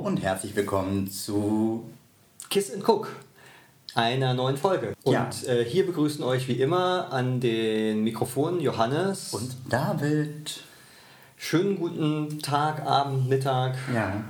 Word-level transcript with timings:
Und 0.00 0.22
herzlich 0.22 0.56
willkommen 0.56 1.10
zu 1.10 1.84
Kiss 2.48 2.72
and 2.72 2.88
Cook, 2.88 3.08
einer 3.94 4.32
neuen 4.34 4.56
Folge. 4.56 4.94
Und 5.04 5.12
Ja. 5.12 5.28
äh, 5.46 5.62
hier 5.64 5.84
begrüßen 5.86 6.24
euch 6.24 6.48
wie 6.48 6.54
immer 6.60 7.12
an 7.12 7.38
den 7.40 8.02
Mikrofonen 8.02 8.60
Johannes. 8.60 9.34
und 9.34 9.54
David. 9.68 10.62
schönen 11.36 11.76
guten 11.78 12.38
Tag, 12.40 12.82
Abend, 12.86 13.28
Mittag. 13.28 13.76
Ja, 13.94 14.24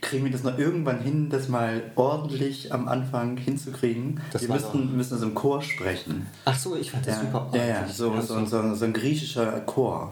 kriegen 0.00 0.24
wir 0.24 0.30
das 0.32 0.42
noch 0.44 0.58
irgendwann 0.58 1.00
hin, 1.00 1.28
das 1.28 1.48
mal 1.48 1.82
ordentlich 1.96 2.72
am 2.72 2.86
Anfang 2.88 3.36
hinzukriegen? 3.36 4.20
Das 4.32 4.42
wir 4.42 4.48
müssen, 4.54 4.96
müssen 4.96 5.14
das 5.14 5.22
im 5.22 5.34
Chor 5.34 5.60
sprechen. 5.62 6.26
Ach 6.44 6.56
so, 6.58 6.76
ich 6.76 6.90
fand 6.92 7.04
das 7.06 7.16
Ja, 7.16 7.20
super. 7.22 7.50
ja, 7.52 7.64
ja 7.64 7.74
ordentlich. 7.78 7.96
so, 7.96 8.14
Ja, 8.14 8.22
so, 8.22 8.44
so, 8.46 8.74
so 8.76 8.84
ein 8.84 8.92
griechischer 8.92 9.60
Chor. 9.62 10.10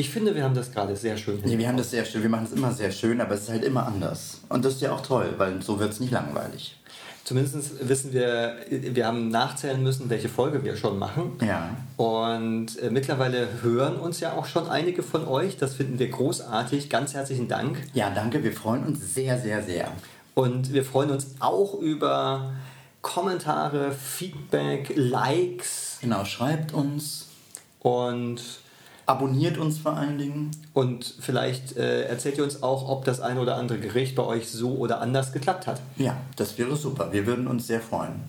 Ich 0.00 0.08
finde, 0.08 0.34
wir 0.34 0.42
haben 0.44 0.54
das 0.54 0.72
gerade 0.72 0.96
sehr 0.96 1.18
schön 1.18 1.42
Nee, 1.44 1.58
wir 1.58 1.68
haben 1.68 1.76
das 1.76 1.90
sehr 1.90 2.06
schön, 2.06 2.22
wir 2.22 2.30
machen 2.30 2.46
das 2.48 2.58
immer 2.58 2.72
sehr 2.72 2.90
schön, 2.90 3.20
aber 3.20 3.34
es 3.34 3.42
ist 3.42 3.50
halt 3.50 3.64
immer 3.64 3.86
anders. 3.86 4.40
Und 4.48 4.64
das 4.64 4.76
ist 4.76 4.80
ja 4.80 4.92
auch 4.92 5.02
toll, 5.02 5.34
weil 5.36 5.60
so 5.60 5.78
wird 5.78 5.92
es 5.92 6.00
nicht 6.00 6.10
langweilig. 6.10 6.80
Zumindest 7.24 7.86
wissen 7.86 8.14
wir, 8.14 8.56
wir 8.70 9.06
haben 9.06 9.28
nachzählen 9.28 9.82
müssen, 9.82 10.08
welche 10.08 10.30
Folge 10.30 10.64
wir 10.64 10.74
schon 10.74 10.98
machen. 10.98 11.32
Ja. 11.46 11.76
Und 11.98 12.78
äh, 12.80 12.88
mittlerweile 12.90 13.46
hören 13.60 13.96
uns 13.96 14.20
ja 14.20 14.32
auch 14.32 14.46
schon 14.46 14.70
einige 14.70 15.02
von 15.02 15.28
euch. 15.28 15.58
Das 15.58 15.74
finden 15.74 15.98
wir 15.98 16.08
großartig. 16.08 16.88
Ganz 16.88 17.12
herzlichen 17.12 17.46
Dank. 17.48 17.76
Ja, 17.92 18.08
danke, 18.08 18.42
wir 18.42 18.52
freuen 18.52 18.84
uns 18.84 19.14
sehr, 19.14 19.38
sehr, 19.38 19.62
sehr. 19.62 19.92
Und 20.34 20.72
wir 20.72 20.82
freuen 20.82 21.10
uns 21.10 21.34
auch 21.40 21.74
über 21.74 22.54
Kommentare, 23.02 23.92
Feedback, 23.92 24.94
Likes 24.96 25.98
Genau, 26.00 26.24
schreibt 26.24 26.72
uns, 26.72 27.26
und, 27.80 28.40
abonniert 29.10 29.58
uns 29.58 29.78
vor 29.78 29.96
allen 29.96 30.18
Dingen. 30.18 30.50
und 30.72 31.04
vielleicht 31.20 31.76
äh, 31.76 32.02
erzählt 32.04 32.38
ihr 32.38 32.44
uns 32.44 32.62
auch, 32.62 32.88
ob 32.88 33.04
das 33.04 33.20
eine 33.20 33.40
oder 33.40 33.56
andere 33.56 33.78
Gericht 33.78 34.14
bei 34.14 34.22
euch 34.24 34.48
so 34.50 34.76
oder 34.76 35.00
anders 35.00 35.32
geklappt 35.32 35.66
hat. 35.66 35.80
Ja, 35.96 36.16
das 36.36 36.56
wäre 36.58 36.76
super, 36.76 37.12
wir 37.12 37.26
würden 37.26 37.46
uns 37.46 37.66
sehr 37.66 37.80
freuen. 37.80 38.20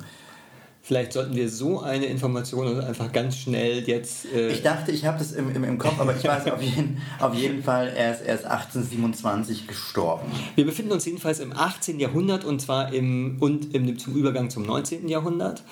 Vielleicht 0.84 1.14
sollten 1.14 1.34
wir 1.34 1.48
so 1.48 1.80
eine 1.80 2.04
Information 2.04 2.78
einfach 2.78 3.10
ganz 3.10 3.38
schnell 3.38 3.88
jetzt... 3.88 4.26
Äh, 4.26 4.52
Ich 4.52 4.62
dachte, 4.62 4.92
ich 4.92 5.06
habe 5.06 5.18
das 5.18 5.32
im, 5.32 5.50
im, 5.56 5.64
im 5.64 5.78
Kopf, 5.78 5.98
aber 5.98 6.14
ich 6.14 6.22
weiß 6.22 6.46
auf 6.48 6.60
jeden, 6.60 7.00
auf 7.18 7.34
jeden 7.34 7.62
Fall, 7.62 7.88
er 7.88 8.12
ist 8.12 8.20
erst 8.20 8.44
1827 8.44 9.66
gestorben. 9.66 10.30
Wir 10.54 10.66
befinden 10.66 10.92
uns 10.92 11.06
jedenfalls 11.06 11.40
im 11.40 11.52
18. 11.56 11.98
Jahrhundert 11.98 12.44
und 12.44 12.60
zwar 12.60 12.92
im, 12.92 13.38
und 13.40 13.74
im, 13.74 13.98
zum 13.98 14.14
Übergang 14.14 14.50
zum 14.50 14.64
19. 14.64 15.08
Jahrhundert. 15.08 15.62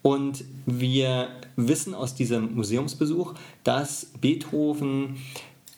Und 0.00 0.42
wir 0.64 1.28
wissen 1.54 1.94
aus 1.94 2.14
diesem 2.14 2.54
Museumsbesuch, 2.54 3.34
dass 3.62 4.06
Beethoven 4.22 5.18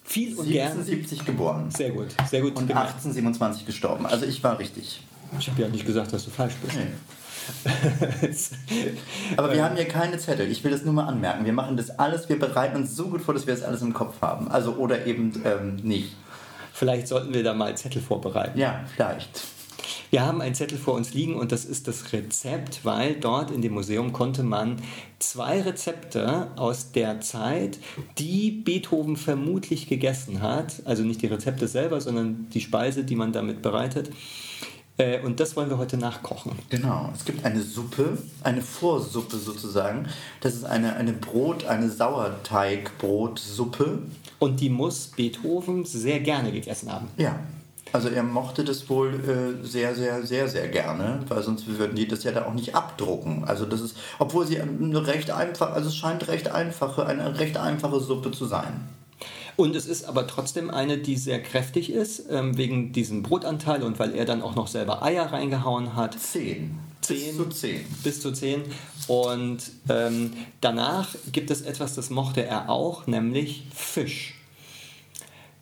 viel 0.04 0.36
und 0.36 0.48
gern. 0.48 0.70
1770 0.70 1.24
geboren. 1.26 1.68
Sehr 1.70 1.90
gut, 1.90 2.06
sehr 2.30 2.42
gut 2.42 2.56
Und 2.56 2.68
gemacht. 2.68 2.94
1827 2.94 3.66
gestorben. 3.66 4.06
Also 4.06 4.24
ich 4.24 4.42
war 4.44 4.56
richtig. 4.58 5.02
Ich 5.38 5.50
habe 5.50 5.62
ja 5.62 5.68
nicht 5.68 5.84
gesagt, 5.84 6.12
dass 6.12 6.24
du 6.24 6.30
falsch 6.30 6.54
bist. 6.64 6.76
Nee. 6.76 6.86
Aber 9.36 9.52
wir 9.52 9.64
haben 9.64 9.76
hier 9.76 9.86
keine 9.86 10.18
Zettel. 10.18 10.50
Ich 10.50 10.64
will 10.64 10.70
das 10.70 10.84
nur 10.84 10.94
mal 10.94 11.06
anmerken. 11.06 11.44
Wir 11.44 11.52
machen 11.52 11.76
das 11.76 11.98
alles, 11.98 12.28
wir 12.28 12.38
bereiten 12.38 12.76
uns 12.76 12.94
so 12.94 13.08
gut 13.08 13.22
vor, 13.22 13.34
dass 13.34 13.46
wir 13.46 13.54
das 13.54 13.62
alles 13.62 13.82
im 13.82 13.92
Kopf 13.92 14.20
haben. 14.20 14.50
Also 14.50 14.74
oder 14.74 15.06
eben 15.06 15.42
ähm, 15.44 15.76
nicht. 15.76 16.16
Vielleicht 16.72 17.08
sollten 17.08 17.32
wir 17.32 17.44
da 17.44 17.54
mal 17.54 17.76
Zettel 17.76 18.02
vorbereiten. 18.02 18.58
Ja, 18.58 18.80
vielleicht. 18.94 19.42
Wir 20.10 20.24
haben 20.24 20.40
einen 20.40 20.54
Zettel 20.54 20.78
vor 20.78 20.94
uns 20.94 21.12
liegen 21.12 21.34
und 21.34 21.50
das 21.50 21.64
ist 21.64 21.88
das 21.88 22.12
Rezept, 22.12 22.84
weil 22.84 23.16
dort 23.16 23.50
in 23.50 23.62
dem 23.62 23.74
Museum 23.74 24.12
konnte 24.12 24.44
man 24.44 24.76
zwei 25.18 25.60
Rezepte 25.60 26.52
aus 26.54 26.92
der 26.92 27.20
Zeit, 27.20 27.78
die 28.18 28.52
Beethoven 28.52 29.16
vermutlich 29.16 29.88
gegessen 29.88 30.40
hat, 30.40 30.82
also 30.84 31.02
nicht 31.02 31.22
die 31.22 31.26
Rezepte 31.26 31.66
selber, 31.66 32.00
sondern 32.00 32.46
die 32.54 32.60
Speise, 32.60 33.02
die 33.02 33.16
man 33.16 33.32
damit 33.32 33.60
bereitet. 33.60 34.10
Äh, 34.96 35.20
Und 35.22 35.40
das 35.40 35.56
wollen 35.56 35.70
wir 35.70 35.78
heute 35.78 35.96
nachkochen. 35.96 36.52
Genau. 36.70 37.10
Es 37.14 37.24
gibt 37.24 37.44
eine 37.44 37.60
Suppe, 37.60 38.16
eine 38.42 38.62
Vorsuppe 38.62 39.36
sozusagen. 39.36 40.06
Das 40.40 40.54
ist 40.54 40.64
eine, 40.64 40.94
eine 40.94 41.12
Brot, 41.12 41.66
eine 41.66 41.90
Sauerteigbrotsuppe. 41.90 43.98
Und 44.38 44.60
die 44.60 44.70
muss 44.70 45.08
Beethoven 45.08 45.84
sehr 45.84 46.20
gerne 46.20 46.52
gegessen 46.52 46.92
haben. 46.92 47.08
Ja. 47.16 47.40
Also 47.92 48.08
er 48.08 48.22
mochte 48.24 48.64
das 48.64 48.88
wohl 48.88 49.14
äh, 49.14 49.64
sehr, 49.64 49.94
sehr, 49.94 50.26
sehr, 50.26 50.48
sehr 50.48 50.66
gerne, 50.68 51.20
weil 51.28 51.42
sonst 51.44 51.68
würden 51.68 51.94
die 51.94 52.08
das 52.08 52.24
ja 52.24 52.32
da 52.32 52.46
auch 52.46 52.54
nicht 52.54 52.74
abdrucken. 52.74 53.44
Also 53.44 53.66
das 53.66 53.80
ist, 53.80 53.96
obwohl 54.18 54.44
sie 54.46 54.60
eine 54.60 55.06
recht 55.06 55.30
einfach, 55.30 55.72
also 55.72 55.90
es 55.90 55.96
scheint 55.96 56.26
recht 56.26 56.50
einfache, 56.50 57.06
eine 57.06 57.38
recht 57.38 57.56
einfache 57.56 58.00
Suppe 58.00 58.32
zu 58.32 58.46
sein. 58.46 58.88
Und 59.56 59.76
es 59.76 59.86
ist 59.86 60.04
aber 60.04 60.26
trotzdem 60.26 60.70
eine, 60.70 60.98
die 60.98 61.16
sehr 61.16 61.42
kräftig 61.42 61.90
ist, 61.90 62.24
ähm, 62.30 62.56
wegen 62.56 62.92
diesem 62.92 63.22
Brotanteil 63.22 63.82
und 63.82 63.98
weil 63.98 64.14
er 64.14 64.24
dann 64.24 64.42
auch 64.42 64.54
noch 64.56 64.66
selber 64.66 65.02
Eier 65.02 65.32
reingehauen 65.32 65.94
hat. 65.94 66.18
Zehn. 66.18 66.78
Bis 67.06 67.08
Zehn. 67.08 67.36
zu 67.36 67.44
zehn. 67.50 67.80
bis 68.02 68.20
zu 68.20 68.32
10. 68.32 68.62
Und 69.08 69.58
ähm, 69.88 70.32
danach 70.60 71.14
gibt 71.32 71.50
es 71.50 71.60
etwas, 71.62 71.94
das 71.94 72.10
mochte 72.10 72.44
er 72.44 72.70
auch, 72.70 73.06
nämlich 73.06 73.64
Fisch. 73.74 74.40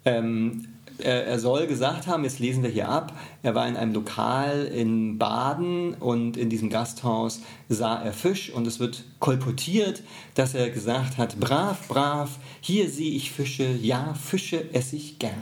Ähm, 0.04 0.68
er, 0.98 1.38
soll 1.38 1.66
gesagt 1.66 2.06
haben, 2.06 2.24
jetzt 2.24 2.38
lesen 2.38 2.62
wir 2.62 2.70
hier 2.70 2.88
ab, 2.88 3.16
er 3.42 3.54
war 3.54 3.66
in 3.66 3.76
einem 3.76 3.92
Lokal 3.92 4.64
in 4.64 5.18
Baden 5.18 5.94
und 5.94 6.36
in 6.36 6.50
diesem 6.50 6.70
Gasthaus 6.70 7.40
sah 7.68 8.02
er 8.02 8.12
Fisch 8.12 8.50
und 8.50 8.66
es 8.66 8.80
wird 8.80 9.04
kolportiert, 9.18 10.02
dass 10.34 10.54
er 10.54 10.70
gesagt 10.70 11.18
hat, 11.18 11.38
brav, 11.38 11.88
brav, 11.88 12.38
hier 12.60 12.88
sehe 12.90 13.12
ich 13.12 13.32
Fische, 13.32 13.66
ja, 13.80 14.14
Fische 14.14 14.72
esse 14.74 14.96
ich 14.96 15.18
gern. 15.18 15.32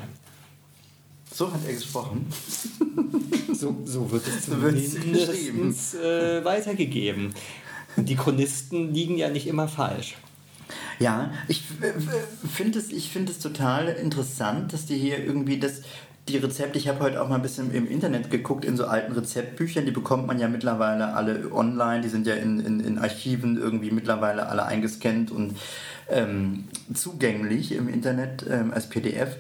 So 1.32 1.52
hat 1.52 1.60
er 1.66 1.74
gesprochen. 1.74 2.26
So, 3.52 3.76
so 3.84 4.10
wird 4.10 4.26
es 4.26 4.46
So 4.46 4.52
zumindest 4.52 5.94
äh, 5.96 6.42
weitergegeben. 6.44 7.34
Die 7.96 8.16
Chronisten 8.16 8.94
liegen 8.94 9.18
ja 9.18 9.28
nicht 9.28 9.46
immer 9.46 9.68
falsch. 9.68 10.16
Ja, 10.98 11.30
ich 11.48 11.64
äh, 11.80 11.92
finde 12.48 12.78
es, 12.78 12.90
ich 12.90 13.10
finde 13.10 13.32
es 13.32 13.38
total 13.38 13.88
interessant, 13.88 14.72
dass 14.72 14.86
die 14.86 14.96
hier 14.96 15.24
irgendwie 15.24 15.58
das, 15.58 15.82
die 16.28 16.36
Rezepte, 16.36 16.78
ich 16.78 16.88
habe 16.88 17.00
heute 17.00 17.22
auch 17.22 17.28
mal 17.28 17.36
ein 17.36 17.42
bisschen 17.42 17.72
im 17.72 17.88
Internet 17.88 18.30
geguckt, 18.30 18.64
in 18.64 18.76
so 18.76 18.86
alten 18.86 19.12
Rezeptbüchern, 19.12 19.84
die 19.84 19.90
bekommt 19.90 20.26
man 20.26 20.38
ja 20.38 20.48
mittlerweile 20.48 21.14
alle 21.14 21.52
online, 21.52 22.02
die 22.02 22.08
sind 22.08 22.26
ja 22.26 22.34
in, 22.34 22.60
in, 22.60 22.80
in 22.80 22.98
Archiven 22.98 23.56
irgendwie 23.56 23.90
mittlerweile 23.90 24.48
alle 24.48 24.64
eingescannt 24.64 25.30
und 25.30 25.56
ähm, 26.08 26.64
zugänglich 26.94 27.72
im 27.72 27.88
Internet 27.88 28.44
ähm, 28.48 28.72
als 28.72 28.88
PDF. 28.88 29.36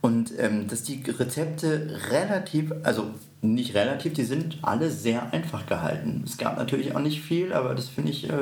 Und 0.00 0.32
ähm, 0.38 0.66
dass 0.66 0.82
die 0.82 1.02
Rezepte 1.06 2.00
relativ, 2.10 2.72
also 2.82 3.10
nicht 3.40 3.74
relativ, 3.74 4.14
die 4.14 4.24
sind 4.24 4.58
alle 4.62 4.90
sehr 4.90 5.32
einfach 5.32 5.66
gehalten. 5.66 6.24
Es 6.26 6.38
gab 6.38 6.58
natürlich 6.58 6.94
auch 6.94 7.00
nicht 7.00 7.22
viel, 7.22 7.52
aber 7.52 7.74
das 7.74 7.88
finde 7.88 8.10
ich. 8.10 8.28
Äh 8.28 8.32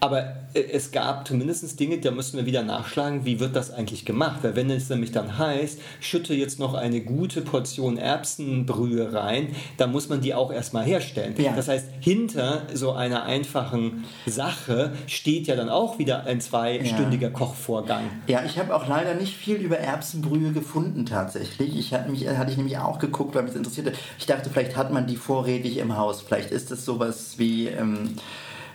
aber 0.00 0.36
äh, 0.54 0.62
es 0.72 0.90
gab 0.90 1.26
zumindest 1.26 1.78
Dinge, 1.78 1.98
da 1.98 2.10
müssen 2.10 2.36
wir 2.36 2.46
wieder 2.46 2.62
nachschlagen, 2.62 3.24
wie 3.24 3.40
wird 3.40 3.56
das 3.56 3.70
eigentlich 3.72 4.04
gemacht? 4.04 4.40
Weil 4.42 4.56
wenn 4.56 4.70
es 4.70 4.88
nämlich 4.88 5.12
dann 5.12 5.38
heißt, 5.38 5.80
schütte 6.00 6.34
jetzt 6.34 6.58
noch 6.58 6.74
eine 6.74 7.00
gute 7.00 7.42
Portion 7.42 7.98
Erbsenbrühe 7.98 9.12
rein, 9.12 9.54
dann 9.76 9.92
muss 9.92 10.08
man 10.08 10.20
die 10.20 10.34
auch 10.34 10.52
erstmal 10.52 10.84
herstellen. 10.84 11.34
Ja. 11.38 11.52
Das 11.54 11.68
heißt, 11.68 11.86
hinter 12.00 12.62
so 12.72 12.92
einer 12.92 13.24
einfachen 13.24 14.04
Sache 14.26 14.92
steht 15.06 15.46
ja 15.46 15.56
dann 15.56 15.68
auch 15.68 15.98
wieder 15.98 16.24
ein 16.24 16.40
zweistündiger 16.40 17.28
ja. 17.28 17.32
Kochvorgang. 17.32 18.04
Ja, 18.26 18.44
ich 18.44 18.58
habe 18.58 18.74
auch 18.74 18.86
leider 18.86 19.14
nicht 19.14 19.36
viel 19.36 19.56
über 19.56 19.78
Erbsenbrühe 19.78 20.52
gefunden 20.52 21.06
tatsächlich. 21.06 21.76
Ich 21.78 21.92
hatte, 21.92 22.10
mich, 22.10 22.28
hatte 22.28 22.50
ich 22.50 22.56
nämlich 22.56 22.78
auch 22.78 22.98
geguckt, 22.98 23.34
weil 23.34 23.42
mich 23.42 23.52
das 23.52 23.58
interessierte. 23.58 23.92
Ich 24.18 24.26
dachte, 24.26 24.50
vielleicht 24.50 24.76
hat 24.76 24.92
man 24.92 25.06
die 25.06 25.16
vorrätig 25.16 25.78
im 25.78 25.96
Haus. 25.96 26.22
Vielleicht 26.22 26.50
ist 26.50 26.70
es 26.70 26.84
sowas 26.84 27.34
wie. 27.38 27.68
Ähm, 27.68 28.16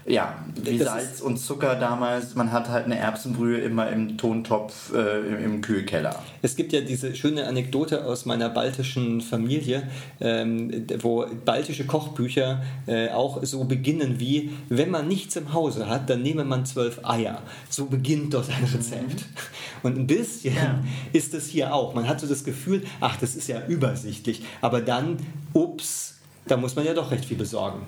ja, 0.05 0.35
wie 0.61 0.77
das 0.77 0.87
Salz 0.87 1.21
und 1.21 1.37
Zucker 1.37 1.75
damals. 1.75 2.35
Man 2.35 2.51
hat 2.51 2.69
halt 2.69 2.85
eine 2.85 2.97
Erbsenbrühe 2.97 3.59
immer 3.59 3.89
im 3.89 4.17
Tontopf 4.17 4.93
äh, 4.93 5.43
im, 5.43 5.61
Kühlkeller. 5.61 6.21
Es 6.41 6.55
gibt 6.55 6.73
ja 6.73 6.81
diese 6.81 7.15
schöne 7.15 7.47
Anekdote 7.47 8.05
aus 8.05 8.25
meiner 8.25 8.49
baltischen 8.49 9.21
Familie, 9.21 9.83
ähm, 10.19 10.85
wo 10.99 11.25
baltische 11.45 11.85
Kochbücher 11.85 12.63
äh, 12.85 13.09
auch 13.09 13.43
so 13.43 13.63
beginnen 13.63 14.19
wie, 14.19 14.51
wenn 14.69 14.89
man 14.89 15.07
nichts 15.07 15.35
im 15.37 15.53
Hause 15.53 15.87
hat, 15.87 16.09
dann 16.09 16.21
nehme 16.21 16.43
man 16.43 16.65
zwölf 16.65 16.99
Eier. 17.03 17.41
So 17.69 17.85
beginnt 17.85 18.33
dort 18.33 18.49
ein 18.49 18.63
Rezept. 18.63 19.21
Mhm. 19.21 19.83
Und 19.83 19.97
ein 19.97 20.07
bisschen 20.07 20.55
ja. 20.55 20.79
ist 21.13 21.33
es 21.33 21.47
hier 21.47 21.73
auch. 21.73 21.93
Man 21.93 22.07
hat 22.07 22.19
so 22.19 22.27
das 22.27 22.43
Gefühl, 22.43 22.83
ach, 22.99 23.17
das 23.17 23.35
ist 23.35 23.47
ja 23.47 23.65
übersichtlich. 23.67 24.43
Aber 24.61 24.81
dann, 24.81 25.17
ups, 25.53 26.15
da 26.45 26.57
muss 26.57 26.75
man 26.75 26.85
ja 26.85 26.93
doch 26.93 27.11
recht 27.11 27.25
viel 27.25 27.37
besorgen. 27.37 27.85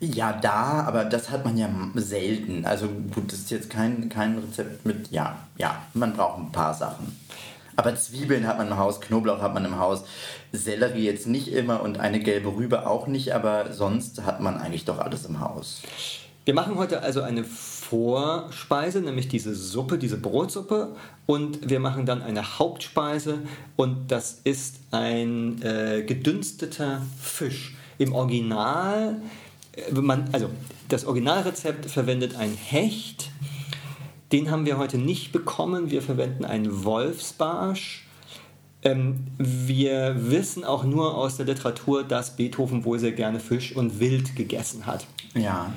Ja, 0.00 0.32
da, 0.32 0.84
aber 0.86 1.04
das 1.04 1.30
hat 1.30 1.44
man 1.44 1.56
ja 1.56 1.68
selten. 1.94 2.64
Also 2.64 2.88
gut, 3.14 3.32
das 3.32 3.40
ist 3.40 3.50
jetzt 3.50 3.70
kein, 3.70 4.08
kein 4.08 4.38
Rezept 4.38 4.86
mit, 4.86 5.10
ja, 5.10 5.38
ja, 5.56 5.82
man 5.94 6.14
braucht 6.14 6.38
ein 6.38 6.52
paar 6.52 6.74
Sachen. 6.74 7.16
Aber 7.74 7.94
Zwiebeln 7.94 8.46
hat 8.46 8.58
man 8.58 8.68
im 8.68 8.76
Haus, 8.76 9.00
Knoblauch 9.00 9.40
hat 9.40 9.54
man 9.54 9.64
im 9.64 9.78
Haus, 9.78 10.04
Sellerie 10.52 11.04
jetzt 11.04 11.26
nicht 11.26 11.48
immer 11.48 11.82
und 11.82 12.00
eine 12.00 12.20
gelbe 12.20 12.48
Rübe 12.54 12.88
auch 12.88 13.06
nicht, 13.06 13.32
aber 13.32 13.72
sonst 13.72 14.24
hat 14.24 14.40
man 14.40 14.58
eigentlich 14.58 14.84
doch 14.84 14.98
alles 14.98 15.26
im 15.26 15.40
Haus. 15.40 15.82
Wir 16.44 16.54
machen 16.54 16.76
heute 16.76 17.02
also 17.02 17.22
eine 17.22 17.44
Vorspeise, 17.44 19.00
nämlich 19.00 19.28
diese 19.28 19.54
Suppe, 19.54 19.98
diese 19.98 20.16
Brotsuppe 20.16 20.96
und 21.26 21.68
wir 21.68 21.78
machen 21.78 22.06
dann 22.06 22.22
eine 22.22 22.58
Hauptspeise 22.58 23.40
und 23.76 24.10
das 24.10 24.40
ist 24.44 24.76
ein 24.90 25.62
äh, 25.62 26.02
gedünsteter 26.02 27.02
Fisch. 27.20 27.76
Im 27.98 28.12
Original 28.12 29.20
man, 29.92 30.28
also 30.32 30.50
das 30.88 31.04
Originalrezept 31.04 31.86
verwendet 31.90 32.36
ein 32.36 32.52
Hecht. 32.52 33.30
Den 34.32 34.50
haben 34.50 34.66
wir 34.66 34.78
heute 34.78 34.98
nicht 34.98 35.32
bekommen. 35.32 35.90
Wir 35.90 36.02
verwenden 36.02 36.44
einen 36.44 36.84
Wolfsbarsch. 36.84 38.06
Ähm, 38.82 39.26
wir 39.38 40.14
wissen 40.30 40.64
auch 40.64 40.84
nur 40.84 41.16
aus 41.16 41.36
der 41.36 41.46
Literatur, 41.46 42.04
dass 42.04 42.36
Beethoven 42.36 42.84
wohl 42.84 42.98
sehr 42.98 43.12
gerne 43.12 43.40
Fisch 43.40 43.74
und 43.74 43.98
Wild 43.98 44.36
gegessen 44.36 44.86
hat. 44.86 45.06
Ja. 45.34 45.72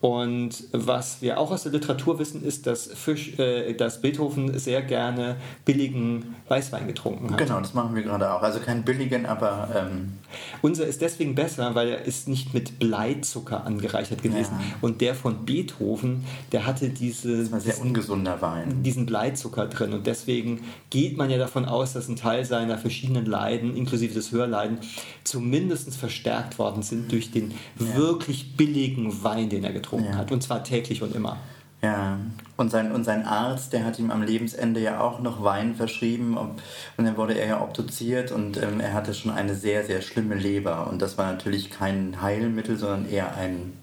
Und 0.00 0.64
was 0.72 1.22
wir 1.22 1.40
auch 1.40 1.50
aus 1.50 1.62
der 1.62 1.72
Literatur 1.72 2.18
wissen, 2.18 2.44
ist, 2.44 2.66
dass, 2.66 2.86
Fisch, 2.86 3.38
äh, 3.38 3.72
dass 3.72 4.02
Beethoven 4.02 4.58
sehr 4.58 4.82
gerne 4.82 5.36
billigen 5.64 6.36
Weißwein 6.48 6.86
getrunken 6.86 7.30
hat. 7.30 7.38
Genau, 7.38 7.58
das 7.58 7.72
machen 7.72 7.94
wir 7.94 8.02
gerade 8.02 8.30
auch. 8.30 8.42
Also 8.42 8.60
keinen 8.60 8.82
billigen, 8.84 9.24
aber. 9.24 9.70
Ähm 9.74 10.18
Unser 10.62 10.86
ist 10.86 11.00
deswegen 11.00 11.34
besser, 11.34 11.74
weil 11.74 11.88
er 11.88 12.02
ist 12.04 12.28
nicht 12.28 12.54
mit 12.54 12.78
Bleizucker 12.78 13.64
angereichert 13.64 14.22
gewesen. 14.22 14.54
Ja. 14.58 14.76
Und 14.80 15.00
der 15.00 15.14
von 15.14 15.44
Beethoven, 15.44 16.24
der 16.52 16.66
hatte 16.66 16.90
diese. 16.90 17.38
Das 17.38 17.52
war 17.52 17.60
sehr 17.60 17.74
diesen, 17.74 17.88
ungesunder 17.88 18.40
Wein. 18.40 18.82
Diesen 18.82 19.06
Bleizucker 19.06 19.66
drin. 19.66 19.92
Und 19.92 20.06
deswegen 20.06 20.60
geht 20.90 21.16
man 21.16 21.30
ja 21.30 21.38
davon 21.38 21.64
aus, 21.64 21.92
dass 21.92 22.08
ein 22.08 22.16
Teil 22.16 22.44
seiner 22.44 22.78
verschiedenen 22.78 23.26
Leiden, 23.26 23.76
inklusive 23.76 24.14
des 24.14 24.32
Hörleiden, 24.32 24.78
zumindest 25.24 25.94
verstärkt 25.94 26.58
worden 26.58 26.82
sind 26.82 27.12
durch 27.12 27.30
den 27.30 27.52
ja. 27.78 27.96
wirklich 27.96 28.56
billigen 28.56 29.22
Wein, 29.22 29.48
den 29.48 29.64
er 29.64 29.72
getrunken 29.72 30.12
ja. 30.12 30.16
hat. 30.16 30.32
Und 30.32 30.42
zwar 30.42 30.64
täglich 30.64 31.02
und 31.02 31.14
immer. 31.14 31.38
Ja, 31.84 32.18
und 32.56 32.70
sein, 32.70 32.92
und 32.92 33.04
sein 33.04 33.26
Arzt, 33.26 33.74
der 33.74 33.84
hat 33.84 33.98
ihm 33.98 34.10
am 34.10 34.22
Lebensende 34.22 34.80
ja 34.80 35.00
auch 35.00 35.20
noch 35.20 35.44
Wein 35.44 35.74
verschrieben 35.74 36.38
und, 36.38 36.62
dann 36.96 37.18
wurde 37.18 37.34
er 37.34 37.46
ja 37.46 37.60
obduziert 37.60 38.32
und 38.32 38.56
ähm, 38.56 38.80
er 38.80 38.94
hatte 38.94 39.12
schon 39.12 39.30
eine 39.30 39.54
sehr, 39.54 39.84
sehr 39.84 40.00
schlimme 40.00 40.34
Leber 40.34 40.86
und 40.90 41.02
das 41.02 41.18
war 41.18 41.30
natürlich 41.30 41.70
kein 41.70 42.22
Heilmittel, 42.22 42.78
sondern 42.78 43.06
eher 43.06 43.36
ein, 43.36 43.74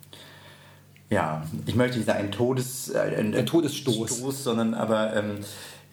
ja, 1.12 1.44
ich 1.68 1.76
möchte 1.76 1.98
nicht 1.98 2.08
sagen 2.08 2.26
ein, 2.26 2.32
Todes, 2.32 2.90
äh, 2.90 3.18
ein, 3.20 3.36
ein 3.36 3.46
Todesstoß, 3.46 4.18
Stoß, 4.18 4.46
sondern 4.46 4.74
aber, 4.74 5.16
ähm, 5.16 5.38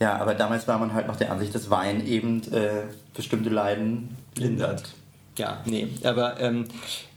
ja, 0.00 0.16
aber 0.16 0.34
damals 0.34 0.66
war 0.66 0.78
man 0.78 0.94
halt 0.94 1.08
noch 1.08 1.16
der 1.16 1.30
Ansicht, 1.30 1.54
dass 1.54 1.68
Wein 1.68 2.06
eben 2.06 2.40
äh, 2.54 2.84
bestimmte 3.12 3.50
Leiden 3.50 4.16
lindert. 4.34 4.94
Ja, 5.36 5.60
nee, 5.66 5.88
aber 6.04 6.40
ähm, 6.40 6.68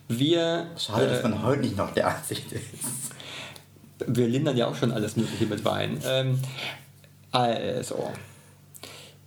wir. 0.09 0.67
Schade, 0.77 1.05
äh, 1.05 1.09
dass 1.11 1.23
man 1.23 1.43
heute 1.43 1.61
nicht 1.61 1.77
noch 1.77 1.93
der 1.93 2.07
Ansicht 2.13 2.51
ist. 2.51 3.13
Wir 4.07 4.27
lindern 4.27 4.57
ja 4.57 4.67
auch 4.67 4.75
schon 4.75 4.91
alles 4.91 5.15
Mögliche 5.15 5.45
mit 5.45 5.65
Wein. 5.65 5.99
Ähm, 6.05 6.39
also. 7.31 8.09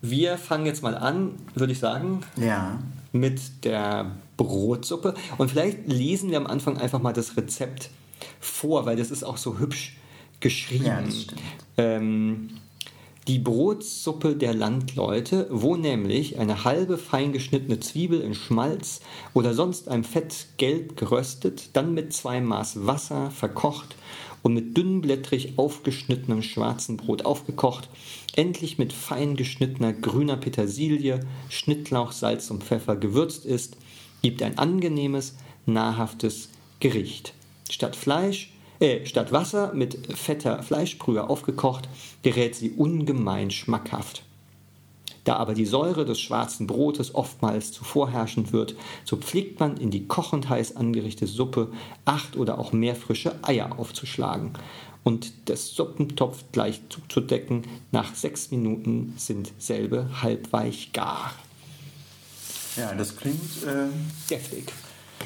Wir 0.00 0.36
fangen 0.36 0.66
jetzt 0.66 0.82
mal 0.82 0.96
an, 0.96 1.34
würde 1.54 1.72
ich 1.72 1.78
sagen. 1.78 2.20
Ja. 2.36 2.78
Mit 3.12 3.64
der 3.64 4.10
Brotsuppe. 4.36 5.14
Und 5.38 5.50
vielleicht 5.50 5.86
lesen 5.86 6.30
wir 6.30 6.36
am 6.36 6.46
Anfang 6.46 6.76
einfach 6.76 7.00
mal 7.00 7.12
das 7.12 7.36
Rezept 7.36 7.90
vor, 8.40 8.86
weil 8.86 8.96
das 8.96 9.10
ist 9.10 9.24
auch 9.24 9.38
so 9.38 9.58
hübsch 9.58 9.96
geschrieben. 10.40 10.84
Ja, 10.84 11.00
das 11.00 11.22
stimmt. 11.22 11.40
Ähm, 11.78 12.50
die 13.26 13.38
Brotsuppe 13.38 14.36
der 14.36 14.52
Landleute, 14.52 15.46
wo 15.50 15.76
nämlich 15.76 16.38
eine 16.38 16.64
halbe 16.64 16.98
fein 16.98 17.32
geschnittene 17.32 17.80
Zwiebel 17.80 18.20
in 18.20 18.34
Schmalz 18.34 19.00
oder 19.32 19.54
sonst 19.54 19.88
einem 19.88 20.04
Fett 20.04 20.48
gelb 20.58 20.98
geröstet, 20.98 21.70
dann 21.72 21.94
mit 21.94 22.12
zwei 22.12 22.42
Maß 22.42 22.86
Wasser 22.86 23.30
verkocht 23.30 23.96
und 24.44 24.54
mit 24.54 24.76
dünnblättrig 24.76 25.54
aufgeschnittenem 25.56 26.42
schwarzen 26.42 26.96
Brot 26.96 27.24
aufgekocht, 27.24 27.88
endlich 28.36 28.78
mit 28.78 28.92
fein 28.92 29.34
geschnittener 29.34 29.92
grüner 29.92 30.36
Petersilie, 30.36 31.20
Schnittlauch, 31.48 32.12
Salz 32.12 32.50
und 32.52 32.62
Pfeffer 32.62 32.94
gewürzt 32.94 33.46
ist, 33.46 33.76
gibt 34.22 34.42
ein 34.42 34.58
angenehmes, 34.58 35.34
nahrhaftes 35.66 36.50
Gericht. 36.78 37.34
Statt 37.70 37.96
Fleisch 37.96 38.52
äh, 38.80 39.06
statt 39.06 39.32
Wasser 39.32 39.72
mit 39.72 40.14
fetter 40.14 40.62
Fleischbrühe 40.62 41.28
aufgekocht, 41.28 41.88
gerät 42.22 42.54
sie 42.54 42.70
ungemein 42.70 43.50
schmackhaft. 43.50 44.24
Da 45.24 45.36
aber 45.36 45.54
die 45.54 45.64
Säure 45.64 46.04
des 46.04 46.20
schwarzen 46.20 46.66
Brotes 46.66 47.14
oftmals 47.14 47.72
zu 47.72 47.82
vorherrschend 47.82 48.52
wird, 48.52 48.76
so 49.04 49.16
pflegt 49.16 49.58
man 49.58 49.78
in 49.78 49.90
die 49.90 50.06
kochend 50.06 50.48
heiß 50.48 50.76
angerichtete 50.76 51.30
Suppe 51.30 51.72
acht 52.04 52.36
oder 52.36 52.58
auch 52.58 52.72
mehr 52.72 52.94
frische 52.94 53.34
Eier 53.42 53.78
aufzuschlagen 53.78 54.52
und 55.04 55.32
das 55.48 55.70
Suppentopf 55.74 56.44
gleich 56.50 56.80
zuzudecken. 56.88 57.62
Nach 57.92 58.14
sechs 58.14 58.50
Minuten 58.50 59.14
sind 59.16 59.52
selbe 59.58 60.22
halbweich 60.22 60.92
gar. 60.92 61.32
Ja, 62.76 62.92
das 62.94 63.16
klingt 63.16 63.62
äh, 63.64 63.86
deftig. 64.28 64.72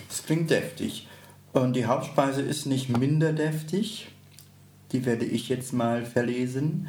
Das 0.08 0.24
klingt 0.24 0.50
deftig. 0.50 1.08
Und 1.52 1.74
die 1.74 1.86
Hauptspeise 1.86 2.42
ist 2.42 2.66
nicht 2.66 2.90
minder 2.90 3.32
deftig. 3.32 4.08
Die 4.92 5.06
werde 5.06 5.24
ich 5.24 5.48
jetzt 5.48 5.72
mal 5.72 6.04
verlesen. 6.04 6.88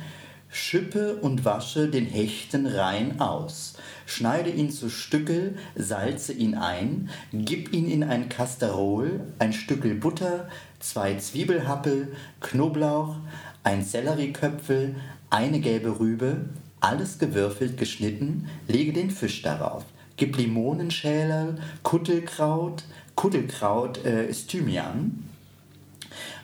Schippe 0.52 1.16
und 1.18 1.46
wasche 1.46 1.90
den 1.90 2.08
Hechten 2.08 2.66
rein 2.66 3.20
aus. 3.20 3.76
Schneide 4.08 4.50
ihn 4.50 4.72
zu 4.72 4.90
Stückel, 4.90 5.56
salze 5.76 6.34
ihn 6.34 6.56
ein, 6.56 7.10
gib 7.32 7.72
ihn 7.72 7.90
in 7.90 8.04
ein 8.04 8.30
Kasterol, 8.30 9.22
ein 9.38 9.54
Stückel 9.54 9.94
Butter, 9.94 10.50
zwei 10.80 11.16
Zwiebelhappel, 11.16 12.14
Knoblauch, 12.42 13.18
ein 13.64 13.84
Sellerieköpfel, 13.84 14.96
eine 15.30 15.60
gelbe 15.60 16.00
Rübe, 16.00 16.46
alles 16.80 17.20
gewürfelt 17.20 17.78
geschnitten, 17.78 18.50
lege 18.68 18.94
den 18.94 19.12
Fisch 19.12 19.44
darauf. 19.44 19.86
Gib 20.18 20.36
Limonenschäler, 20.36 21.56
Kuttelkraut, 21.84 22.84
Kuttelkraut 23.16 24.04
äh, 24.04 24.28
ist 24.28 24.50
Thymian. 24.50 25.29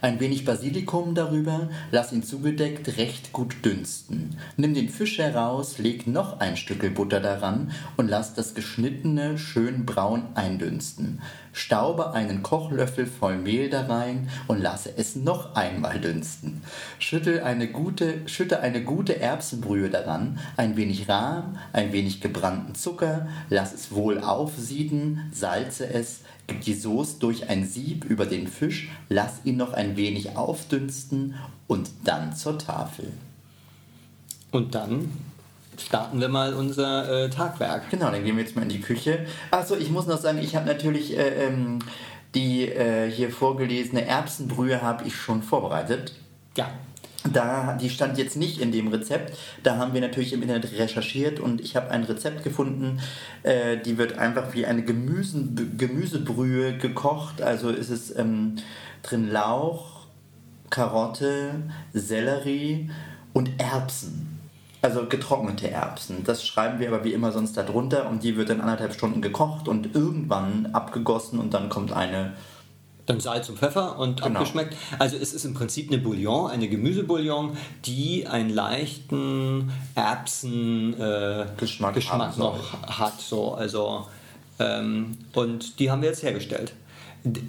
Ein 0.02 0.20
wenig 0.20 0.46
Basilikum 0.46 1.16
darüber, 1.16 1.70
lass 1.92 2.12
ihn 2.12 2.24
zugedeckt 2.24 2.98
recht 2.98 3.34
gut 3.34 3.64
dünsten. 3.64 4.38
Nimm 4.58 4.74
den 4.74 4.90
Fisch 4.90 5.18
heraus, 5.18 5.78
leg 5.78 6.08
noch 6.08 6.40
ein 6.40 6.58
Stückel 6.58 6.92
Butter 6.92 7.20
daran 7.20 7.72
und 7.98 8.08
lass 8.08 8.34
das 8.34 8.54
geschnittene 8.54 9.38
schön 9.38 9.86
braun 9.86 10.24
eindünsten. 10.36 11.22
Staube 11.54 12.12
einen 12.12 12.44
Kochlöffel 12.44 13.06
voll 13.06 13.38
Mehl 13.38 13.70
da 13.70 13.86
rein 13.86 14.30
und 14.48 14.62
lasse 14.62 14.92
es 14.98 15.16
noch 15.16 15.56
einmal 15.56 16.02
dünsten. 16.02 16.62
Schüttel 17.00 17.42
eine 17.42 17.70
gute, 17.70 18.28
schütte 18.28 18.60
eine 18.60 18.84
gute 18.84 19.22
Erbsenbrühe 19.22 19.90
daran, 19.90 20.38
ein 20.58 20.76
wenig 20.76 21.08
Rahm, 21.08 21.58
ein 21.72 21.94
wenig 21.94 22.20
gebrannten 22.20 22.76
Zucker, 22.76 23.28
lass 23.50 23.74
es 23.74 23.94
wohl 23.94 24.20
aufsieden, 24.20 25.32
salze 25.32 25.88
es, 25.88 26.22
gib 26.48 26.62
die 26.62 26.74
Soße 26.74 27.20
durch 27.20 27.50
ein 27.50 27.66
Sieb 27.66 28.06
über 28.06 28.26
den 28.26 28.48
Fisch, 28.48 28.90
lass 29.10 29.42
ihn 29.44 29.58
noch 29.58 29.74
ein 29.74 29.98
wenig 29.98 30.36
aufdünsten 30.36 31.36
und 31.68 31.90
dann 32.04 32.36
zur 32.36 32.58
Tafel. 32.58 33.12
Und 34.52 34.76
dann 34.76 35.12
starten 35.78 36.22
wir 36.22 36.30
mal 36.30 36.54
unser 36.54 37.26
äh, 37.26 37.30
Tagwerk. 37.30 37.90
Genau, 37.90 38.12
dann 38.12 38.24
gehen 38.24 38.38
wir 38.38 38.44
jetzt 38.44 38.56
mal 38.56 38.64
in 38.64 38.70
die 38.70 38.82
Küche. 38.82 39.26
Achso, 39.52 39.76
ich 39.76 39.90
muss 39.90 40.08
noch 40.08 40.20
sagen, 40.20 40.38
ich 40.38 40.56
habe 40.56 40.66
natürlich 40.66 41.18
äh, 41.18 41.46
ähm, 41.46 41.80
die 42.34 42.68
äh, 42.68 43.10
hier 43.10 43.32
vorgelesene 43.32 44.06
Erbsenbrühe 44.06 44.82
habe 44.82 45.06
ich 45.06 45.16
schon 45.16 45.42
vorbereitet. 45.42 46.14
Ja. 46.58 46.70
Da, 47.32 47.78
die 47.82 47.90
stand 47.90 48.18
jetzt 48.18 48.38
nicht 48.38 48.60
in 48.60 48.72
dem 48.72 48.88
Rezept. 48.90 49.36
Da 49.64 49.78
haben 49.78 49.94
wir 49.94 50.02
natürlich 50.02 50.34
im 50.34 50.42
Internet 50.42 50.72
recherchiert 50.78 51.40
und 51.40 51.60
ich 51.62 51.76
habe 51.76 51.90
ein 51.90 52.04
Rezept 52.04 52.44
gefunden. 52.44 53.00
Äh, 53.44 53.78
die 53.78 53.98
wird 53.98 54.18
einfach 54.18 54.54
wie 54.54 54.66
eine 54.66 54.84
Gemüsen, 54.84 55.76
Gemüsebrühe 55.78 56.78
gekocht. 56.78 57.42
Also 57.42 57.70
ist 57.70 57.90
es 57.90 58.16
ähm, 58.16 58.58
drin 59.02 59.32
Lauch, 59.32 60.06
Karotte, 60.70 61.64
Sellerie 61.94 62.90
und 63.34 63.50
Erbsen. 63.60 64.40
Also 64.82 65.08
getrocknete 65.08 65.72
Erbsen. 65.72 66.24
Das 66.26 66.46
schreiben 66.46 66.80
wir 66.80 66.90
aber 66.90 67.04
wie 67.04 67.14
immer 67.14 67.32
sonst 67.32 67.58
darunter 67.58 68.08
und 68.08 68.22
die 68.22 68.38
wird 68.38 68.50
dann 68.50 68.62
anderthalb 68.62 68.94
Stunden 68.94 69.22
gekocht 69.22 69.68
und 69.68 69.96
irgendwann 69.96 70.68
abgegossen 70.74 71.40
und 71.40 71.56
dann 71.56 71.70
kommt 71.70 71.92
eine 71.92 72.34
dann 73.06 73.20
Salz 73.20 73.50
und 73.50 73.60
Pfeffer 73.60 73.98
und 74.00 74.22
Genau. 74.22 74.40
abgeschmeckt. 74.40 74.76
Also 75.00 75.18
es 75.18 75.34
ist 75.34 75.46
im 75.46 75.54
Prinzip 75.54 75.92
eine 75.92 76.00
Bouillon, 76.00 76.50
eine 76.50 76.68
Gemüsebouillon, 76.68 77.56
die 77.86 78.26
einen 78.28 78.50
leichten 78.50 79.72
Erbsen 79.94 81.00
äh, 81.00 81.46
noch 82.38 82.74
hat. 82.88 83.20
So. 83.22 83.54
Also, 83.54 84.08
ähm, 84.60 85.18
und 85.34 85.80
die 85.80 85.92
haben 85.92 86.02
wir 86.02 86.10
jetzt 86.10 86.24
hergestellt. 86.24 86.74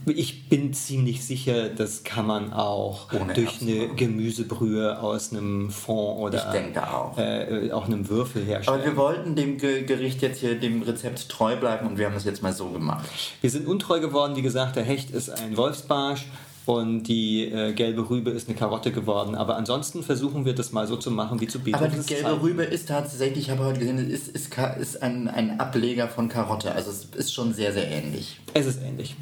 Ich 0.07 0.49
bin 0.49 0.73
ziemlich 0.73 1.25
sicher, 1.25 1.69
das 1.69 2.03
kann 2.03 2.27
man 2.27 2.53
auch 2.53 3.13
Ohne 3.13 3.35
durch 3.35 3.47
Erbsen 3.47 3.69
eine. 3.69 3.95
Gemüsebrühe 3.95 5.01
aus 5.01 5.33
einem 5.33 5.71
Fond 5.71 6.19
oder 6.21 6.55
auch. 6.91 7.19
Äh, 7.19 7.71
auch 7.73 7.87
einem 7.87 8.09
Würfel 8.09 8.45
herstellen. 8.45 8.81
Aber 8.81 8.87
wir 8.87 8.97
wollten 8.97 9.35
dem 9.35 9.59
Ge 9.59 9.85
Gericht 9.85 10.23
jetzt 10.23 10.41
hier 10.41 10.59
dem 10.59 10.83
Rezept 10.83 11.29
treu 11.29 11.57
bleiben 11.57 11.87
und 11.87 11.99
wir 11.99 12.07
haben 12.07 12.15
das 12.15 12.25
jetzt 12.25 12.43
mal 12.43 12.53
so 12.53 12.69
gemacht. 12.69 13.07
Wir 13.41 13.51
sind 13.51 13.67
untreu 13.67 14.01
geworden, 14.01 14.37
wie 14.37 14.43
gesagt, 14.43 14.77
der 14.77 14.85
Hecht 14.85 15.11
ist 15.11 15.31
ein 15.31 15.57
Wolfsbarsch 15.57 16.27
und 16.67 17.05
die 17.05 17.45
äh, 17.45 17.73
gelbe 17.73 18.11
Rübe 18.11 18.31
ist 18.31 18.49
eine 18.49 18.59
Karotte 18.59 18.91
geworden. 18.91 19.37
Aber 19.37 19.57
ansonsten 19.57 20.03
versuchen 20.03 20.45
wir 20.45 20.55
das 20.55 20.73
mal 20.73 20.87
so 20.87 20.97
zu 20.97 21.11
machen 21.13 21.41
wie 21.41 21.47
zu 21.47 21.59
Aber 21.59 21.65
Beethovens 21.65 22.07
die 22.07 22.15
gelbe 22.15 22.31
Zeiten. 22.31 22.41
Rübe 22.41 22.63
ist 22.65 22.89
tatsächlich, 22.89 23.45
ich 23.45 23.51
habe 23.51 23.65
heute 23.65 23.79
gesehen, 23.79 23.99
ist, 24.11 24.29
ist, 24.29 24.53
ist 24.81 25.03
ein, 25.03 25.29
ein 25.29 25.61
Ableger 25.61 26.09
von 26.09 26.29
Karotte. 26.29 26.73
Also 26.73 26.91
es 26.91 27.05
ist 27.15 27.33
schon 27.33 27.55
sehr, 27.55 27.73
sehr 27.73 27.89
ähnlich. 27.89 28.41
Es 28.53 28.67
ist 28.67 28.83
ähnlich. 28.83 29.15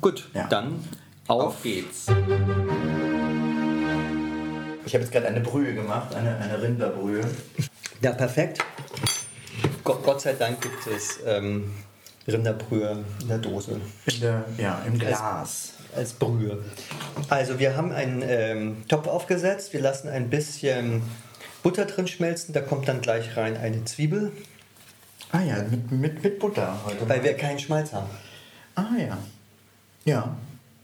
Gut, 0.00 0.28
Ja. 0.34 0.46
dann 0.48 0.82
auf. 1.26 1.42
Auf 1.44 1.62
geht's. 1.62 2.06
Ich 4.86 4.94
habe 4.94 5.04
jetzt 5.04 5.12
gerade 5.12 5.26
eine 5.28 5.40
Brühe 5.40 5.74
gemacht, 5.74 6.14
eine, 6.14 6.36
eine 6.36 6.60
Rinderbrühe. 6.62 7.22
Ja, 8.02 8.12
perfekt. 8.12 8.64
Gott, 9.84 10.02
Gott 10.02 10.22
sei 10.22 10.32
Dank 10.32 10.62
gibt 10.62 10.86
es 10.86 11.18
ähm, 11.26 11.70
Rinderbrühe 12.26 13.04
in 13.20 13.28
der 13.28 13.36
Dose. 13.36 13.78
In 14.06 14.20
der, 14.22 14.44
ja, 14.56 14.80
im 14.86 14.98
Glas. 14.98 15.74
als 15.94 16.14
Brühe. 16.14 16.64
Also 17.28 17.58
wir 17.58 17.76
haben 17.76 17.92
einen 17.92 18.22
ähm, 18.26 18.88
Topf 18.88 19.06
aufgesetzt, 19.06 19.74
wir 19.74 19.80
lassen 19.82 20.08
ein 20.08 20.30
bisschen 20.30 21.02
Butter 21.62 21.84
drin 21.84 22.08
schmelzen, 22.08 22.54
da 22.54 22.62
kommt 22.62 22.88
dann 22.88 23.02
gleich 23.02 23.36
rein 23.36 23.58
eine 23.58 23.84
Zwiebel, 23.84 24.32
Ah 25.30 25.42
ja, 25.42 25.62
mit, 25.70 25.92
mit, 25.92 26.22
mit 26.24 26.38
Butter 26.38 26.80
heute. 26.86 27.06
weil 27.06 27.22
wir 27.22 27.34
keinen 27.34 27.58
Schmalz 27.58 27.92
haben. 27.92 28.08
ah 28.76 28.86
ja. 28.98 29.18
Ja. 30.04 30.36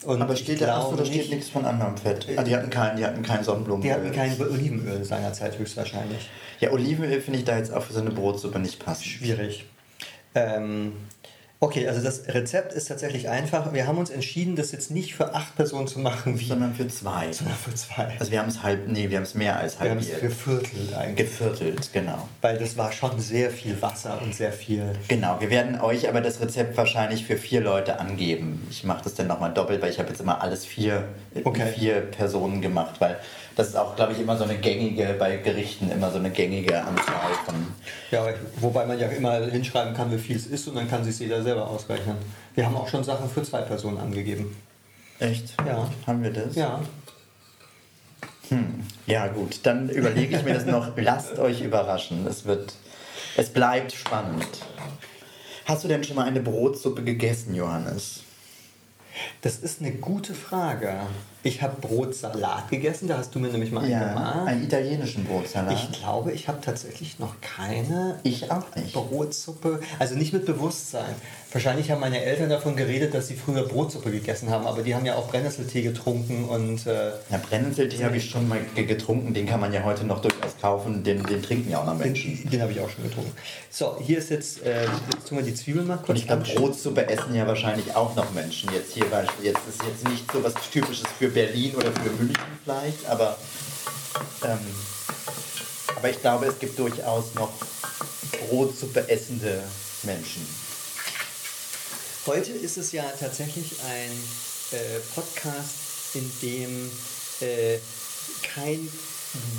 Und 0.05 0.21
Aber 0.23 0.37
steht 0.37 0.61
da, 0.61 0.77
achso, 0.77 0.89
glaube 0.89 1.03
da 1.03 1.07
steht 1.07 1.19
nicht- 1.23 1.31
nichts 1.33 1.49
von 1.49 1.65
anderem 1.65 1.97
Fett. 1.97 2.27
Ah, 2.37 2.43
die 2.43 2.55
hatten 2.55 2.71
kein, 2.71 2.97
die 2.97 3.05
hatten 3.05 3.23
kein 3.23 3.43
Sonnenblumenöl. 3.43 3.89
Die 3.89 3.93
hatten 3.93 4.13
kein 4.15 4.41
Olivenöl 4.41 5.03
seinerzeit 5.05 5.59
höchstwahrscheinlich. 5.59 6.29
Ja, 6.61 6.71
Olivenöl 6.71 7.21
finde 7.21 7.41
ich 7.41 7.45
da 7.45 7.57
jetzt 7.57 7.73
auch 7.73 7.83
für 7.83 7.93
so 7.95 8.01
eine 8.01 8.11
Brotsuppe 8.11 8.59
nicht 8.59 8.79
passend. 8.85 9.07
Schwierig. 9.07 9.65
Ähm, 10.35 10.93
okay, 11.61 11.89
also 11.89 12.03
das 12.03 12.29
Rezept 12.29 12.73
ist 12.73 12.87
tatsächlich 12.89 13.29
einfach. 13.29 13.73
Wir 13.73 13.87
haben 13.87 13.99
uns 13.99 14.11
entschieden, 14.11 14.57
das 14.57 14.73
jetzt 14.73 14.91
nicht 14.91 15.15
für 15.15 15.35
acht 15.35 15.57
Personen 15.57 15.87
zu 15.87 15.99
machen, 15.99 16.39
wie, 16.39 16.47
Sondern 16.47 16.75
für 16.75 16.87
zwei. 16.89 17.33
sondern 17.33 17.57
für 17.57 17.75
zwei. 17.75 18.15
Also 18.19 18.31
wir 18.31 18.41
haben 18.41 18.49
es 18.49 18.63
halb, 18.63 18.87
nee, 18.89 19.09
wir 19.11 19.17
haben 19.17 19.25
es 19.25 19.35
mehr 19.35 19.57
als 19.59 19.81
Wir 19.81 19.91
haben 19.91 19.99
es 19.99 20.21
geviertelt 20.21 20.95
eigentlich. 20.95 21.29
Geviertelt, 21.29 21.91
genau. 21.93 22.29
Weil 22.43 22.59
das 22.59 22.77
war 22.77 22.93
schon 22.93 23.19
sehr 23.21 23.51
viel 23.51 23.81
Wasser 23.81 24.21
und 24.23 24.35
sehr 24.35 24.53
viel 24.53 24.93
Genau, 25.09 25.41
wir 25.41 25.51
werden 25.51 25.81
euch 25.81 26.09
aber 26.09 26.21
das 26.21 26.41
Rezept 26.41 26.77
wahrscheinlich 26.77 27.25
für 27.25 27.37
vier 27.37 27.61
Leute 27.61 27.99
angeben. 28.01 28.67
Ich 28.71 28.85
mache 28.85 29.05
das 29.05 29.15
dann 29.15 29.27
nochmal 29.27 29.53
doppelt, 29.55 29.81
weil 29.83 29.91
ich 29.91 29.99
habe 29.99 30.11
jetzt 30.11 30.21
immer 30.21 30.41
alles 30.43 30.65
vier, 30.65 31.05
Okay. 31.45 31.67
vier 31.75 32.01
Personen 32.01 32.61
gemacht, 32.63 32.97
weil 33.01 33.19
das 33.57 33.69
ist 33.69 33.77
auch, 33.77 33.97
glaube 33.97 34.13
ich, 34.13 34.21
immer 34.21 34.37
so 34.37 34.45
eine 34.45 34.59
gängige, 34.59 35.17
bei 35.19 35.39
Gerichten 35.39 35.91
immer 35.91 36.11
so 36.11 36.19
eine 36.19 36.31
gängige 36.31 36.79
Anzahl 36.79 37.33
von... 37.47 37.55
Ja, 38.11 38.27
wobei 38.61 38.85
man 38.85 38.99
ja 38.99 39.09
immer 39.09 39.41
hinschreiben 39.47 39.95
kann, 39.95 40.13
wie 40.13 40.19
viel 40.19 40.37
es 40.37 40.47
ist 40.47 40.69
und 40.69 40.75
dann 40.75 40.89
kann 40.89 41.03
sich 41.03 41.19
jeder 41.19 41.43
selber 41.43 41.67
ausrechnen. 41.67 42.17
Wir 42.55 42.67
haben 42.67 42.77
auch 42.77 42.87
schon 42.87 43.03
Sachen 43.03 43.31
für 43.31 43.43
zwei 43.43 43.63
Personen 43.63 43.97
angegeben. 43.97 44.55
Echt? 45.19 45.55
Ja. 45.67 45.91
Haben 46.07 46.23
wir 46.23 46.31
das? 46.31 46.55
Ja. 46.55 46.81
Ja, 49.07 49.27
gut, 49.29 49.61
dann 49.63 49.89
überlege 49.89 50.37
ich 50.37 50.45
mir 50.45 50.55
das 50.55 50.67
noch. 50.67 50.93
Lasst 50.97 51.39
euch 51.39 51.63
überraschen. 51.63 52.27
Es 52.27 52.45
wird, 52.45 52.75
es 53.37 53.49
bleibt 53.49 53.93
spannend. 53.93 54.47
Hast 55.65 55.83
du 55.83 55.89
denn 55.89 56.05
schon 56.05 56.17
mal 56.17 56.27
eine 56.27 56.41
Brotsuppe 56.41 57.03
gegessen, 57.03 57.55
Johannes? 57.55 58.21
Das 59.43 59.57
ist 59.59 59.81
eine 59.81 59.93
gute 59.93 60.35
Frage. 60.35 60.95
Ich 61.43 61.63
habe 61.63 61.81
Brotsalat 61.81 62.71
gegessen, 62.71 63.07
da 63.07 63.19
hast 63.19 63.33
du 63.35 63.39
mir 63.39 63.49
nämlich 63.49 63.71
mal 63.71 63.85
einen 63.85 63.99
gemacht. 64.01 64.47
einen 64.49 64.65
italienischen 64.65 65.25
Brotsalat. 65.25 65.73
Ich 65.75 65.93
glaube, 66.01 66.33
ich 66.33 66.49
habe 66.49 66.61
tatsächlich 66.61 67.21
noch 67.21 67.41
keine 67.41 68.19
Ich 68.25 68.51
auch 68.51 68.65
nicht. 68.75 68.93
Brotsuppe, 68.95 69.79
also 70.01 70.17
nicht 70.17 70.33
mit 70.33 70.45
Bewusstsein. 70.45 71.15
Wahrscheinlich 71.53 71.91
haben 71.93 72.01
meine 72.01 72.21
Eltern 72.21 72.51
davon 72.51 72.75
geredet, 72.75 73.15
dass 73.15 73.29
sie 73.29 73.37
früher 73.37 73.63
Brotsuppe 73.63 74.11
gegessen 74.11 74.51
haben, 74.51 74.67
aber 74.67 74.83
die 74.83 74.95
haben 74.97 75.07
ja 75.07 75.15
auch 75.15 75.29
Brennnesseltee 75.29 75.83
getrunken 75.83 76.45
und 76.47 76.85
äh, 76.87 77.11
Ja, 77.31 77.39
Brennnesseltee 77.49 78.05
habe 78.05 78.17
ich 78.17 78.29
schon 78.29 78.49
mal 78.49 78.59
ge- 78.75 78.85
getrunken. 78.85 79.33
Den 79.33 79.47
kann 79.47 79.61
man 79.61 79.73
ja 79.73 79.85
heute 79.85 80.05
noch 80.05 80.21
durchaus 80.21 80.36
kaufen. 80.61 81.05
Den, 81.05 81.25
den 81.25 81.43
trinken 81.43 81.71
ja 81.71 81.81
auch 81.81 81.87
noch 81.87 81.97
Menschen. 81.97 82.37
den, 82.43 82.51
den 82.51 82.63
habe 82.63 82.73
ich 82.73 82.81
auch 82.81 82.91
schon 82.91 83.05
getrunken. 83.05 83.33
So, 83.71 83.99
hier 84.01 84.19
ist 84.19 84.31
jetzt, 84.31 84.63
äh, 84.63 84.85
jetzt 84.85 85.29
tun 85.29 85.39
wir 85.39 85.45
die 85.45 85.55
Zwiebeln 85.55 85.87
mal 85.87 85.97
kurz 85.97 86.09
Und 86.11 86.17
ich 86.17 86.27
glaube. 86.27 86.43
Brotsuppe 86.43 87.09
essen 87.09 87.35
ja 87.35 87.47
wahrscheinlich 87.47 87.95
auch 87.95 88.15
noch 88.15 88.33
Menschen. 88.33 88.73
Jetzt 88.73 88.93
hier 88.93 89.05
Beispiel, 89.07 89.47
jetzt 89.47 89.61
ist 89.69 89.83
jetzt 89.83 90.09
nicht 90.09 90.31
so 90.33 90.43
was 90.43 90.55
Typisches 90.73 91.07
für 91.19 91.29
Berlin 91.29 91.75
oder 91.75 91.93
für 91.93 92.11
München 92.11 92.37
vielleicht, 92.65 93.07
aber, 93.07 93.37
ähm, 94.45 94.59
aber 95.97 96.11
ich 96.11 96.21
glaube, 96.21 96.47
es 96.47 96.59
gibt 96.59 96.79
durchaus 96.79 97.35
noch 97.35 97.53
Brotsuppe 98.49 99.09
essende 99.09 99.63
Menschen. 100.03 100.47
Heute 102.27 102.51
ist 102.53 102.77
es 102.77 102.93
ja 102.93 103.05
tatsächlich 103.21 103.77
ein 103.89 104.11
äh, 104.73 104.99
Podcast, 105.15 106.15
in 106.15 106.31
dem 106.43 106.91
äh, 107.41 107.79
kein 108.43 108.89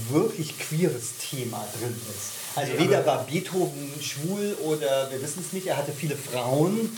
wirklich 0.10 0.57
queeres 0.57 1.13
Thema 1.29 1.65
drin 1.79 1.96
ist. 2.10 2.38
Also 2.55 2.79
weder 2.79 3.05
war 3.05 3.24
Beethoven 3.25 3.91
schwul 4.01 4.57
oder 4.63 5.12
wir 5.12 5.22
wissen 5.22 5.43
es 5.46 5.53
nicht, 5.53 5.67
er 5.67 5.77
hatte 5.77 5.91
viele 5.91 6.15
Frauen, 6.15 6.89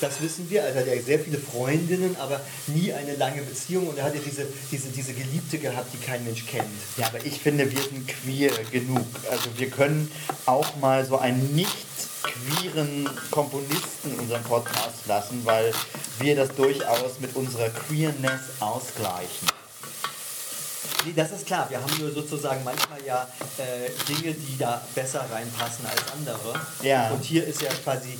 das 0.00 0.20
wissen 0.20 0.50
wir, 0.50 0.64
also 0.64 0.80
er 0.80 0.86
hatte 0.86 1.02
sehr 1.02 1.20
viele 1.20 1.38
Freundinnen, 1.38 2.16
aber 2.18 2.40
nie 2.66 2.92
eine 2.92 3.14
lange 3.14 3.42
Beziehung 3.42 3.86
und 3.86 3.98
er 3.98 4.04
hatte 4.04 4.18
diese, 4.18 4.46
diese, 4.72 4.88
diese 4.88 5.12
Geliebte 5.12 5.58
gehabt, 5.58 5.92
die 5.92 6.04
kein 6.04 6.24
Mensch 6.24 6.44
kennt. 6.46 6.66
Ja, 6.96 7.06
aber 7.06 7.24
ich 7.24 7.40
finde, 7.40 7.70
wir 7.70 7.82
sind 7.82 8.08
queer 8.08 8.50
genug. 8.72 9.06
Also 9.30 9.48
wir 9.56 9.70
können 9.70 10.10
auch 10.46 10.74
mal 10.76 11.06
so 11.06 11.18
einen 11.18 11.54
nicht 11.54 11.70
queeren 12.22 13.08
Komponisten 13.30 14.12
in 14.12 14.18
unserem 14.18 14.42
Podcast 14.42 15.06
lassen, 15.06 15.42
weil 15.44 15.72
wir 16.18 16.34
das 16.34 16.48
durchaus 16.56 17.20
mit 17.20 17.36
unserer 17.36 17.68
Queerness 17.70 18.40
ausgleichen. 18.58 19.48
Das 21.14 21.30
ist 21.32 21.46
klar. 21.46 21.66
Wir 21.70 21.80
haben 21.80 21.92
nur 21.98 22.10
sozusagen 22.12 22.62
manchmal 22.64 22.98
ja 23.06 23.28
äh, 23.58 23.90
Dinge, 24.12 24.34
die 24.34 24.58
da 24.58 24.80
besser 24.94 25.24
reinpassen 25.30 25.86
als 25.86 26.02
andere. 26.12 26.58
Ja. 26.82 27.10
Und 27.10 27.22
hier 27.24 27.46
ist 27.46 27.62
ja 27.62 27.70
quasi 27.84 28.18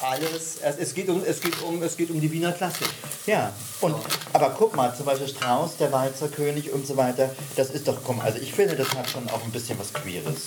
alles, 0.00 0.58
es, 0.62 0.76
es, 0.78 0.94
geht 0.94 1.08
um, 1.08 1.22
es, 1.24 1.40
geht 1.40 1.60
um, 1.62 1.82
es 1.82 1.96
geht 1.96 2.10
um 2.10 2.20
die 2.20 2.30
Wiener 2.30 2.52
Klassik. 2.52 2.88
Ja, 3.26 3.52
und, 3.80 3.94
aber 4.32 4.50
guck 4.50 4.74
mal, 4.76 4.94
zum 4.94 5.06
Beispiel 5.06 5.28
Strauß, 5.28 5.76
der 5.78 5.90
Walzer 5.92 6.28
König 6.28 6.72
und 6.72 6.86
so 6.86 6.96
weiter, 6.96 7.30
das 7.56 7.70
ist 7.70 7.86
doch, 7.88 7.98
komm, 8.04 8.20
also 8.20 8.38
ich 8.38 8.52
finde, 8.52 8.76
das 8.76 8.88
hat 8.94 9.08
schon 9.08 9.28
auch 9.30 9.42
ein 9.44 9.50
bisschen 9.50 9.78
was 9.78 9.92
Queeres. 9.92 10.46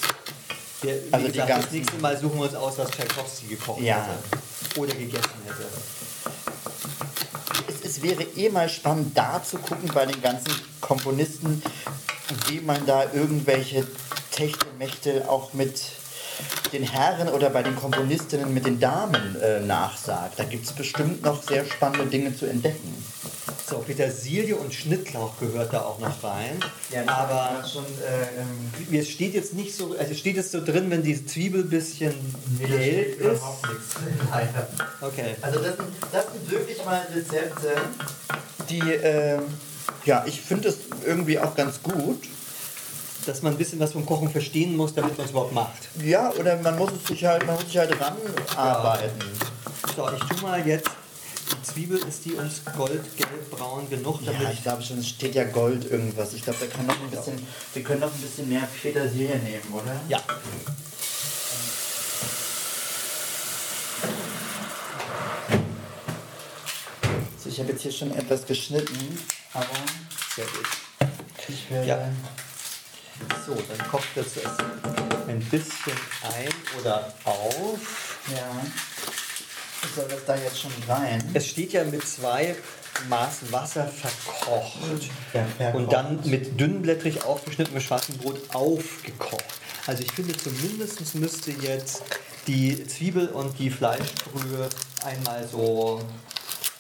Wie 0.81 0.89
Also 1.11 1.25
die 1.27 1.31
gesagt, 1.31 1.49
das 1.49 1.57
ganzen- 1.59 1.75
nächste 1.75 1.97
Mal 1.97 2.17
suchen 2.19 2.37
wir 2.37 2.45
uns 2.45 2.55
aus, 2.55 2.77
was 2.77 2.91
Tchaikovsky 2.91 3.47
gekocht 3.47 3.81
Ja. 3.81 4.05
hätte. 4.05 4.79
Oder 4.79 4.93
gegessen 4.93 5.29
hätte. 5.45 5.65
Es, 7.85 8.01
wäre 8.01 8.23
eh 8.35 8.49
mal 8.49 8.67
spannend, 8.67 9.15
da 9.15 9.43
zu 9.43 9.59
gucken 9.59 9.91
bei 9.93 10.07
den 10.07 10.19
ganzen 10.19 10.51
Komponisten, 10.81 11.61
wie 12.47 12.59
man 12.59 12.83
da 12.87 13.03
irgendwelche 13.13 13.85
Techtelmächte 14.31 15.29
auch 15.29 15.53
mit 15.53 15.83
den 16.73 16.83
Herren 16.83 17.29
oder 17.29 17.49
bei 17.49 17.63
den 17.63 17.75
Komponistinnen 17.75 18.53
mit 18.53 18.65
den 18.65 18.79
Damen 18.79 19.35
äh, 19.41 19.61
nachsagt. 19.61 20.39
Da 20.39 20.43
gibt 20.43 20.65
es 20.65 20.73
bestimmt 20.73 21.23
noch 21.23 21.41
sehr 21.43 21.65
spannende 21.65 22.07
Dinge 22.07 22.35
zu 22.35 22.45
entdecken. 22.45 22.93
So, 23.67 23.79
Petersilie 23.79 24.55
und 24.55 24.73
Schnittlauch 24.73 25.39
gehört 25.39 25.73
da 25.73 25.81
auch 25.81 25.97
noch 25.99 26.23
rein. 26.23 26.59
aber 27.07 27.63
schon, 27.67 27.85
äh, 28.91 28.97
es 28.97 29.09
steht 29.09 29.33
jetzt 29.33 29.55
nicht 29.55 29.75
so, 29.75 29.95
also 29.97 30.11
es 30.11 30.19
steht 30.19 30.35
jetzt 30.35 30.51
so 30.51 30.63
drin, 30.63 30.91
wenn 30.91 31.01
die 31.01 31.25
Zwiebel 31.25 31.61
ein 31.61 31.69
bisschen 31.69 32.13
gelb 32.59 33.19
ist. 33.21 33.41
Okay. 35.01 35.35
Also 35.41 35.59
das 35.59 35.77
sind, 35.77 35.87
das 36.11 36.25
sind 36.31 36.51
wirklich 36.51 36.85
mal 36.85 37.07
Rezepte, 37.13 37.75
die, 38.69 38.81
äh, 38.81 39.39
ja, 40.05 40.23
ich 40.27 40.41
finde 40.41 40.69
es 40.69 40.77
irgendwie 41.05 41.39
auch 41.39 41.55
ganz 41.55 41.81
gut. 41.81 42.23
Dass 43.25 43.41
man 43.41 43.53
ein 43.53 43.57
bisschen 43.57 43.79
was 43.79 43.93
vom 43.93 44.05
Kochen 44.05 44.29
verstehen 44.29 44.77
muss, 44.77 44.93
damit 44.93 45.17
man 45.17 45.25
es 45.25 45.31
überhaupt 45.31 45.53
macht. 45.53 45.89
Ja, 46.03 46.31
oder 46.33 46.57
man 46.57 46.77
muss 46.77 46.91
es 46.91 47.07
sich 47.07 47.25
halt, 47.25 47.45
man 47.47 47.55
muss 47.55 47.65
sich 47.65 47.77
halt 47.77 47.91
ranarbeiten. 47.99 49.19
So, 49.95 50.07
ich 50.13 50.23
tue 50.25 50.41
mal 50.41 50.65
jetzt, 50.67 50.89
die 51.51 51.63
Zwiebel 51.63 51.97
ist 52.07 52.23
die 52.25 52.33
uns 52.33 52.61
goldgelb-braun 52.77 53.89
genug, 53.89 54.19
damit 54.23 54.41
Ja, 54.41 54.51
ich 54.51 54.61
glaube 54.61 54.83
schon, 54.83 54.99
es 54.99 55.07
steht 55.07 55.33
ja 55.33 55.43
Gold 55.45 55.89
irgendwas. 55.89 56.33
Ich 56.33 56.43
glaube, 56.43 56.59
da 56.59 56.67
kann 56.67 56.85
noch 56.85 56.99
ein 57.01 57.09
bisschen, 57.09 57.47
wir 57.73 57.83
können 57.83 58.01
noch 58.01 58.13
ein 58.13 58.21
bisschen 58.21 58.47
mehr 58.47 58.67
Petersilie 58.81 59.37
nehmen, 59.37 59.73
oder? 59.73 59.99
Ja. 60.07 60.21
So, 67.43 67.49
ich 67.49 67.59
habe 67.59 67.71
jetzt 67.71 67.81
hier 67.81 67.91
schon 67.91 68.11
etwas 68.15 68.45
geschnitten, 68.45 69.17
aber 69.53 69.65
Sehr 70.35 70.45
gut. 70.45 71.09
ich 71.47 71.71
will... 71.71 71.87
Ja. 71.87 72.07
So, 73.45 73.55
dann 73.55 73.87
kocht 73.89 74.07
das 74.15 74.37
erst 74.37 74.59
ein 75.27 75.39
bisschen 75.39 75.93
ein 76.23 76.79
oder 76.79 77.13
auf. 77.23 78.17
ja. 78.31 78.65
Soll 79.95 80.07
das 80.09 80.25
da 80.25 80.35
jetzt 80.35 80.59
schon 80.59 80.71
rein? 80.87 81.23
Es 81.33 81.47
steht 81.47 81.73
ja 81.73 81.83
mit 81.83 82.05
zwei 82.07 82.55
Maß 83.09 83.51
Wasser 83.51 83.87
verkocht. 83.87 85.09
Ja, 85.33 85.45
verkocht. 85.57 85.75
Und 85.75 85.93
dann 85.93 86.19
mit 86.25 86.59
dünnblättrig 86.59 87.23
aufgeschnittenem 87.23 87.81
schwarzem 87.81 88.17
Brot 88.17 88.41
aufgekocht. 88.53 89.43
Also 89.87 90.03
ich 90.03 90.11
finde 90.11 90.35
zumindest 90.35 91.15
müsste 91.15 91.51
jetzt 91.51 92.03
die 92.47 92.85
Zwiebel 92.87 93.27
und 93.27 93.57
die 93.59 93.69
Fleischbrühe 93.69 94.69
einmal 95.03 95.47
so 95.47 96.01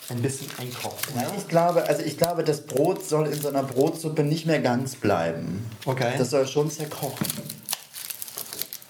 ein 0.09 0.21
bisschen 0.21 0.47
einkochen. 0.59 1.15
Ja, 1.15 1.31
ich 1.37 1.47
glaube, 1.47 1.83
also 1.87 2.01
ich 2.03 2.17
glaube, 2.17 2.43
das 2.43 2.61
Brot 2.61 3.05
soll 3.05 3.27
in 3.27 3.41
so 3.41 3.49
einer 3.49 3.63
Brotsuppe 3.63 4.23
nicht 4.23 4.45
mehr 4.45 4.59
ganz 4.59 4.95
bleiben. 4.95 5.65
Okay. 5.85 6.13
Das 6.17 6.29
soll 6.29 6.47
schon 6.47 6.69
zerkochen. 6.69 7.25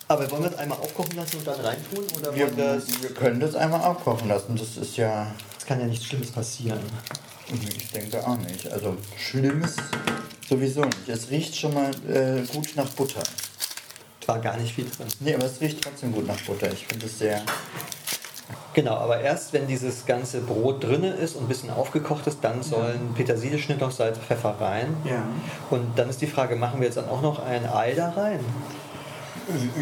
Aber 0.07 0.29
wollen 0.29 0.43
wir 0.43 0.51
es 0.51 0.57
einmal 0.57 0.77
aufkochen 0.77 1.15
lassen 1.15 1.37
und 1.37 1.47
dann 1.47 1.59
reintun? 1.61 2.05
Oder 2.17 2.35
wir 2.35 2.47
das, 2.47 3.01
wir 3.01 3.09
können 3.11 3.39
das 3.39 3.55
einmal 3.55 3.81
aufkochen 3.81 4.27
lassen. 4.27 4.55
Das 4.55 4.77
ist 4.77 4.97
ja, 4.97 5.33
es 5.57 5.65
kann 5.65 5.79
ja 5.79 5.87
nichts 5.87 6.05
Schlimmes 6.05 6.31
passieren. 6.31 6.79
ich 7.49 7.91
denke 7.91 8.25
auch 8.25 8.37
nicht. 8.37 8.67
Also 8.71 8.97
Schlimmes 9.17 9.77
sowieso 10.47 10.85
nicht. 10.85 11.07
Es 11.09 11.29
riecht 11.31 11.55
schon 11.55 11.73
mal 11.73 11.91
äh, 12.07 12.45
gut 12.53 12.75
nach 12.75 12.89
Butter. 12.89 13.23
War 14.27 14.39
gar 14.39 14.57
nicht 14.57 14.75
viel 14.75 14.85
drin. 14.89 15.07
Nee, 15.19 15.35
aber 15.35 15.45
es 15.45 15.61
riecht 15.61 15.81
trotzdem 15.81 16.11
gut 16.11 16.27
nach 16.27 16.39
Butter. 16.41 16.71
Ich 16.71 16.85
finde 16.85 17.05
es 17.07 17.17
sehr. 17.17 17.41
Genau, 18.75 18.95
aber 18.95 19.21
erst 19.21 19.53
wenn 19.53 19.67
dieses 19.67 20.05
ganze 20.05 20.41
Brot 20.41 20.83
drinne 20.83 21.11
ist 21.11 21.37
und 21.37 21.45
ein 21.45 21.47
bisschen 21.47 21.69
aufgekocht 21.69 22.27
ist, 22.27 22.39
dann 22.41 22.61
sollen 22.61 23.13
Petersilie, 23.15 23.57
Schnittlauch, 23.57 23.91
Salz, 23.91 24.17
Pfeffer 24.17 24.55
rein. 24.59 24.97
Ja. 25.05 25.23
Und 25.69 25.97
dann 25.97 26.09
ist 26.09 26.21
die 26.21 26.27
Frage, 26.27 26.57
machen 26.57 26.81
wir 26.81 26.87
jetzt 26.87 26.97
dann 26.97 27.07
auch 27.07 27.21
noch 27.21 27.41
ein 27.41 27.65
Ei 27.65 27.93
da 27.93 28.09
rein? 28.09 28.41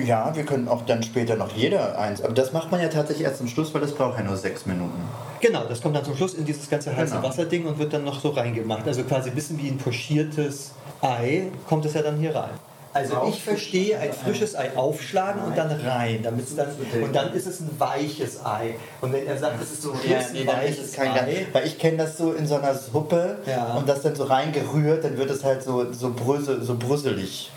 Ja, 0.06 0.36
wir 0.36 0.44
können 0.44 0.68
auch 0.68 0.86
dann 0.86 1.02
später 1.02 1.36
noch 1.36 1.52
jeder 1.54 1.98
eins. 1.98 2.22
Aber 2.22 2.34
das 2.34 2.54
macht 2.54 2.70
man 2.70 2.82
ja 2.82 2.90
tatsächlich 2.90 3.26
erst 3.26 3.40
zum 3.40 3.48
Schluss, 3.48 3.74
weil 3.74 3.82
das 3.82 3.94
braucht 3.94 4.20
ja 4.20 4.24
nur 4.24 4.38
sechs 4.38 4.68
Minuten. 4.68 5.02
Genau, 5.40 5.64
das 5.68 5.82
kommt 5.82 5.96
dann 5.96 6.06
zum 6.06 6.16
Schluss 6.16 6.36
in 6.36 6.46
dieses 6.46 6.70
ganze 6.70 6.96
heiße 6.96 7.16
Genau. 7.16 7.28
Wasserding 7.28 7.66
und 7.66 7.80
wird 7.80 7.94
dann 7.94 8.04
noch 8.04 8.20
so 8.20 8.30
reingemacht. 8.30 8.88
Also 8.88 9.04
quasi 9.06 9.30
ein 9.30 9.36
bisschen 9.36 9.60
wie 9.60 9.70
ein 9.70 9.78
pochiertes 9.80 10.74
Ei 11.02 11.48
kommt 11.68 11.86
es 11.86 11.96
ja 11.96 12.04
dann 12.04 12.18
hier 12.18 12.36
rein. 12.36 12.52
Also 12.94 13.26
ich 13.28 13.44
verstehe 13.44 13.98
ein 14.00 14.14
frisches 14.14 14.56
Ei 14.56 14.76
aufschlagen 14.78 15.42
und 15.44 15.58
dann 15.58 15.72
rein, 15.72 16.20
damit 16.22 16.46
es 16.48 16.56
dann 16.56 16.68
und 17.02 17.16
dann 17.16 17.34
ist 17.34 17.48
es 17.48 17.60
ein 17.60 17.72
weiches 17.80 18.46
Ei. 18.46 18.76
Und 19.02 19.12
wenn 19.14 19.26
er 19.26 19.36
sagt, 19.38 19.62
es 19.64 19.72
ist 19.72 19.82
so 19.82 19.94
Ja, 20.08 20.20
ein 20.20 20.26
nee, 20.34 20.44
dann 20.46 20.62
ist 20.62 20.78
weiches 20.78 20.86
es 20.90 20.94
kein 20.94 21.12
Ei, 21.12 21.48
Weil 21.52 21.66
ich 21.66 21.80
kenne 21.80 21.98
das 21.98 22.18
so 22.18 22.34
in 22.34 22.46
so 22.46 22.56
einer 22.58 22.76
Suppe 22.76 23.40
Ja. 23.48 23.74
und 23.74 23.90
das 23.90 24.02
dann 24.04 24.16
so 24.16 24.26
reingerührt, 24.26 25.04
dann 25.04 25.18
wird 25.18 25.32
es 25.32 25.44
halt 25.44 25.64
so, 25.64 25.92
so, 25.92 26.12
brösel, 26.14 26.62
so 26.62 26.76
brüsselig. 26.76 27.52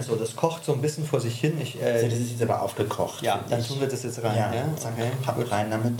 so 0.00 0.16
das 0.16 0.34
kocht 0.36 0.64
so 0.64 0.72
ein 0.72 0.80
bisschen 0.80 1.04
vor 1.06 1.20
sich 1.20 1.38
hin. 1.40 1.60
Ich, 1.60 1.76
Also 1.82 2.06
äh, 2.06 2.08
das 2.08 2.18
ist 2.18 2.30
jetzt 2.32 2.42
aber 2.42 2.62
aufgekocht. 2.62 3.22
ja, 3.22 3.40
dann 3.50 3.62
tun 3.62 3.78
wir 3.80 3.88
das 3.88 4.02
jetzt 4.04 4.22
rein. 4.22 4.36
Ja, 4.36 4.54
Ja, 4.54 4.64
okay, 4.82 5.10
gut. 5.36 5.50
rein 5.52 5.70
damit. 5.70 5.94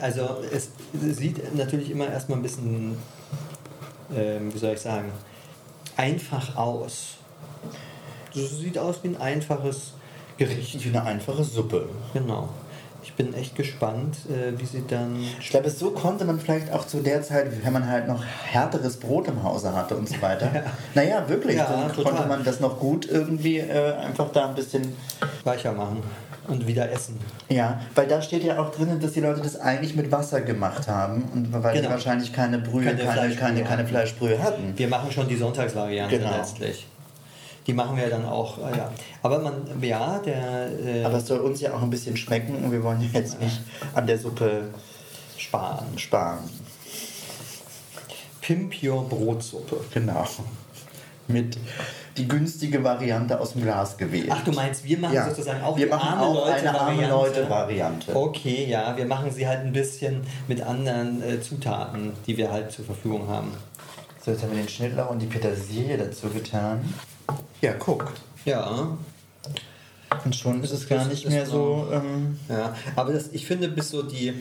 Also 0.00 0.36
es 0.52 0.68
sieht 1.16 1.54
natürlich 1.56 1.90
immer 1.90 2.06
erstmal 2.08 2.38
ein 2.38 2.42
bisschen, 2.42 2.96
ähm, 4.16 4.54
wie 4.54 4.58
soll 4.58 4.74
ich 4.74 4.80
sagen, 4.80 5.10
einfach 5.96 6.56
aus. 6.56 7.14
Es 8.34 8.58
sieht 8.58 8.78
aus 8.78 8.96
wie 9.02 9.08
ein 9.08 9.20
einfaches 9.20 9.92
Gericht. 10.36 10.84
Wie 10.84 10.88
eine 10.88 11.02
einfache 11.04 11.44
Suppe. 11.44 11.88
Genau. 12.12 12.48
Ich 13.02 13.12
bin 13.14 13.34
echt 13.34 13.54
gespannt, 13.54 14.16
äh, 14.30 14.58
wie 14.58 14.64
sie 14.64 14.82
dann. 14.88 15.20
Ich 15.38 15.50
glaube, 15.50 15.68
so 15.68 15.90
konnte 15.90 16.24
man 16.24 16.40
vielleicht 16.40 16.72
auch 16.72 16.86
zu 16.86 17.00
der 17.00 17.22
Zeit, 17.22 17.48
wenn 17.62 17.72
man 17.72 17.86
halt 17.88 18.08
noch 18.08 18.24
härteres 18.24 18.96
Brot 18.96 19.28
im 19.28 19.42
Hause 19.42 19.74
hatte 19.74 19.94
und 19.94 20.08
so 20.08 20.20
weiter. 20.22 20.50
Naja, 20.94 21.28
wirklich, 21.28 21.56
Ja, 21.56 21.66
dann 21.66 21.92
total. 21.94 22.12
konnte 22.12 22.28
man 22.28 22.44
das 22.44 22.60
noch 22.60 22.78
gut 22.80 23.06
irgendwie 23.06 23.58
äh, 23.58 23.92
einfach 23.96 24.32
da 24.32 24.48
ein 24.48 24.54
bisschen 24.54 24.96
weicher 25.44 25.72
machen 25.72 26.02
und 26.48 26.66
wieder 26.66 26.90
essen. 26.90 27.18
Ja, 27.48 27.80
weil 27.94 28.06
da 28.06 28.20
steht 28.22 28.44
ja 28.44 28.58
auch 28.60 28.70
drin, 28.70 28.98
dass 29.00 29.12
die 29.12 29.20
Leute 29.20 29.40
das 29.40 29.58
eigentlich 29.58 29.94
mit 29.96 30.10
Wasser 30.12 30.40
gemacht 30.40 30.88
haben 30.88 31.24
und 31.32 31.52
weil 31.52 31.74
Genau. 31.74 31.88
sie 31.88 31.92
wahrscheinlich 31.94 32.32
keine 32.32 32.58
Brühe, 32.58 32.84
Keine 32.84 32.98
keine, 33.04 33.34
keine, 33.34 33.34
Fleischbrühe 33.34 33.62
keine, 33.64 33.68
hatten. 33.78 33.88
Fleischbrühe 33.88 34.42
hatten. 34.42 34.72
Wir 34.76 34.88
machen 34.88 35.10
schon 35.10 35.28
die 35.28 35.36
Sonntagsvariante 35.36 36.18
Genau. 36.18 36.36
letztlich. 36.36 36.86
Die 37.66 37.72
machen 37.72 37.96
wir 37.96 38.10
dann 38.10 38.26
auch, 38.26 38.58
äh, 38.58 38.76
ja. 38.76 38.90
Aber 39.22 39.38
man, 39.38 39.54
ja, 39.80 40.18
der 40.18 40.68
äh, 40.84 41.02
Aber 41.04 41.16
es 41.16 41.26
soll 41.26 41.38
uns 41.40 41.60
ja 41.62 41.72
auch 41.72 41.80
ein 41.82 41.88
bisschen 41.88 42.14
schmecken 42.16 42.56
und 42.62 42.70
wir 42.72 42.82
wollen 42.82 43.00
ja 43.00 43.08
jetzt 43.20 43.40
nicht 43.40 43.60
an 43.94 44.06
der 44.06 44.18
Suppe 44.18 44.64
sparen. 45.38 45.86
sparen. 45.96 46.40
Pimp 48.42 48.74
Your 48.82 49.08
Brotsuppe. 49.08 49.76
Genau. 49.94 50.26
Mit 51.26 51.56
die 52.16 52.28
günstige 52.28 52.82
Variante 52.84 53.40
aus 53.40 53.52
dem 53.52 53.62
Glas 53.62 53.96
gewählt. 53.96 54.28
Ach, 54.30 54.44
du 54.44 54.52
meinst, 54.52 54.84
wir 54.84 54.98
machen 54.98 55.14
Ja. 55.14 55.28
sozusagen 55.28 55.62
auch 55.62 55.76
wir 55.76 55.86
die 55.86 55.90
machen 55.90 56.08
arme 56.08 56.22
auch 56.22 56.34
Leute 56.46 56.54
eine 56.68 56.78
arme 56.80 56.96
Variante. 57.02 57.14
Leute 57.14 57.50
Variante. 57.50 58.16
Okay, 58.16 58.66
ja, 58.68 58.96
wir 58.96 59.06
machen 59.06 59.30
sie 59.30 59.46
halt 59.46 59.60
ein 59.60 59.72
bisschen 59.72 60.22
mit 60.46 60.62
anderen 60.62 61.22
äh, 61.22 61.40
Zutaten, 61.40 62.12
die 62.26 62.36
wir 62.36 62.50
halt 62.52 62.70
zur 62.72 62.84
Verfügung 62.84 63.28
haben. 63.28 63.52
So, 64.24 64.30
jetzt 64.30 64.42
haben 64.42 64.52
wir 64.52 64.62
den 64.62 64.68
Schnittlauch 64.68 65.10
und 65.10 65.18
die 65.20 65.26
Petersilie 65.26 65.98
dazu 65.98 66.28
getan. 66.28 66.80
Ja, 67.60 67.72
guck. 67.78 68.12
Ja, 68.44 68.88
Und 70.24 70.34
schon 70.36 70.62
ist 70.62 70.70
es 70.72 70.88
gar 70.88 71.04
nicht 71.06 71.28
mehr 71.28 71.46
so-. 71.46 71.88
Ähm, 71.92 72.38
ja. 72.48 72.74
Aber 72.96 73.12
das, 73.12 73.28
ich 73.32 73.46
finde, 73.46 73.68
bis 73.68 73.90
so 73.90 74.02
die 74.02 74.32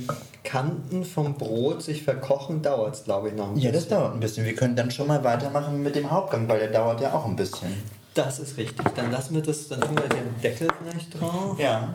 Kanten 0.43 1.05
vom 1.05 1.35
Brot 1.35 1.81
sich 1.83 2.03
verkochen, 2.03 2.61
dauert 2.61 2.95
es, 2.95 3.03
glaube 3.03 3.29
ich, 3.29 3.35
noch 3.35 3.51
ein 3.51 3.57
ja, 3.57 3.71
das 3.71 3.83
bisschen. 3.83 3.97
dauert 3.99 4.13
ein 4.13 4.19
bisschen. 4.19 4.45
Wir 4.45 4.55
können 4.55 4.75
dann 4.75 4.91
schon 4.91 5.07
mal 5.07 5.23
weitermachen 5.23 5.81
mit 5.81 5.95
dem 5.95 6.09
Hauptgang, 6.11 6.47
weil 6.49 6.59
der 6.59 6.71
dauert 6.71 7.01
ja 7.01 7.13
auch 7.13 7.25
ein 7.25 7.35
bisschen. 7.35 7.69
Das 8.13 8.39
ist 8.39 8.57
richtig. 8.57 8.85
Dann 8.95 9.11
lassen 9.11 9.33
wir 9.35 9.41
das, 9.41 9.67
dann 9.69 9.81
tun 9.81 9.95
wir 9.97 10.07
den 10.07 10.39
Deckel 10.41 10.67
vielleicht 10.83 11.19
drauf, 11.19 11.57
Ja. 11.59 11.93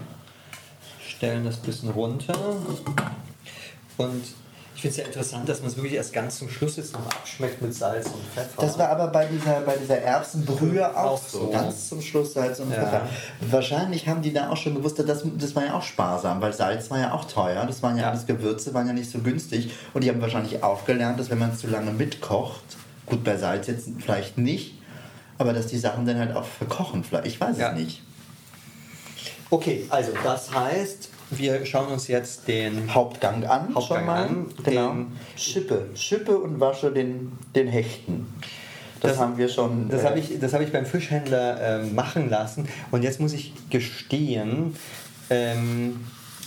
stellen 1.07 1.45
das 1.45 1.57
ein 1.57 1.63
bisschen 1.63 1.91
runter. 1.91 2.35
Und 3.99 4.23
ich 4.79 4.83
finde 4.83 4.93
es 4.93 4.97
ja 4.99 5.05
interessant, 5.07 5.49
dass 5.49 5.59
man 5.59 5.71
es 5.71 5.77
wirklich 5.77 5.95
erst 5.95 6.13
ganz 6.13 6.39
zum 6.39 6.49
Schluss 6.49 6.77
jetzt 6.77 6.93
noch 6.93 7.05
abschmeckt 7.07 7.61
mit 7.61 7.75
Salz 7.75 8.07
und 8.07 8.23
Pfeffer. 8.33 8.63
Das 8.63 8.79
war 8.79 8.89
aber 8.91 9.09
bei 9.09 9.27
dieser, 9.27 9.61
bei 9.63 9.77
dieser 9.77 9.99
Erbsenbrühe 9.99 10.89
auch 10.97 11.15
Auch 11.15 11.19
so. 11.21 11.51
Ganz 11.51 11.89
zum 11.89 12.01
Schluss 12.01 12.33
Salz 12.35 12.61
und 12.61 12.71
Ja. 12.71 12.77
Pfeffer. 12.85 13.09
Wahrscheinlich 13.41 14.07
haben 14.07 14.23
die 14.23 14.33
da 14.33 14.51
auch 14.51 14.57
schon 14.57 14.77
gewusst, 14.77 15.01
das, 15.01 15.25
das 15.37 15.57
war 15.57 15.65
ja 15.67 15.75
auch 15.75 15.83
sparsam, 15.83 16.41
weil 16.41 16.53
Salz 16.53 16.89
war 16.93 17.01
ja 17.01 17.13
auch 17.13 17.25
teuer. 17.25 17.67
Das 17.67 17.83
waren 17.83 17.97
ja, 17.97 18.05
Ja. 18.05 18.11
alles 18.13 18.25
Gewürze, 18.27 18.73
waren 18.73 18.87
ja 18.87 18.93
nicht 18.93 19.11
so 19.11 19.19
günstig. 19.19 19.73
Und 19.95 20.05
die 20.05 20.11
haben 20.11 20.21
wahrscheinlich 20.21 20.63
auch 20.63 20.85
gelernt, 20.85 21.19
dass 21.19 21.29
wenn 21.29 21.39
man 21.41 21.51
es 21.51 21.59
zu 21.59 21.67
lange 21.67 21.91
mitkocht, 21.91 22.63
gut 23.07 23.25
bei 23.25 23.37
Salz 23.37 23.67
jetzt 23.67 23.89
vielleicht 23.99 24.39
nicht, 24.39 24.75
aber 25.39 25.55
dass 25.55 25.67
die 25.67 25.79
Sachen 25.79 26.07
dann 26.07 26.21
halt 26.21 26.37
auch 26.37 26.45
verkochen. 26.45 27.03
Vielleicht, 27.03 27.27
ich 27.27 27.41
weiß 27.41 27.59
Ja. 27.59 27.71
es 27.73 27.79
nicht. 27.81 28.03
Okay, 29.51 29.87
also 29.91 30.13
das 30.23 30.55
heißt, 30.55 31.09
wir 31.31 31.65
schauen 31.67 31.89
uns 31.89 32.09
jetzt 32.09 32.49
den 32.49 32.93
Hauptgang 32.95 33.45
an. 33.45 33.75
Hauptgang 33.75 33.83
schon 33.99 34.07
mal. 34.07 34.23
an, 34.25 34.47
Genau. 34.65 34.89
den- 34.93 35.07
Schippe. 35.37 35.87
Schippe 35.95 36.39
und 36.39 36.59
wasche 36.61 36.91
den, 36.91 37.33
den 37.55 37.69
Hechten. 37.69 38.27
Das, 39.01 39.13
Das- 39.13 39.21
haben 39.21 39.39
wir 39.39 39.49
schon. 39.49 39.89
Das 39.89 40.03
äh, 40.03 40.07
habe 40.07 40.19
ich, 40.19 40.39
das 40.41 40.53
hab 40.53 40.61
ich 40.61 40.73
beim 40.73 40.87
Fischhändler 40.87 41.81
ähm, 41.83 41.95
machen 41.95 42.29
lassen. 42.31 42.69
Und 42.91 43.03
jetzt 43.03 43.21
muss 43.21 43.33
ich 43.33 43.53
gestehen, 43.71 44.75
ähm, 45.31 46.01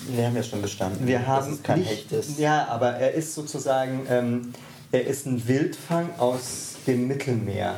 Wir 0.09 0.25
haben 0.25 0.35
ja 0.35 0.43
schon 0.43 0.61
bestanden. 0.61 1.05
wir 1.07 1.19
dass 1.19 1.27
haben 1.27 1.53
es 1.53 1.63
kein 1.63 1.79
nicht, 1.79 1.91
Hecht 1.91 2.11
ist. 2.11 2.39
Ja, 2.39 2.67
aber 2.67 2.89
er 2.95 3.13
ist 3.13 3.35
sozusagen, 3.35 4.01
ähm, 4.09 4.53
er 4.91 5.05
ist 5.05 5.25
ein 5.27 5.47
Wildfang 5.47 6.09
aus 6.17 6.75
dem 6.87 7.07
Mittelmeer. 7.07 7.75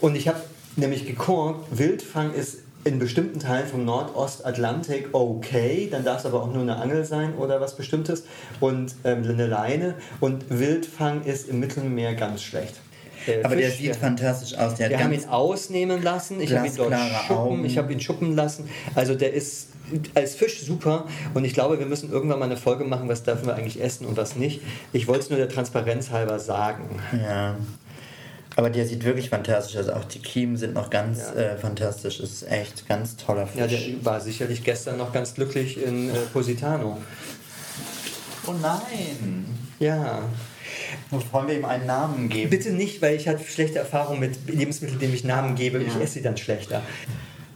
Und 0.00 0.14
ich 0.14 0.28
habe 0.28 0.38
nämlich 0.76 1.06
geguckt, 1.06 1.66
Wildfang 1.76 2.32
ist 2.34 2.58
in 2.84 2.98
bestimmten 2.98 3.38
Teilen 3.38 3.66
vom 3.66 3.84
Nordostatlantik 3.84 5.10
okay, 5.12 5.88
dann 5.90 6.04
darf 6.04 6.20
es 6.20 6.26
aber 6.26 6.42
auch 6.42 6.52
nur 6.52 6.62
eine 6.62 6.76
Angel 6.76 7.04
sein 7.04 7.34
oder 7.36 7.60
was 7.60 7.76
Bestimmtes 7.76 8.24
und 8.60 8.94
ähm, 9.04 9.22
eine 9.24 9.46
Leine. 9.46 9.94
Und 10.20 10.44
Wildfang 10.48 11.24
ist 11.24 11.48
im 11.48 11.60
Mittelmeer 11.60 12.14
ganz 12.14 12.42
schlecht. 12.42 12.74
Der 13.26 13.44
Aber 13.44 13.54
der 13.54 13.70
Fisch, 13.70 13.78
sieht 13.78 13.96
fantastisch 13.96 14.58
aus. 14.58 14.74
Der 14.74 14.90
wir 14.90 14.98
haben 14.98 15.12
ihn 15.12 15.28
ausnehmen 15.28 16.02
lassen, 16.02 16.40
ich 16.40 16.52
habe 16.54 16.66
ihn 16.66 16.74
dort 16.76 16.94
schuppen, 16.94 17.36
Augen. 17.36 17.64
ich 17.64 17.78
habe 17.78 17.92
ihn 17.92 18.00
schuppen 18.00 18.34
lassen. 18.34 18.68
Also 18.96 19.14
der 19.14 19.32
ist 19.32 19.68
als 20.14 20.34
Fisch 20.34 20.62
super 20.62 21.06
und 21.34 21.44
ich 21.44 21.54
glaube, 21.54 21.78
wir 21.78 21.86
müssen 21.86 22.10
irgendwann 22.10 22.38
mal 22.38 22.46
eine 22.46 22.56
Folge 22.56 22.84
machen, 22.84 23.08
was 23.08 23.22
dürfen 23.22 23.46
wir 23.46 23.54
eigentlich 23.54 23.80
essen 23.80 24.06
und 24.06 24.16
was 24.16 24.36
nicht. 24.36 24.62
Ich 24.92 25.06
wollte 25.06 25.20
es 25.20 25.30
nur 25.30 25.38
der 25.38 25.48
Transparenz 25.48 26.10
halber 26.10 26.38
sagen. 26.38 26.84
Ja. 27.12 27.56
Aber 28.56 28.68
der 28.70 28.86
sieht 28.86 29.04
wirklich 29.04 29.30
fantastisch 29.30 29.76
aus. 29.78 29.88
Auch 29.88 30.04
die 30.04 30.18
Kiemen 30.18 30.56
sind 30.56 30.74
noch 30.74 30.90
ganz 30.90 31.18
Ja. 31.34 31.40
äh, 31.40 31.56
fantastisch. 31.56 32.20
Ist 32.20 32.42
echt 32.50 32.86
ganz 32.88 33.16
toller 33.16 33.46
Fisch. 33.46 33.60
Ja, 33.60 33.66
der 33.66 34.04
war 34.04 34.20
sicherlich 34.20 34.62
gestern 34.62 34.98
noch 34.98 35.12
ganz 35.12 35.34
glücklich 35.34 35.82
in 35.82 36.10
äh, 36.10 36.18
Positano. 36.32 36.98
oh 38.46 38.52
nein! 38.60 39.46
Ja. 39.78 40.22
Wollen 41.30 41.48
wir 41.48 41.56
ihm 41.58 41.64
einen 41.64 41.86
Namen 41.86 42.28
geben? 42.28 42.50
Bitte 42.50 42.70
nicht, 42.72 43.00
weil 43.02 43.14
ich 43.16 43.28
hatte 43.28 43.42
schlechte 43.44 43.78
Erfahrungen 43.78 44.20
mit 44.20 44.48
Lebensmitteln, 44.48 44.98
denen 44.98 45.14
ich 45.14 45.24
Namen 45.24 45.54
gebe. 45.54 45.78
Ich 45.82 45.94
Ja. 45.94 46.00
esse 46.00 46.14
sie 46.14 46.22
dann 46.22 46.36
schlechter. 46.36 46.82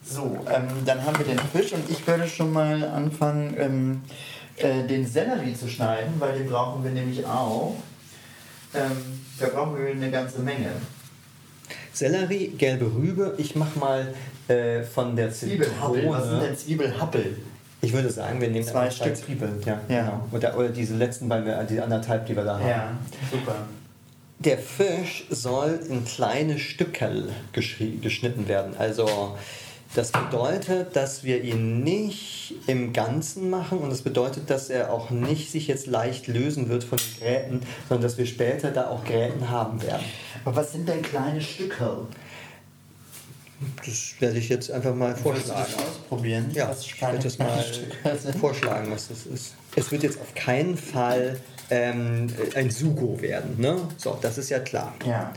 So, 0.04 0.38
ähm, 0.52 0.68
dann 0.84 1.04
haben 1.04 1.18
wir 1.18 1.26
den 1.26 1.38
Fisch 1.52 1.72
und 1.72 1.88
ich 1.90 2.06
würde 2.06 2.28
schon 2.28 2.52
mal 2.52 2.82
anfangen, 2.84 3.54
ähm, 3.58 4.02
äh, 4.56 4.86
den 4.86 5.06
Sellerie 5.06 5.54
zu 5.54 5.68
schneiden, 5.68 6.14
weil 6.18 6.38
den 6.38 6.48
brauchen 6.48 6.84
wir 6.84 6.90
nämlich 6.90 7.24
auch. 7.26 7.74
Ähm, 8.74 9.15
da 9.38 9.46
brauchen 9.48 9.76
wir 9.78 9.90
eine 9.90 10.10
ganze 10.10 10.40
Menge. 10.40 10.70
Sellerie, 11.92 12.48
gelbe 12.58 12.86
Rübe. 12.94 13.34
Ich 13.38 13.56
mach 13.56 13.74
mal 13.76 14.12
äh, 14.48 14.82
von 14.82 15.16
der 15.16 15.32
Zwiebelhappel. 15.32 16.08
Was 16.08 16.28
sind 16.28 16.42
denn 16.42 16.56
Zwiebelhappel? 16.56 17.36
Ich 17.80 17.92
würde 17.92 18.10
sagen, 18.10 18.40
wir 18.40 18.48
nehmen 18.48 18.66
Zwei 18.66 18.90
Stück. 18.90 19.16
Zwiebeln. 19.16 19.60
Ja, 19.64 19.80
Ja. 19.88 20.02
Genau. 20.02 20.28
Oder, 20.32 20.56
oder 20.58 20.68
diese 20.70 20.94
letzten 20.94 21.28
beiden, 21.28 21.46
wir- 21.46 21.62
die 21.64 21.80
anderthalb, 21.80 22.26
die 22.26 22.36
wir 22.36 22.44
da 22.44 22.58
haben. 22.58 22.68
Ja, 22.68 22.92
super. 23.30 23.54
Der 24.38 24.58
Fisch 24.58 25.26
soll 25.30 25.80
in 25.88 26.04
kleine 26.04 26.58
Stückel 26.58 27.30
geschnitten 27.52 28.48
werden. 28.48 28.74
Also 28.78 29.36
das 29.94 30.12
bedeutet, 30.12 30.94
dass 30.94 31.24
wir 31.24 31.42
ihn 31.42 31.82
nicht 31.82 32.45
im 32.66 32.92
Ganzen 32.92 33.48
machen 33.50 33.78
und 33.78 33.90
das 33.90 34.02
bedeutet, 34.02 34.50
dass 34.50 34.70
er 34.70 34.92
auch 34.92 35.10
nicht 35.10 35.50
sich 35.50 35.68
jetzt 35.68 35.86
leicht 35.86 36.26
lösen 36.26 36.68
wird 36.68 36.84
von 36.84 36.98
den 36.98 37.20
Gräten, 37.20 37.60
sondern 37.88 38.02
dass 38.02 38.18
wir 38.18 38.26
später 38.26 38.70
da 38.70 38.88
auch 38.88 39.04
Gräten 39.04 39.48
haben 39.50 39.80
werden. 39.82 40.04
Aber 40.44 40.56
was 40.56 40.72
sind 40.72 40.88
denn 40.88 41.02
kleine 41.02 41.40
Stücke? 41.40 42.06
Das 43.84 44.14
werde 44.20 44.38
ich 44.38 44.48
jetzt 44.48 44.70
einfach 44.70 44.94
mal 44.94 45.16
vorschlagen. 45.16 45.72
das 45.74 45.86
ausprobieren? 45.86 46.50
Ja, 46.52 46.74
ich 46.78 47.00
werde 47.00 47.18
das 47.18 47.38
mal 47.38 47.64
vorschlagen, 48.38 48.90
was 48.90 49.08
das 49.08 49.24
ist. 49.26 49.54
Es 49.76 49.90
wird 49.90 50.02
jetzt 50.02 50.20
auf 50.20 50.34
keinen 50.34 50.76
Fall 50.76 51.40
ähm, 51.70 52.26
ein 52.54 52.70
Sugo 52.70 53.20
werden. 53.20 53.58
Ne? 53.58 53.78
So, 53.96 54.18
das 54.20 54.38
ist 54.38 54.50
ja 54.50 54.58
klar. 54.58 54.94
Ja. 55.06 55.32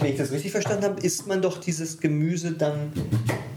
Wenn 0.00 0.10
ich 0.10 0.18
das 0.18 0.32
richtig 0.32 0.52
verstanden 0.52 0.84
habe, 0.84 1.00
isst 1.00 1.26
man 1.26 1.40
doch 1.40 1.58
dieses 1.58 2.00
Gemüse 2.00 2.52
dann 2.52 2.92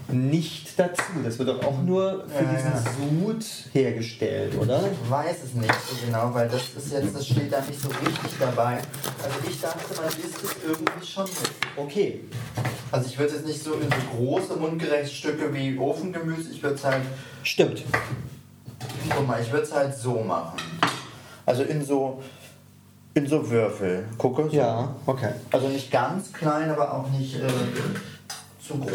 nicht 0.10 0.80
dazu. 0.80 1.02
Das 1.24 1.38
wird 1.38 1.50
doch 1.50 1.64
auch 1.64 1.82
nur 1.82 2.26
für 2.28 2.44
Ja, 2.44 2.52
diesen 2.52 2.72
ja. 2.72 2.84
Sud 3.26 3.46
hergestellt, 3.74 4.58
oder? 4.60 4.82
Ich 4.92 5.10
weiß 5.10 5.38
es 5.46 5.54
nicht 5.54 5.74
so 5.74 6.06
genau, 6.06 6.34
weil 6.34 6.48
das 6.48 6.62
ist 6.76 6.94
jetzt, 6.94 7.16
das 7.16 7.26
steht 7.26 7.52
da 7.52 7.62
nicht 7.62 7.80
so 7.80 7.90
richtig 7.90 8.32
dabei. 8.40 8.78
Also 9.24 9.36
ich 9.50 9.60
dachte, 9.60 9.80
man 9.96 10.08
isst 10.08 10.44
es 10.44 10.56
irgendwie 10.66 11.06
schon 11.06 11.26
mit. 11.26 11.52
Okay. 11.76 12.22
Also 12.92 13.08
ich 13.08 13.20
würde 13.20 13.36
es 13.36 13.44
nicht 13.46 13.62
so 13.62 13.74
in 13.74 13.82
so 13.90 14.18
große 14.18 14.56
mundgerechte 14.56 15.14
Stücke 15.14 15.54
wie 15.54 15.78
Ofengemüse, 15.78 16.52
ich 16.52 16.64
würde 16.64 16.76
es 16.76 16.86
halt, 16.86 17.02
Stimmt. 17.44 17.84
guck 19.10 19.28
mal, 19.28 19.42
ich 19.42 19.52
würde 19.52 19.66
es 19.66 19.74
halt 19.74 19.94
so 19.94 20.22
machen. 20.22 20.58
Also 21.46 21.64
in 21.64 21.84
so, 21.84 22.22
in 23.14 23.28
so 23.28 23.50
Würfel. 23.50 24.06
Gucke. 24.18 24.44
So. 24.50 24.56
Ja, 24.56 24.96
okay. 25.06 25.32
Also 25.52 25.68
nicht 25.68 25.92
ganz 25.92 26.32
klein, 26.32 26.70
aber 26.70 26.94
auch 26.94 27.10
nicht 27.10 27.36
äh, 27.36 27.48
zu 28.66 28.76
groß. 28.78 28.92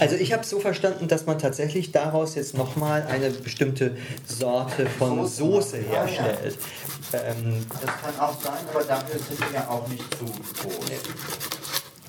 Also 0.00 0.16
ich 0.16 0.32
habe 0.32 0.42
es 0.42 0.50
so 0.50 0.58
verstanden, 0.60 1.08
dass 1.08 1.26
man 1.26 1.38
tatsächlich 1.38 1.92
daraus 1.92 2.34
jetzt 2.34 2.56
nochmal 2.56 3.06
eine 3.08 3.30
bestimmte 3.30 3.96
Sorte 4.26 4.86
von 4.86 5.26
Soße 5.26 5.76
herstellt. 5.78 6.58
Ähm, 7.12 7.66
Das 7.70 7.90
kann 8.00 8.18
auch 8.20 8.40
sein, 8.40 8.64
aber 8.72 8.82
dafür 8.84 9.18
sind 9.18 9.40
wir 9.40 9.60
ja 9.60 9.68
auch 9.68 9.86
nicht 9.88 10.02
zu 10.18 10.24
groß. 10.24 10.74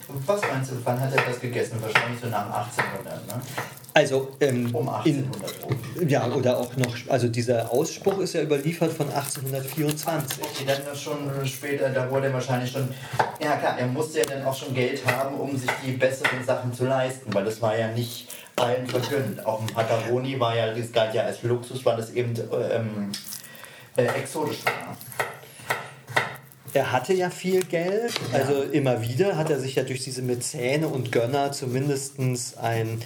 Und 0.08 0.28
was 0.28 0.42
meinst 0.42 0.72
du, 0.72 0.76
wann 0.84 1.00
hat 1.00 1.14
er 1.16 1.24
das 1.24 1.40
gegessen? 1.40 1.82
Wahrscheinlich 1.82 2.20
so 2.22 2.28
nach 2.28 2.46
1800, 2.46 3.28
ne? 3.28 3.42
Also 3.94 4.32
ähm, 4.40 4.74
Um 4.74 4.90
in, 5.06 5.26
1800 5.26 5.64
rum. 5.64 6.08
ja, 6.08 6.28
oder 6.28 6.58
auch 6.58 6.76
noch, 6.78 6.96
also 7.10 7.28
dieser 7.28 7.72
Ausspruch 7.72 8.20
ist 8.20 8.34
ja 8.34 8.42
überliefert 8.42 8.94
von 8.94 9.08
1824. 9.08 10.44
Okay, 10.44 10.64
dann 10.66 10.96
schon 10.96 11.46
später, 11.46 11.90
da 11.90 12.10
wurde 12.10 12.28
er 12.28 12.34
wahrscheinlich 12.34 12.72
schon. 12.72 12.88
Ja 13.44 13.58
klar, 13.58 13.78
er 13.78 13.88
musste 13.88 14.20
ja 14.20 14.26
dann 14.26 14.44
auch 14.46 14.56
schon 14.56 14.74
Geld 14.74 15.06
haben, 15.06 15.36
um 15.36 15.58
sich 15.58 15.70
die 15.86 15.92
besseren 15.92 16.44
Sachen 16.46 16.74
zu 16.74 16.86
leisten, 16.86 17.34
weil 17.34 17.46
das 17.46 17.62
war 17.62 17.78
ja 17.78 17.88
nicht 17.90 18.28
allen 18.56 18.88
vergönnt. 18.88 19.46
Auch 19.46 19.60
im 19.62 19.68
Patagonie 19.68 20.40
war 20.40 20.56
ja, 20.56 20.74
das 20.74 20.92
galt 20.92 21.14
ja 21.14 21.24
als 21.24 21.42
Luxus, 21.44 21.84
weil 21.86 21.98
das 21.98 22.12
eben 22.12 22.34
ähm, 22.72 23.12
äh, 23.98 24.06
exotisch 24.06 24.66
war. 24.66 24.96
Er 26.74 26.92
hatte 26.92 27.14
ja 27.14 27.30
viel 27.30 27.64
Geld, 27.66 28.14
also 28.32 28.62
immer 28.62 29.02
wieder 29.02 29.36
hat 29.36 29.50
er 29.50 29.60
sich 29.60 29.76
ja 29.76 29.84
durch 29.84 30.04
diese 30.04 30.22
Mäzene 30.22 30.88
und 30.88 31.12
Gönner 31.12 31.52
zumindest 31.52 32.18
ein 32.18 32.38
ähm, 32.60 33.00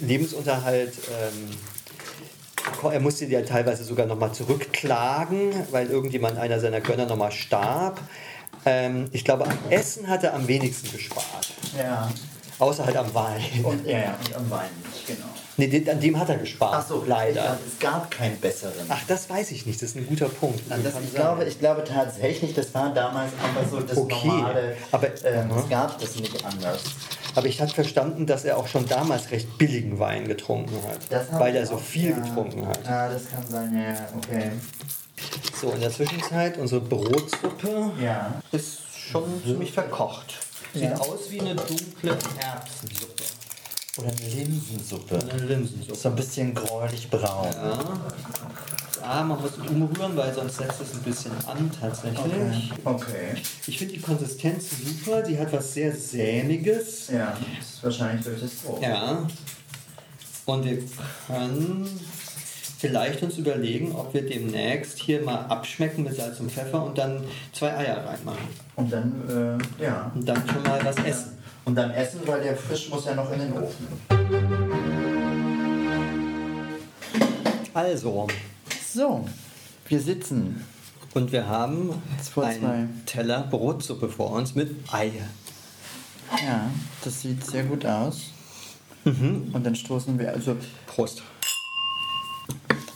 Lebensunterhalt, 0.00 0.94
ähm, 1.10 1.56
er 2.92 3.00
musste 3.00 3.26
ja 3.26 3.42
teilweise 3.42 3.84
sogar 3.84 4.06
nochmal 4.06 4.32
zurückklagen, 4.32 5.52
weil 5.70 5.88
irgendjemand, 5.88 6.38
einer 6.38 6.60
seiner 6.60 6.80
Gönner 6.80 7.06
nochmal 7.06 7.32
starb. 7.32 8.00
Ähm, 8.64 9.08
ich 9.12 9.24
glaube, 9.24 9.44
am 9.46 9.58
Essen 9.70 10.06
hat 10.08 10.22
er 10.24 10.34
am 10.34 10.46
wenigsten 10.46 10.92
gespart, 10.92 11.52
Ja. 11.76 12.10
außer 12.58 12.86
halt 12.86 12.96
am 12.96 13.12
Wein. 13.14 13.42
Und, 13.64 13.86
ja, 13.86 13.98
ja, 13.98 14.18
und 14.26 14.36
am 14.36 14.50
Wein 14.50 14.70
genau. 15.06 15.26
Nee, 15.68 15.90
an 15.90 16.00
dem 16.00 16.18
hat 16.18 16.28
er 16.30 16.38
gespart, 16.38 16.74
Ach 16.78 16.88
so, 16.88 17.04
leider. 17.06 17.58
Es 17.66 17.78
gab 17.78 18.10
keinen 18.10 18.38
besseren. 18.40 18.72
Ach, 18.88 19.02
das 19.06 19.28
weiß 19.28 19.50
ich 19.50 19.66
nicht, 19.66 19.82
das 19.82 19.90
ist 19.90 19.96
ein 19.96 20.06
guter 20.06 20.28
Punkt. 20.28 20.60
Also 20.70 20.82
das, 20.82 20.94
ich, 21.04 21.14
glaube, 21.14 21.44
ich 21.44 21.58
glaube 21.58 21.84
tatsächlich, 21.84 22.54
das 22.54 22.72
war 22.74 22.92
damals 22.94 23.32
einfach 23.42 23.70
so 23.70 23.80
das 23.80 23.96
Okay, 23.96 24.26
normale. 24.28 24.76
aber- 24.90 25.08
ähm, 25.24 25.50
es 25.58 25.68
gab 25.68 25.98
das 26.00 26.16
nicht 26.16 26.44
anders. 26.44 26.80
Aber 27.34 27.46
ich 27.46 27.60
hatte 27.60 27.74
verstanden, 27.74 28.26
dass 28.26 28.44
er 28.44 28.56
auch 28.56 28.66
schon 28.66 28.86
damals 28.86 29.30
recht 29.30 29.58
billigen 29.58 29.98
Wein 29.98 30.26
getrunken 30.26 30.74
hat, 30.88 31.28
habe 31.30 31.40
weil 31.44 31.54
er 31.56 31.66
so 31.66 31.76
viel 31.76 32.10
ja. 32.10 32.16
getrunken 32.18 32.66
hat. 32.66 32.84
Ja, 32.84 33.08
das 33.08 33.30
kann 33.30 33.46
sein, 33.48 33.74
ja, 33.76 34.08
okay. 34.16 34.50
So, 35.60 35.70
in 35.72 35.80
der 35.80 35.90
Zwischenzeit, 35.92 36.56
unsere 36.58 36.80
Brotsuppe 36.80 37.92
Ja. 38.02 38.40
ist 38.52 38.78
schon 38.96 39.24
ziemlich 39.44 39.72
verkocht. 39.72 40.34
Sieht 40.72 40.84
Ja. 40.84 40.94
aus 40.98 41.30
wie 41.30 41.40
eine 41.40 41.54
dunkle 41.54 42.16
Erbsensuppe. 42.40 43.19
Oder 43.98 44.08
eine 44.08 44.34
Linsensuppe. 44.34 45.18
Eine 45.18 45.44
Linsensuppe. 45.44 45.94
So 45.96 46.08
ein 46.08 46.16
bisschen 46.16 46.54
gräulich 46.54 47.10
braun. 47.10 47.48
Ja. 47.52 47.78
Ah, 49.02 49.24
man 49.24 49.40
muss 49.40 49.52
umrühren, 49.68 50.16
weil 50.16 50.32
sonst 50.32 50.58
setzt 50.58 50.80
es 50.80 50.94
ein 50.94 51.02
bisschen 51.02 51.32
an 51.46 51.70
tatsächlich. 51.80 52.72
Okay. 52.84 53.34
Ich 53.66 53.78
finde 53.78 53.94
die 53.94 54.00
Konsistenz 54.00 54.70
super, 54.70 55.22
die 55.22 55.38
hat 55.38 55.52
was 55.52 55.74
sehr 55.74 55.94
Sämiges. 55.94 57.08
Ja, 57.08 57.36
das 57.58 57.68
ist 57.68 57.84
wahrscheinlich 57.84 58.24
durch 58.24 58.40
das 58.40 58.50
Brot. 58.56 58.82
Ja. 58.82 59.26
Und 60.44 60.64
wir 60.64 60.78
können 61.26 62.00
vielleicht 62.78 63.22
uns 63.22 63.38
überlegen, 63.38 63.94
ob 63.94 64.14
wir 64.14 64.26
demnächst 64.26 64.98
hier 64.98 65.22
mal 65.22 65.46
abschmecken 65.46 66.04
mit 66.04 66.14
Salz 66.14 66.40
und 66.40 66.50
Pfeffer 66.52 66.84
und 66.84 66.96
dann 66.96 67.24
zwei 67.52 67.76
Eier 67.76 68.04
reinmachen. 68.06 68.48
Und 68.76 68.92
dann, 68.92 69.58
äh, 69.78 69.84
ja. 69.84 70.10
Und 70.14 70.26
dann 70.28 70.48
schon 70.48 70.62
mal 70.62 70.84
was 70.84 70.96
essen. 71.04 71.38
Und 71.70 71.76
dann 71.76 71.92
essen, 71.92 72.18
weil 72.26 72.42
der 72.42 72.56
Fisch 72.56 72.90
muss 72.90 73.04
ja 73.04 73.14
noch 73.14 73.30
in 73.30 73.38
den 73.38 73.52
Ofen. 73.52 73.86
Also, 77.72 78.26
So, 78.92 79.24
wir 79.86 80.00
sitzen. 80.00 80.64
und 81.14 81.30
wir 81.30 81.46
haben 81.46 81.94
einen 82.34 83.02
Teller 83.06 83.42
Brotsuppe 83.48 84.08
vor 84.08 84.32
uns 84.32 84.56
mit 84.56 84.74
Ei. 84.92 85.12
Ja, 86.44 86.68
das 87.04 87.20
sieht 87.20 87.46
sehr 87.46 87.62
gut 87.62 87.86
aus. 87.86 88.32
Und 89.04 89.62
dann 89.62 89.76
stoßen 89.76 90.18
wir 90.18 90.32
also. 90.32 90.56
Prost. 90.88 91.22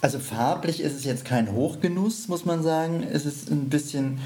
Also 0.01 0.19
farblich 0.19 0.81
ist 0.81 0.97
es 0.97 1.05
jetzt 1.05 1.25
kein 1.25 1.53
Hochgenuss, 1.53 2.27
muss 2.27 2.45
man 2.45 2.65
sagen. 2.65 3.05
Es 3.05 3.25
ist 3.25 3.53
ein 3.53 3.69
bisschen 3.69 4.19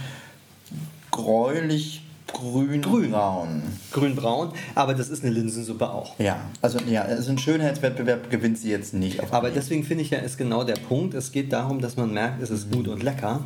gräulich 1.11 2.08
grün-braun. 2.33 3.63
Grün-braun, 3.93 4.53
aber 4.75 4.95
das 4.95 5.09
ist 5.09 5.25
eine 5.25 5.33
Linsensuppe 5.33 5.91
auch. 5.91 6.19
Ja, 6.19 6.41
also 6.63 6.79
ja, 6.87 7.03
also 7.03 7.29
einen 7.31 7.39
Schönheitswettbewerb 7.39 8.31
gewinnt 8.31 8.59
sie 8.59 8.71
jetzt 8.71 8.95
nicht. 8.95 9.21
Aber 9.33 9.51
deswegen 9.51 9.85
finde 9.85 10.05
ich 10.05 10.11
ja, 10.11 10.19
ist 10.19 10.39
genau 10.39 10.65
der 10.65 10.77
Punkt. 10.77 11.15
Es 11.15 11.33
geht 11.33 11.53
darum, 11.53 11.81
dass 11.81 11.97
man 11.97 12.13
merkt, 12.13 12.43
es 12.43 12.51
ist 12.51 12.71
gut 12.71 12.89
und 12.89 13.03
lecker. 13.03 13.41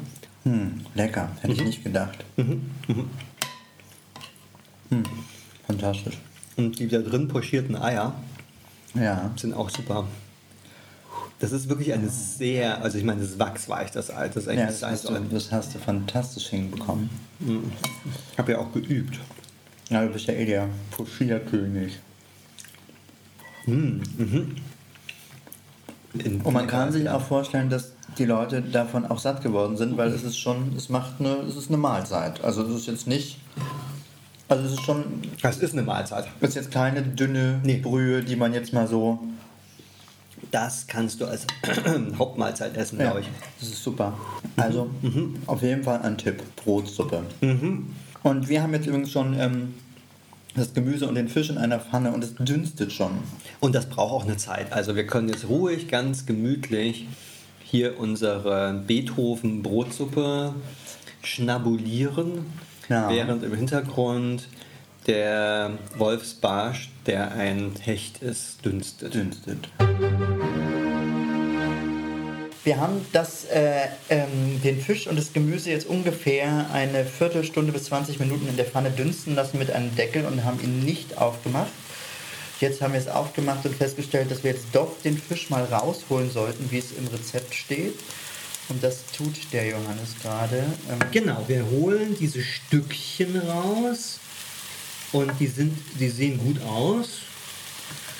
hm, 0.44 0.80
lecker, 0.94 1.28
hätte 1.40 1.54
ich 1.54 1.64
nicht 1.64 1.84
gedacht. 1.84 2.24
Hm, 2.36 2.62
fantastisch. 5.66 6.18
Und 6.56 6.78
die 6.78 6.88
da 6.88 6.98
drin 6.98 7.28
pochierten 7.28 7.76
Eier 7.76 8.12
Ja. 8.94 9.30
sind 9.36 9.54
auch 9.54 9.70
super. 9.70 10.06
Das 11.42 11.50
ist 11.50 11.68
wirklich 11.68 11.92
eine 11.92 12.08
sehr, 12.08 12.80
also 12.82 12.96
ich 12.98 13.02
meine, 13.04 13.20
das 13.20 13.30
ist 13.30 13.38
wachsweich, 13.40 13.90
das 13.90 14.10
Ei. 14.14 14.28
Das 14.28 14.46
ist 14.46 14.54
Ja, 14.54 14.66
das 14.66 14.78
das 14.78 14.90
hast, 14.92 15.08
du, 15.10 15.14
das 15.28 15.50
hast 15.50 15.74
du 15.74 15.78
fantastisch 15.80 16.46
hinbekommen. 16.50 17.10
Ich 18.32 18.38
habe 18.38 18.52
ja 18.52 18.58
auch 18.58 18.72
geübt. 18.72 19.18
Ja, 19.90 20.02
du 20.06 20.12
bist 20.12 20.26
ja 20.28 20.34
eh 20.34 20.46
der 20.46 20.68
Pochierkönig. 20.92 21.98
In- 23.66 24.02
Und 26.44 26.52
man 26.52 26.66
kann 26.66 26.92
sich 26.92 27.08
auch 27.08 27.22
vorstellen, 27.22 27.70
dass 27.70 27.92
die 28.18 28.24
Leute 28.24 28.60
davon 28.62 29.06
auch 29.06 29.18
satt 29.18 29.42
geworden 29.42 29.76
sind, 29.76 29.96
weil 29.96 30.10
es 30.12 30.22
ist 30.22 30.38
schon, 30.38 30.74
es 30.76 30.88
macht 30.90 31.14
eine, 31.18 31.36
es 31.48 31.56
ist 31.56 31.68
eine 31.68 31.78
Mahlzeit. 31.78 32.42
Also 32.44 32.62
es 32.64 32.74
ist 32.82 32.86
jetzt 32.86 33.06
nicht, 33.08 33.38
also 34.48 34.64
es 34.64 34.72
ist 34.72 34.82
schon, 34.82 35.04
Das 35.42 35.58
ist 35.58 35.72
eine 35.72 35.82
Mahlzeit. 35.82 36.26
es 36.40 36.50
ist 36.50 36.54
jetzt 36.54 36.70
keine 36.70 37.02
dünne 37.02 37.60
Nee. 37.64 37.78
Brühe, 37.78 38.22
die 38.22 38.36
man 38.36 38.52
jetzt 38.52 38.72
mal 38.72 38.86
so, 38.86 39.18
Das 40.52 40.86
kannst 40.86 41.20
du 41.20 41.24
als 41.26 41.46
Hauptmahlzeit 42.18 42.76
essen, 42.76 42.98
ja, 43.00 43.06
glaube 43.06 43.20
ich. 43.20 43.26
das 43.58 43.70
ist 43.70 43.82
super. 43.82 44.16
Also 44.56 44.88
auf 45.46 45.62
jeden 45.62 45.82
Fall 45.82 46.00
ein 46.02 46.16
Tipp, 46.18 46.40
Brotsuppe. 46.56 47.22
Und 48.22 48.48
wir 48.48 48.62
haben 48.62 48.72
jetzt 48.74 48.86
übrigens 48.86 49.10
schon 49.10 49.38
ähm, 49.40 49.74
das 50.54 50.74
Gemüse 50.74 51.08
und 51.08 51.14
den 51.14 51.28
Fisch 51.28 51.48
in 51.50 51.56
einer 51.58 51.80
Pfanne 51.80 52.12
und 52.12 52.22
es 52.22 52.34
dünstet 52.36 52.92
schon. 52.92 53.12
Und 53.60 53.74
das 53.74 53.86
braucht 53.88 54.12
auch 54.12 54.24
eine 54.24 54.36
Zeit. 54.36 54.72
Also 54.72 54.94
wir 54.94 55.06
können 55.06 55.28
jetzt 55.30 55.48
ruhig, 55.48 55.88
ganz 55.88 56.26
gemütlich 56.26 57.08
hier 57.64 57.98
unsere 57.98 58.74
Beethoven-Brotsuppe 58.86 60.54
schnabulieren, 61.22 62.44
Ja. 62.88 63.08
während 63.08 63.42
im 63.42 63.54
Hintergrund 63.54 64.48
der 65.06 65.70
Wolfsbarsch, 65.96 66.91
der 67.06 67.32
ein 67.32 67.72
Hecht 67.80 68.22
ist, 68.22 68.64
dünstet. 68.64 69.14
dünstet. 69.14 69.68
Wir 72.64 72.78
haben 72.78 73.04
das, 73.12 73.44
äh, 73.46 73.88
ähm, 74.08 74.60
den 74.62 74.80
Fisch 74.80 75.08
und 75.08 75.16
das 75.16 75.32
Gemüse 75.32 75.70
jetzt 75.70 75.86
ungefähr 75.86 76.70
eine 76.72 77.04
Viertelstunde 77.04 77.72
bis 77.72 77.84
20 77.84 78.20
Minuten 78.20 78.46
in 78.48 78.56
der 78.56 78.66
Pfanne 78.66 78.90
dünsten 78.90 79.34
lassen 79.34 79.58
mit 79.58 79.72
einem 79.72 79.94
Deckel 79.96 80.24
und 80.26 80.44
haben 80.44 80.60
ihn 80.62 80.84
nicht 80.84 81.18
aufgemacht. 81.18 81.72
Jetzt 82.60 82.80
haben 82.80 82.92
wir 82.92 83.00
es 83.00 83.08
aufgemacht 83.08 83.66
und 83.66 83.74
festgestellt, 83.74 84.30
dass 84.30 84.44
wir 84.44 84.52
jetzt 84.52 84.66
doch 84.72 84.92
den 85.02 85.18
Fisch 85.18 85.50
mal 85.50 85.64
rausholen 85.64 86.30
sollten, 86.30 86.70
wie 86.70 86.78
es 86.78 86.92
im 86.92 87.08
Rezept 87.08 87.52
steht. 87.52 87.98
Und 88.68 88.84
das 88.84 89.06
tut 89.06 89.52
der 89.52 89.66
Johannes 89.66 90.14
gerade. 90.22 90.58
Ähm, 90.88 90.98
Genau, 91.10 91.42
wir 91.48 91.68
holen 91.68 92.16
diese 92.20 92.42
Stückchen 92.42 93.36
raus 93.38 94.20
und 95.12 95.32
die, 95.38 95.46
sind, 95.46 95.76
die 95.98 96.08
sehen 96.08 96.38
gut 96.38 96.60
aus. 96.62 97.08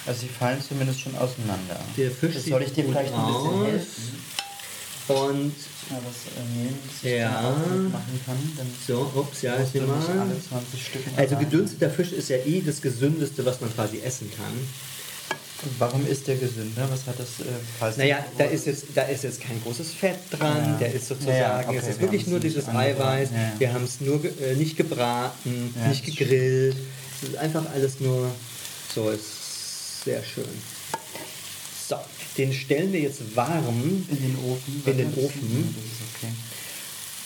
also 0.07 0.21
sie 0.21 0.29
fallen 0.29 0.61
zumindest 0.61 1.01
schon 1.01 1.17
auseinander. 1.17 1.81
Der 1.97 2.11
Fisch 2.11 2.35
das 2.35 2.45
soll 2.47 2.63
ich 2.63 2.73
dir 2.73 2.85
vielleicht 2.85 3.13
ein 3.13 3.27
bisschen 3.27 3.51
aus. 3.51 3.67
helfen? 3.67 4.23
Und 5.09 5.55
Ja, 5.91 5.97
was 6.07 6.27
äh, 6.37 6.59
nehmen, 6.59 6.79
dass 6.87 7.03
ich 7.03 7.11
Ja. 7.19 7.57
mitmachen 7.69 8.21
kann. 8.25 8.37
Dann 8.57 8.67
so, 8.87 9.11
ups, 9.15 9.43
ja, 9.43 9.57
20 9.57 10.87
Stück 10.87 11.03
Also 11.17 11.37
gedünsteter 11.37 11.91
Fisch 11.91 12.13
ist 12.13 12.29
ja 12.29 12.37
eh 12.37 12.61
das 12.61 12.81
Gesündeste, 12.81 13.45
was 13.45 13.61
man 13.61 13.75
quasi 13.75 14.01
essen 14.01 14.31
kann. 14.37 14.53
Warum 15.79 16.07
ist 16.07 16.27
der 16.27 16.37
gesünder? 16.37 16.89
Was 16.91 17.07
hat 17.07 17.17
das 17.19 17.41
äh, 17.41 17.99
Naja, 17.99 18.25
da 18.37 18.45
ist, 18.45 18.67
jetzt, 18.67 18.85
da 18.95 19.03
ist 19.03 19.23
jetzt 19.25 19.41
kein 19.41 19.63
großes 19.63 19.93
Fett 19.93 20.19
dran, 20.31 20.57
Ja. 20.73 20.77
der 20.79 20.93
ist 20.95 21.09
sozusagen, 21.09 21.37
Ja, 21.39 21.61
okay, 21.67 21.77
es 21.79 21.89
ist 21.89 22.01
wir 22.01 22.07
wirklich 22.07 22.27
nur 22.27 22.41
dieses 22.41 22.69
Eiweiß, 22.69 23.31
ja, 23.31 23.53
wir 23.59 23.73
haben 23.73 23.85
es 23.85 24.01
nur 24.01 24.21
äh, 24.25 24.55
nicht 24.57 24.77
gebraten, 24.77 25.73
nicht 25.89 26.05
gegrillt, 26.05 26.77
es 27.23 27.29
ist 27.29 27.37
einfach 27.37 27.65
alles 27.73 28.01
nur 28.01 28.31
so, 28.95 29.11
ist 29.11 30.03
sehr 30.05 30.23
schön. 30.25 30.45
So, 31.89 31.97
den 32.37 32.53
stellen 32.53 32.93
wir 32.93 33.01
jetzt 33.01 33.37
warm 33.37 34.05
in 34.11 34.17
den 34.17 34.37
Ofen. 34.51 34.83
In 34.87 34.97
den 34.97 35.15
Ofen. 35.15 35.75
Okay. 36.19 36.33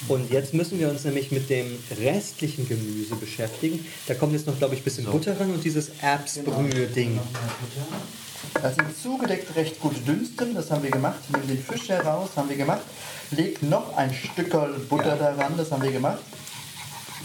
und 0.09 0.31
jetzt 0.31 0.53
müssen 0.53 0.79
wir 0.79 0.91
uns 0.91 1.05
nämlich 1.05 1.31
mit 1.31 1.49
dem 1.49 1.67
restlichen 1.99 2.69
Gemüse 2.69 3.15
beschäftigen. 3.17 3.85
Da 4.07 4.15
kommt 4.15 4.35
jetzt 4.35 4.47
noch, 4.47 4.59
glaube 4.59 4.75
ich, 4.75 4.81
ein 4.83 4.85
bisschen 4.85 5.05
Butter 5.07 5.39
ran 5.41 5.51
und 5.55 5.65
dieses 5.65 5.91
Erbsbrühe-Ding. 6.03 7.19
Also 8.67 8.81
zugedeckt 9.01 9.55
recht 9.55 9.81
gut 9.81 9.95
dünsten, 10.05 10.53
das 10.53 10.73
haben 10.73 10.83
wir 10.83 10.91
gemacht. 10.91 11.21
Nehmen 11.31 11.47
den 11.47 11.63
Fisch 11.63 11.89
heraus, 11.89 12.31
haben 12.35 12.49
wir 12.49 12.57
gemacht. 12.57 12.81
Leg 13.31 13.63
noch 13.63 13.97
ein 13.97 14.13
Stückerl 14.13 14.73
Butter 14.89 15.11
Ja. 15.11 15.15
daran, 15.15 15.57
das 15.57 15.71
haben 15.71 15.85
wir 15.85 15.93
gemacht. 15.93 16.19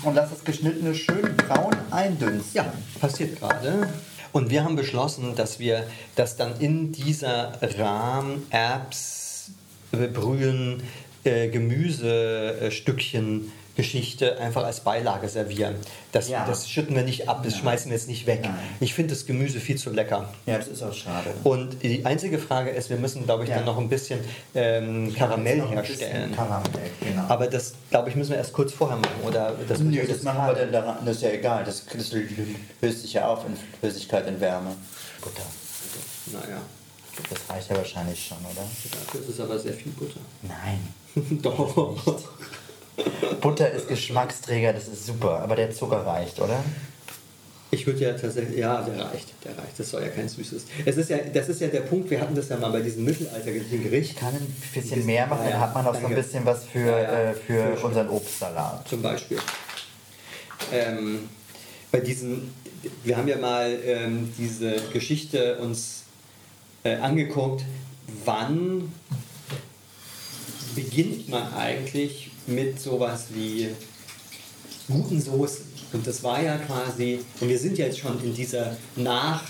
Und 0.04 0.13
lass 0.13 0.30
das 0.30 0.43
Geschnittene 0.43 0.93
schön 0.93 1.36
braun 1.36 1.75
eindünsten. 1.89 2.51
Ja, 2.54 2.71
passiert 2.99 3.39
gerade. 3.39 3.89
Und 4.32 4.51
wir 4.51 4.63
haben 4.63 4.75
beschlossen, 4.75 5.36
dass 5.36 5.58
wir 5.58 5.88
das 6.15 6.38
dann 6.38 6.60
in 6.60 6.91
dieser 6.91 7.54
Rahm, 7.80 8.43
Erbs, 8.51 9.49
Brühen, 9.91 10.84
äh, 11.23 11.47
Gemüsestückchen 11.49 13.51
Geschichte 13.82 14.38
einfach 14.39 14.63
als 14.63 14.82
Beilage 14.82 15.28
servieren. 15.28 15.76
Das, 16.12 16.30
Ja. 16.30 16.46
das 16.46 16.70
schütten 16.70 16.96
wir 16.96 17.02
nicht 17.04 17.28
ab, 17.28 17.41
das 17.44 17.58
schmeißen 17.58 17.89
wir 17.89 17.98
jetzt 17.98 18.08
nicht 18.08 18.28
weg. 18.28 18.41
Nein. 18.44 18.54
Ich 18.80 18.94
finde 18.94 19.15
das 19.15 19.26
Gemüse 19.26 19.60
viel 19.60 19.78
zu 19.78 19.89
lecker. 19.89 20.30
Ja, 20.46 20.58
das 20.60 20.67
ist 20.67 20.84
auch 20.84 20.94
schade. 20.94 21.34
Und 21.44 21.82
die 21.82 22.06
einzige 22.06 22.38
Frage 22.38 22.70
ist, 22.70 22.89
wir 22.91 22.98
müssen, 22.98 23.26
glaube 23.26 23.44
ich, 23.44 23.50
Ja. 23.50 23.56
dann 23.58 23.65
noch 23.65 23.78
ein 23.80 23.89
bisschen 23.89 24.20
ähm, 24.54 25.13
Karamell 25.15 25.58
Noch 25.58 25.72
ein 25.72 25.82
bisschen 25.82 25.98
herstellen. 26.00 26.36
Karamell, 26.36 26.91
genau. 27.00 27.24
Aber 27.28 27.48
das, 27.48 27.74
glaube 27.89 28.10
ich, 28.10 28.15
müssen 28.15 28.30
wir 28.32 28.38
erst 28.38 28.54
kurz 28.54 28.72
vorher 28.74 28.98
machen. 28.98 29.22
Oder 29.26 29.56
das 29.67 29.80
Nö, 29.80 29.91
jetzt 29.96 30.12
das 30.12 30.22
machen 30.24 30.46
wir 30.48 30.54
dann 30.54 30.72
daran. 30.72 30.98
Das 31.06 31.15
ist 31.15 31.24
ja 31.24 31.32
egal. 31.32 31.63
Das, 31.63 31.84
das 31.86 32.12
löst 32.82 33.02
sich 33.02 33.13
ja 33.13 33.28
auf 33.28 33.46
in 33.48 33.58
Flüssigkeit, 33.80 34.28
in 34.28 34.39
Wärme. 34.39 34.76
Butter. 35.22 35.41
Naja, 36.28 36.62
Das 37.30 37.39
reicht 37.50 37.70
ja 37.70 37.78
wahrscheinlich 37.78 38.26
schon, 38.28 38.38
oder? 38.39 38.63
dafür 38.91 39.22
ist 39.22 39.30
es 39.30 39.39
aber 39.39 39.58
sehr 39.60 39.74
viel 39.74 39.91
Butter. 39.94 40.20
Nein. 40.44 40.80
Doch. 41.41 42.06
Butter 43.41 43.71
ist 43.71 43.88
Geschmacksträger, 43.88 44.73
das 44.73 44.88
ist 44.88 45.06
super. 45.06 45.39
Aber 45.39 45.56
der 45.56 45.71
Zucker 45.71 46.06
reicht, 46.06 46.39
oder? 46.39 46.63
Ich 47.73 47.88
würde 47.88 48.01
ja 48.01 48.12
tatsächlich, 48.13 48.58
ja, 48.58 48.82
der 48.82 49.06
reicht, 49.06 49.30
der 49.45 49.58
reicht. 49.58 49.80
Das 49.80 49.89
soll 49.89 50.01
ja 50.01 50.10
kein 50.10 50.27
süßes. 50.27 50.65
Es 50.86 50.97
ist 50.97 51.10
ja, 51.10 51.17
das 51.34 51.47
ist 51.47 51.62
ja 51.62 51.67
der 51.69 51.80
Punkt. 51.82 52.10
Wir 52.10 52.19
hatten 52.19 52.36
das 52.36 52.49
ja 52.49 52.58
mal 52.58 52.69
bei 52.69 52.82
diesem 52.82 53.06
mittelalterlichen 53.06 53.82
Gericht. 53.84 54.12
Ich 54.12 54.17
kann 54.17 54.34
ein 54.36 54.56
bisschen 54.73 55.06
mehr 55.06 55.25
machen, 55.27 55.45
dann 55.49 55.60
hat 55.60 55.73
man 55.73 55.88
auch 55.88 55.95
so 55.99 56.06
ein 56.06 56.13
bisschen 56.15 56.45
was 56.45 56.65
für, 56.65 56.80
Ja, 56.86 56.99
ja. 57.01 57.10
äh, 57.30 57.34
für 57.34 57.77
Für- 57.77 57.86
unseren 57.88 58.10
Obstsalat. 58.10 58.88
zum 58.89 59.01
Beispiel. 59.01 59.39
Ähm, 60.73 61.30
bei 61.93 62.01
diesen, 62.01 62.54
wir 63.06 63.15
haben 63.17 63.27
ja 63.30 63.38
mal 63.38 63.73
ähm, 63.86 64.34
diese 64.38 64.75
Geschichte 64.91 65.58
uns 65.60 66.04
äh, 66.84 66.95
angeguckt, 66.97 67.63
wann 68.25 68.91
beginnt 70.75 71.29
man 71.29 71.53
eigentlich 71.53 72.31
mit 72.47 72.79
sowas 72.79 73.25
wie 73.34 73.69
guten 74.88 75.21
Soßen. 75.21 75.65
Und 75.93 76.07
das 76.07 76.23
war 76.23 76.41
ja 76.41 76.57
quasi, 76.57 77.19
und 77.39 77.49
wir 77.49 77.60
sind 77.60 77.77
ja 77.77 77.86
jetzt 77.86 77.99
schon 77.99 78.21
in 78.23 78.34
dieser 78.34 78.77
nach 78.95 79.43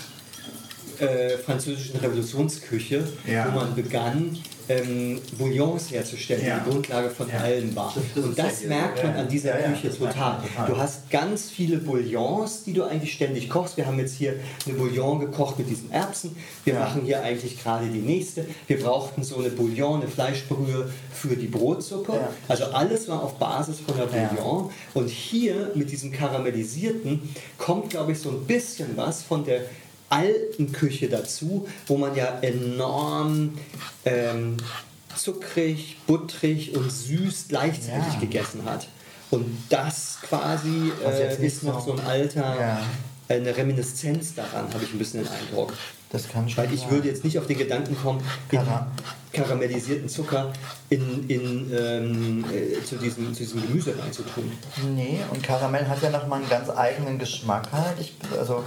äh, 0.98 1.38
französischen 1.38 2.00
Revolutionsküche, 2.00 3.04
Ja. 3.26 3.46
wo 3.46 3.56
man 3.56 3.74
begann, 3.74 4.36
ähm, 4.80 5.20
Bouillons 5.38 5.90
herzustellen, 5.90 6.44
Ja. 6.46 6.58
die 6.58 6.70
Grundlage 6.70 7.10
von 7.10 7.28
Ja. 7.28 7.38
allem 7.40 7.74
war. 7.74 7.92
Das- 8.14 8.24
und 8.24 8.38
das 8.38 8.64
merkt 8.64 9.02
man 9.02 9.14
an 9.16 9.28
dieser 9.28 9.52
Küche 9.54 9.96
total. 9.96 10.38
Du 10.66 10.76
hast 10.76 11.10
ganz 11.10 11.50
viele 11.50 11.78
Bouillons, 11.78 12.64
die 12.64 12.72
du 12.72 12.84
eigentlich 12.84 13.12
ständig 13.12 13.48
kochst. 13.50 13.76
Wir 13.76 13.86
haben 13.86 13.98
jetzt 13.98 14.14
hier 14.16 14.34
eine 14.66 14.74
Bouillon 14.74 15.20
gekocht 15.20 15.58
mit 15.58 15.68
diesen 15.68 15.90
Erbsen. 15.90 16.36
Wir 16.64 16.74
Ja. 16.74 16.80
machen 16.80 17.02
hier 17.04 17.22
eigentlich 17.22 17.62
gerade 17.62 17.86
die 17.86 17.98
nächste. 18.00 18.46
Wir 18.66 18.78
brauchten 18.80 19.22
so 19.22 19.38
eine 19.38 19.50
Bouillon, 19.50 20.00
eine 20.02 20.08
Fleischbrühe 20.10 20.90
für 21.12 21.36
die 21.36 21.46
Brotsuppe. 21.48 22.12
Ja. 22.12 22.28
Also 22.48 22.64
alles 22.66 23.08
war 23.08 23.22
auf 23.22 23.34
Basis 23.38 23.80
von 23.80 23.94
der 23.96 24.06
Ja. 24.22 24.28
Bouillon. 24.28 24.70
Und 24.94 25.08
hier 25.08 25.70
mit 25.74 25.90
diesem 25.90 26.12
Karamellisierten 26.12 27.34
kommt, 27.58 27.90
glaube 27.90 28.12
ich, 28.12 28.18
so 28.18 28.30
ein 28.30 28.44
bisschen 28.46 28.96
was 28.96 29.22
von 29.22 29.44
der 29.44 29.62
alten 30.12 30.72
Küche 30.72 31.08
dazu, 31.08 31.66
wo 31.86 31.96
man 31.96 32.14
ja 32.14 32.38
enorm 32.40 33.56
ähm, 34.04 34.56
zuckrig, 35.16 35.96
butterig 36.06 36.74
und 36.76 36.90
süß 36.90 37.46
gleichzeitig 37.48 38.14
Ja. 38.14 38.20
gegessen 38.20 38.64
hat. 38.64 38.86
Und 39.30 39.46
das 39.70 40.18
quasi 40.22 40.92
äh, 41.04 41.44
ist 41.46 41.62
noch 41.62 41.84
so- 41.84 41.92
ein 41.92 42.00
alter, 42.00 42.56
Ja. 42.60 42.80
eine 43.28 43.56
Reminiszenz 43.56 44.34
daran, 44.34 44.72
habe 44.72 44.84
ich 44.84 44.92
ein 44.92 44.98
bisschen 44.98 45.24
den 45.24 45.32
Eindruck. 45.32 45.72
Das 46.10 46.28
kann 46.28 46.46
schon 46.48 46.62
Weil 46.64 46.74
ich 46.74 46.80
sein. 46.80 46.90
würde 46.90 47.08
jetzt 47.08 47.24
nicht 47.24 47.38
auf 47.38 47.46
den 47.46 47.56
Gedanken 47.56 47.96
kommen, 47.96 48.22
Kara- 48.50 48.86
karamellisierten 49.32 50.10
Zucker 50.10 50.52
in, 50.90 51.26
in, 51.28 51.72
ähm, 51.74 52.44
äh, 52.52 52.84
zu, 52.84 52.96
diesem, 52.96 53.32
zu 53.32 53.42
diesem 53.44 53.62
Gemüse 53.66 53.94
reinzutun. 53.98 54.52
Nee, 54.94 55.20
und 55.30 55.42
Karamell 55.42 55.86
hat 55.88 56.02
ja 56.02 56.10
nochmal 56.10 56.40
einen 56.40 56.50
ganz 56.50 56.68
eigenen 56.68 57.18
Geschmack 57.18 57.72
halt. 57.72 57.98
Ich, 57.98 58.12
also, 58.38 58.62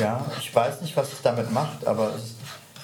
ja, 0.00 0.24
ich 0.38 0.54
weiß 0.54 0.80
nicht, 0.82 0.96
was 0.96 1.12
es 1.12 1.22
damit 1.22 1.52
macht, 1.52 1.86
aber 1.86 2.14
es, 2.14 2.34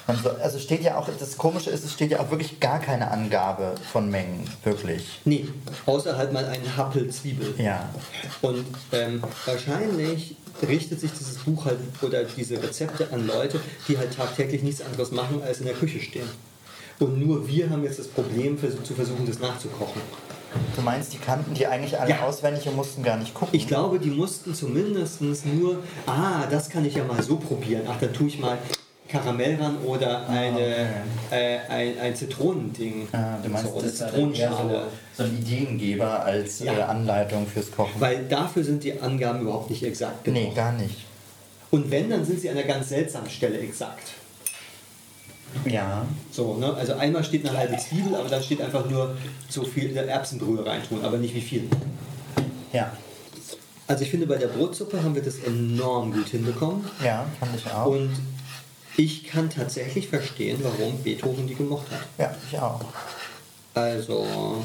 man 0.06 0.22
so, 0.22 0.30
also 0.30 0.58
steht 0.58 0.82
ja 0.82 0.96
auch, 0.96 1.08
das 1.18 1.36
Komische 1.36 1.70
ist, 1.70 1.84
es 1.84 1.92
steht 1.92 2.10
ja 2.10 2.20
auch 2.20 2.30
wirklich 2.30 2.60
gar 2.60 2.80
keine 2.80 3.10
Angabe 3.10 3.74
von 3.92 4.10
Mengen, 4.10 4.48
wirklich. 4.64 5.20
Nee, 5.24 5.46
außer 5.86 6.16
halt 6.16 6.32
mal 6.32 6.44
einen 6.46 6.76
Happel 6.76 7.08
Zwiebel. 7.10 7.54
Ja. 7.58 7.88
Und 8.42 8.64
ähm, 8.92 9.22
wahrscheinlich 9.46 10.36
richtet 10.66 11.00
sich 11.00 11.12
dieses 11.12 11.38
Buch 11.38 11.64
halt 11.64 11.78
oder 12.02 12.24
diese 12.24 12.62
Rezepte 12.62 13.08
an 13.12 13.26
Leute, 13.26 13.60
die 13.88 13.98
halt 13.98 14.14
tagtäglich 14.14 14.62
nichts 14.62 14.82
anderes 14.82 15.10
machen, 15.10 15.42
als 15.42 15.60
in 15.60 15.66
der 15.66 15.74
Küche 15.74 16.00
stehen. 16.00 16.28
Und 16.98 17.18
nur 17.18 17.48
wir 17.48 17.70
haben 17.70 17.82
jetzt 17.84 17.98
das 17.98 18.08
Problem, 18.08 18.58
zu 18.58 18.94
versuchen, 18.94 19.26
das 19.26 19.38
nachzukochen. 19.38 20.02
Du 20.76 20.82
meinst, 20.82 21.12
die 21.12 21.18
kannten 21.18 21.54
die 21.54 21.66
eigentlich 21.66 21.98
alle 22.00 22.10
Ja. 22.10 22.20
auswendig 22.22 22.66
und 22.66 22.76
mussten 22.76 23.02
gar 23.02 23.16
nicht 23.16 23.34
gucken? 23.34 23.54
Ich 23.56 23.66
glaube, 23.68 23.98
die 23.98 24.10
mussten 24.10 24.54
zumindest 24.54 25.20
nur, 25.20 25.78
ah, 26.06 26.46
das 26.50 26.68
kann 26.68 26.84
ich 26.84 26.94
ja 26.94 27.04
mal 27.04 27.22
so 27.22 27.36
probieren. 27.36 27.82
Ach, 27.88 27.96
dann 28.00 28.12
tue 28.12 28.28
ich 28.28 28.38
mal 28.38 28.58
Karamell 29.08 29.60
ran 29.60 29.76
oder 29.84 30.28
eine, 30.28 30.86
äh, 31.30 31.58
ein, 31.68 31.98
ein 31.98 32.14
Zitronending. 32.14 33.08
Ah, 33.12 33.38
du 33.42 33.48
meinst, 33.48 33.72
so, 33.72 33.80
das 33.80 34.00
eher 34.00 34.06
so, 34.08 34.14
Zitronenschale. 34.14 34.82
so 35.16 35.22
ein 35.24 35.38
Ideengeber 35.38 36.24
als 36.24 36.60
Ja. 36.60 36.72
äh, 36.78 36.82
Anleitung 36.82 37.46
fürs 37.46 37.70
Kochen. 37.72 38.00
Weil 38.00 38.24
dafür 38.28 38.62
sind 38.62 38.84
die 38.84 39.00
Angaben 39.00 39.40
überhaupt 39.40 39.70
nicht 39.70 39.82
exakt 39.82 40.22
genug. 40.24 40.40
nee, 40.42 40.52
gar 40.54 40.72
nicht. 40.72 41.04
Und 41.72 41.90
wenn, 41.90 42.08
dann 42.10 42.24
sind 42.24 42.40
sie 42.40 42.50
an 42.50 42.56
einer 42.56 42.66
ganz 42.66 42.88
seltsamen 42.88 43.28
Stelle 43.30 43.58
exakt. 43.58 44.12
Ja. 45.64 46.06
So, 46.30 46.56
ne? 46.56 46.72
Also 46.74 46.94
einmal 46.94 47.24
steht 47.24 47.46
eine 47.48 47.56
halbe 47.56 47.76
Zwiebel, 47.76 48.14
aber 48.14 48.28
dann 48.28 48.42
steht 48.42 48.60
einfach 48.60 48.88
nur 48.88 49.16
so 49.48 49.64
viel 49.64 49.96
Erbsenbrühe 49.96 50.64
reintun, 50.64 51.04
aber 51.04 51.18
nicht 51.18 51.34
wie 51.34 51.40
viel. 51.40 51.68
Ja. 52.72 52.92
Also 53.86 54.04
ich 54.04 54.10
finde, 54.10 54.26
bei 54.26 54.36
der 54.36 54.46
Brotsuppe 54.46 55.02
haben 55.02 55.14
wir 55.14 55.22
das 55.22 55.40
enorm 55.40 56.12
gut 56.12 56.28
hinbekommen. 56.28 56.84
Ja, 57.04 57.26
fand 57.40 57.56
ich 57.56 57.66
auch. 57.66 57.86
Und 57.86 58.12
ich 58.96 59.24
kann 59.24 59.50
tatsächlich 59.50 60.08
verstehen, 60.08 60.60
warum 60.62 61.02
Beethoven 61.02 61.46
die 61.46 61.54
gemocht 61.54 61.86
hat. 61.90 62.00
ja, 62.18 62.34
ich 62.48 62.58
auch. 62.58 62.84
Also, 63.74 64.62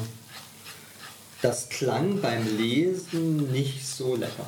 das 1.42 1.68
klang 1.68 2.20
beim 2.20 2.56
Lesen 2.56 3.50
nicht 3.50 3.86
so 3.86 4.16
lecker. 4.16 4.46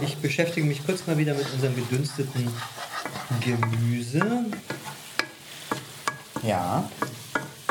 Ich 0.00 0.16
beschäftige 0.16 0.66
mich 0.66 0.84
kurz 0.84 1.06
mal 1.06 1.16
wieder 1.16 1.34
mit 1.34 1.46
unserem 1.52 1.74
gedünsteten 1.74 2.48
Gemüse. 3.40 4.46
Ja. 6.42 6.88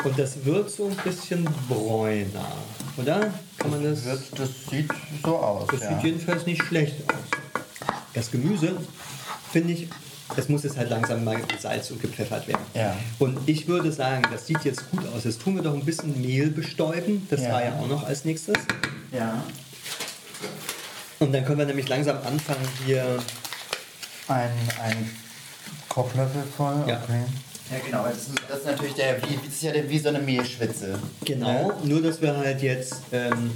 Und 0.04 0.18
das 0.18 0.44
wird 0.44 0.70
so 0.70 0.86
ein 0.88 0.96
bisschen 0.96 1.48
bräuner, 1.68 2.52
oder? 2.96 3.32
Kann 3.58 3.70
man 3.70 3.82
das? 3.82 4.04
Wird, 4.04 4.22
das 4.38 4.50
sieht 4.70 4.90
so 5.24 5.36
aus. 5.38 5.66
Das 5.70 5.80
ja. 5.80 5.88
sieht 5.94 6.02
jedenfalls 6.04 6.46
nicht 6.46 6.62
schlecht 6.62 6.94
aus. 7.10 7.62
Das 8.14 8.30
Gemüse, 8.30 8.76
finde 9.52 9.72
ich, 9.72 9.88
es 10.36 10.48
muss 10.48 10.62
jetzt 10.64 10.76
halt 10.76 10.90
langsam 10.90 11.24
mal 11.24 11.38
Salz 11.58 11.90
und 11.90 12.00
gepfeffert 12.00 12.46
werden. 12.48 12.62
Ja. 12.74 12.96
Und 13.18 13.38
ich 13.48 13.66
würde 13.66 13.90
sagen, 13.92 14.22
das 14.30 14.46
sieht 14.46 14.64
jetzt 14.64 14.90
gut 14.90 15.06
aus. 15.14 15.24
Jetzt 15.24 15.40
tun 15.42 15.56
wir 15.56 15.62
doch 15.62 15.74
ein 15.74 15.84
bisschen 15.84 16.20
Mehl 16.20 16.50
bestäuben. 16.50 17.26
Das 17.30 17.40
Ja. 17.42 17.52
war 17.52 17.64
ja 17.64 17.78
auch 17.78 17.88
noch 17.88 18.04
als 18.04 18.24
nächstes. 18.24 18.56
ja. 19.12 19.42
Und 21.18 21.32
dann 21.32 21.46
können 21.46 21.58
wir 21.58 21.64
nämlich 21.66 21.88
langsam 21.88 22.18
anfangen 22.18 22.68
hier. 22.84 23.18
Ein, 24.28 24.50
ein 24.82 25.10
Kochlöffel 25.96 26.42
voll. 26.54 26.84
Ja. 26.86 27.00
Okay. 27.02 27.22
Ja, 27.70 27.78
genau. 27.84 28.04
Das 28.04 28.18
ist, 28.18 28.32
das 28.48 28.58
ist 28.58 28.66
natürlich 28.66 28.94
der, 28.94 29.16
wie, 29.22 29.36
das 29.36 29.54
ist 29.54 29.62
ja 29.62 29.72
der, 29.72 29.88
wie 29.88 29.98
so 29.98 30.10
eine 30.10 30.18
Mehlschwitze. 30.18 30.98
Genau, 31.24 31.72
nur 31.84 32.02
dass 32.02 32.20
wir 32.20 32.36
halt 32.36 32.60
jetzt 32.60 32.96
ähm, 33.12 33.50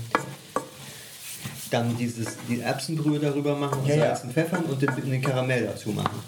dann 1.71 1.97
dieses, 1.99 2.39
die 2.49 2.61
Erbsenbrühe 2.61 3.21
darüber 3.21 3.55
machen, 3.55 3.85
Ja, 3.85 3.95
ja. 3.95 4.07
Salz 4.07 4.25
und 4.25 4.33
Pfeffern 4.33 4.65
und 4.65 4.81
den, 4.81 5.11
den 5.11 5.21
Karamell 5.21 5.67
dazu 5.67 5.91
machen. 5.91 6.19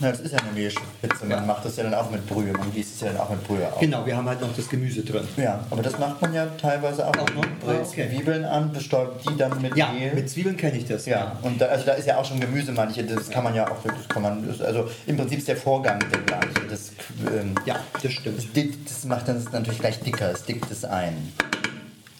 Ja, 0.00 0.10
das 0.10 0.20
ist 0.20 0.32
ja 0.32 0.38
eine 0.38 0.52
Mehlschwitze. 0.52 1.20
Man 1.22 1.30
Ja. 1.30 1.40
macht 1.42 1.64
das 1.64 1.76
ja 1.76 1.82
dann 1.84 1.94
auch 1.94 2.10
mit 2.10 2.26
Brühe. 2.26 2.52
Man 2.52 2.72
gießt 2.72 2.94
es 2.94 3.00
ja 3.02 3.08
dann 3.08 3.18
auch 3.18 3.28
mit 3.30 3.46
Brühe 3.46 3.66
auf. 3.70 3.78
Genau, 3.80 4.06
wir 4.06 4.16
haben 4.16 4.26
halt 4.28 4.40
noch 4.40 4.54
das 4.56 4.68
Gemüse 4.68 5.02
drin. 5.02 5.26
Ja, 5.36 5.64
aber 5.70 5.82
das 5.82 5.98
macht 5.98 6.20
man 6.22 6.32
ja 6.32 6.46
teilweise 6.60 7.06
auch. 7.06 7.14
Auch 7.16 7.34
noch? 7.34 7.44
Ah, 7.66 7.80
okay. 7.84 8.08
Zwiebeln 8.08 8.44
an, 8.46 8.72
bestäubt 8.72 9.28
die 9.28 9.36
dann 9.36 9.60
mit 9.60 9.76
Ja, 9.76 9.92
Mehl. 9.92 10.14
mit 10.14 10.30
Zwiebeln 10.30 10.56
kenne 10.56 10.78
ich 10.78 10.86
das. 10.86 11.04
ja, 11.06 11.38
und 11.42 11.60
da, 11.60 11.66
also 11.66 11.84
da 11.84 11.92
ist 11.92 12.06
ja 12.06 12.16
auch 12.16 12.24
schon 12.24 12.40
Gemüse 12.40 12.72
manche, 12.72 13.04
das 13.04 13.28
kann 13.28 13.44
man 13.44 13.54
ja 13.54 13.70
auch, 13.70 13.82
das 13.84 14.08
kann 14.08 14.22
man, 14.22 14.48
also 14.64 14.88
im 15.06 15.16
Prinzip 15.16 15.38
ist 15.38 15.48
der 15.48 15.56
Vorgang 15.58 15.98
der 16.10 16.20
gleiche. 16.20 16.66
Das, 16.70 16.92
ähm, 17.32 17.54
Ja, 17.66 17.80
das 18.02 18.12
stimmt. 18.12 18.38
das, 18.56 18.64
das 18.88 19.04
macht 19.04 19.28
dann 19.28 19.42
das 19.42 19.52
natürlich 19.52 19.80
gleich 19.80 20.00
dicker, 20.00 20.30
es 20.32 20.44
dickt 20.44 20.70
es 20.70 20.84
ein. 20.84 21.32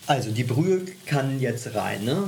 Also 0.07 0.31
die 0.33 0.43
Brühe 0.45 0.81
kann 1.07 1.39
jetzt 1.41 1.73
rein, 1.75 2.05
ne? 2.05 2.25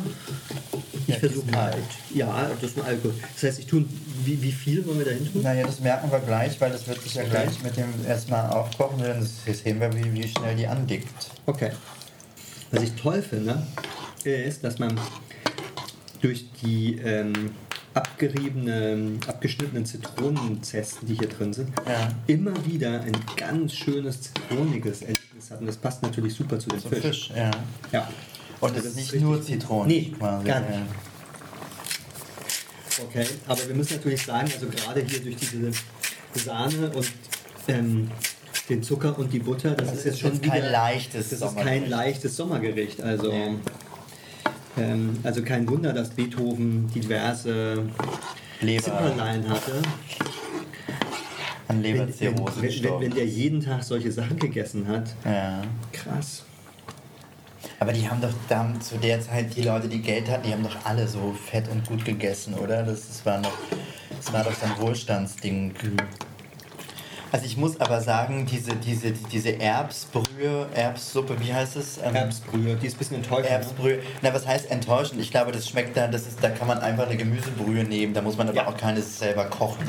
Ich 1.09 1.15
Ja, 1.15 1.17
versuche 1.21 1.51
mal. 1.51 1.73
alt. 1.73 1.77
Ja, 2.15 2.47
das 2.61 2.71
ist 2.71 2.79
ein 2.79 2.87
Alkohol. 2.87 3.15
Das 3.35 3.43
heißt, 3.43 3.59
ich 3.59 3.67
tue, 3.67 3.85
wie, 4.25 4.41
wie 4.43 4.53
viel 4.53 4.87
wollen 4.87 4.99
wir 4.99 5.05
da 5.07 5.11
hin 5.13 5.31
tun? 5.33 5.43
Naja, 5.43 5.67
das 5.67 5.81
merken 5.81 6.11
wir 6.11 6.19
gleich, 6.21 6.61
weil 6.61 6.71
das 6.73 6.87
wird 6.87 7.01
sich 7.03 7.15
ja 7.15 7.25
gleich 7.25 7.63
mit 7.63 7.77
dem 7.77 7.89
erstmal 8.07 8.51
aufkochen, 8.51 8.99
dann 9.03 9.23
sehen 9.23 9.81
wir, 9.81 9.93
wie, 9.95 10.13
wie 10.13 10.29
schnell 10.29 10.57
die 10.57 10.67
andickt. 10.67 11.09
Okay. 11.47 11.71
Was 12.71 12.83
ich 12.83 12.93
toll 12.95 13.23
finde, 13.23 13.63
ist, 14.25 14.65
dass 14.65 14.79
man 14.79 14.99
durch 16.21 16.47
die 16.63 16.97
ähm, 16.99 17.51
abgeriebene, 17.95 19.19
abgeschnittenen 19.27 19.85
Zitronenzesten, 19.85 21.07
die 21.09 21.15
hier 21.15 21.29
drin 21.29 21.53
sind, 21.53 21.71
Ja. 21.87 22.09
immer 22.27 22.53
wieder 22.65 23.01
ein 23.03 23.13
ganz 23.37 23.75
schönes 23.75 24.23
zitroniges 24.23 25.03
Erlebnis 25.03 25.51
hat. 25.51 25.61
Und 25.61 25.67
das 25.67 25.77
passt 25.77 26.03
natürlich 26.03 26.35
super 26.35 26.59
zu 26.59 26.69
dem 26.71 26.81
Fisch. 26.81 27.01
Fisch, 27.01 27.31
ja. 27.37 27.51
Ja. 27.93 28.09
Und 28.61 28.77
es 28.77 28.85
ist 28.85 28.97
nicht 28.97 29.15
nur 29.21 29.37
gut. 29.37 29.45
Zitrone 29.47 29.89
Nee, 29.89 30.13
quasi. 30.17 30.47
gar 30.47 30.61
nicht. 30.61 30.79
Okay, 33.01 33.27
aber 33.47 33.69
wir 33.69 33.75
müssen 33.75 33.97
natürlich 33.97 34.23
sagen, 34.25 34.51
also 34.53 34.67
gerade 34.69 35.01
hier 35.03 35.21
durch 35.21 35.37
diese 35.37 35.71
Sahne 36.35 36.91
und 36.91 37.11
ähm, 37.69 38.11
den 38.69 38.83
Zucker 38.83 39.19
und 39.19 39.33
die 39.33 39.39
Butter, 39.39 39.71
das, 39.73 39.89
Das 39.89 39.99
ist 39.99 40.05
jetzt 40.05 40.15
ist 40.15 40.21
schon 40.21 40.43
wieder, 40.43 40.53
kein 40.61 40.71
leichtes 40.73 41.31
Das 41.31 41.33
ist 41.33 41.41
kein 41.41 41.49
Sommergericht. 41.55 41.89
leichtes 41.89 42.37
Sommergericht. 42.37 43.03
Also, 43.03 43.31
Nee. 43.33 43.55
ähm, 44.79 45.19
also 45.23 45.43
kein 45.43 45.69
Wunder, 45.69 45.93
dass 45.93 46.11
Beethoven 46.11 46.89
diverse 46.95 47.83
Leber, 48.61 48.93
hatte. 49.49 49.83
an 51.69 51.83
Wenn, 51.83 51.83
wenn, 51.83 51.83
Leberzirrhose 51.83 52.57
wenn, 52.57 52.63
wenn, 52.63 52.69
gestorben. 52.69 53.05
wenn 53.05 53.15
der 53.15 53.27
jeden 53.27 53.61
Tag 53.61 53.83
solche 53.85 54.13
Sachen 54.13 54.39
gegessen 54.39 54.87
hat. 54.89 55.11
Ja. 55.25 55.63
Krass. 55.93 56.45
Aber 57.83 57.93
die 57.93 58.09
haben 58.09 58.21
doch 58.21 58.31
da 58.49 58.59
haben 58.59 58.81
zu 58.81 58.97
der 58.97 59.21
Zeit, 59.21 59.57
die 59.57 59.63
Leute, 59.63 59.89
die 59.89 60.01
Geld 60.01 60.31
hatten, 60.31 60.47
die 60.47 60.53
haben 60.53 60.63
doch 60.63 60.77
alle 60.85 61.09
so 61.09 61.35
fett 61.51 61.69
und 61.69 61.85
gut 61.85 62.05
gegessen, 62.05 62.55
oder? 62.55 62.85
Das, 62.85 63.09
das, 63.09 63.27
war, 63.27 63.39
noch, 63.41 63.51
das 64.17 64.33
war 64.33 64.45
doch 64.45 64.53
so 64.55 64.67
ein 64.67 64.79
Wohlstandsding. 64.79 65.75
Also 67.33 67.45
ich 67.45 67.57
muss 67.57 67.81
aber 67.81 68.01
sagen, 68.01 68.47
diese, 68.47 68.77
diese, 68.77 69.11
diese 69.11 69.59
Erbsbrühe, 69.59 70.69
Erbssuppe, 70.73 71.35
wie 71.41 71.53
heißt 71.53 71.75
es? 71.75 71.99
Ähm, 71.99 72.15
Erbsbrühe, 72.15 72.77
die 72.77 72.87
ist 72.87 72.95
ein 72.95 72.99
bisschen 72.99 73.17
enttäuschend. 73.17 73.47
ne? 73.47 73.57
Erbsbrühe. 73.57 73.99
Na, 74.23 74.33
was 74.33 74.47
heißt 74.47 74.71
enttäuschend? 74.71 75.21
Ich 75.21 75.33
glaube, 75.33 75.51
das 75.51 75.69
schmeckt 75.69 75.97
dann, 75.97 76.13
das 76.13 76.29
ist, 76.29 76.39
da 76.41 76.51
kann 76.51 76.69
man 76.69 76.79
einfach 76.79 77.07
eine 77.09 77.17
Gemüsebrühe 77.17 77.83
nehmen, 77.83 78.15
da 78.15 78.23
muss 78.23 78.37
man 78.37 78.47
aber 78.49 78.59
Ja. 78.59 78.69
auch 78.69 78.77
keine 78.77 79.03
selber 79.03 79.47
kochen. 79.47 79.89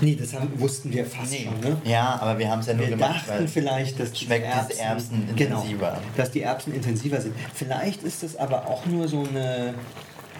Nee, 0.00 0.16
das 0.20 0.34
haben, 0.34 0.48
wussten 0.60 0.92
wir 0.92 1.04
fast 1.06 1.34
schon. 1.36 1.60
Ne? 1.60 1.76
Ja, 1.84 2.18
aber 2.20 2.38
wir 2.38 2.50
haben 2.50 2.60
es 2.60 2.66
ja 2.66 2.74
nur 2.74 2.86
Wir 2.88 2.96
gemacht, 2.96 3.28
dachten 3.28 3.48
vielleicht, 3.48 3.98
dass 4.00 4.12
die 4.12 4.24
schmeckt 4.24 4.46
diese 4.70 4.80
Erbsen 4.80 5.28
intensiver. 5.28 5.90
Genau, 5.90 6.02
dass 6.16 6.30
die 6.30 6.42
Erbsen 6.42 6.74
intensiver 6.74 7.20
sind. 7.20 7.34
Vielleicht 7.54 8.02
ist 8.02 8.22
es 8.22 8.36
aber 8.36 8.66
auch 8.66 8.84
nur 8.86 9.06
so 9.08 9.24
eine 9.28 9.74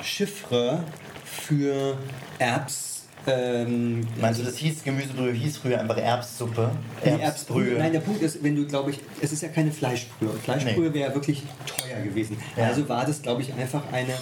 Chiffre 0.03 0.83
für 1.25 1.97
Erbs. 2.39 2.91
Ähm, 3.27 4.07
Meinst 4.21 4.41
du, 4.41 4.45
das 4.45 4.57
hieß 4.59 4.85
Gemüsebrühe, 4.85 5.33
hieß 5.33 5.57
früher 5.57 5.81
einfach 5.81 5.97
Erbssuppe? 5.97 6.71
die 7.05 7.09
Erbsbrühe. 7.09 7.79
Nein, 7.79 7.93
der 7.93 8.01
Punkt 8.01 8.21
ist, 8.21 8.43
wenn 8.43 8.55
du, 8.55 8.67
glaube 8.67 8.91
ich, 8.91 9.01
es 9.23 9.33
ist 9.33 9.43
ja 9.43 9.49
keine 9.49 9.73
Fleischbrühe. 9.73 10.31
Fleischbrühe 10.43 10.89
Nee. 10.89 10.95
wäre 10.95 11.09
ja 11.09 11.15
wirklich 11.15 11.43
teuer 11.67 12.03
gewesen. 12.03 12.37
Ja. 12.57 12.65
Also 12.67 12.87
war 12.89 13.07
das, 13.07 13.23
glaube 13.23 13.41
ich, 13.41 13.55
einfach 13.55 13.83
eine 13.93 14.13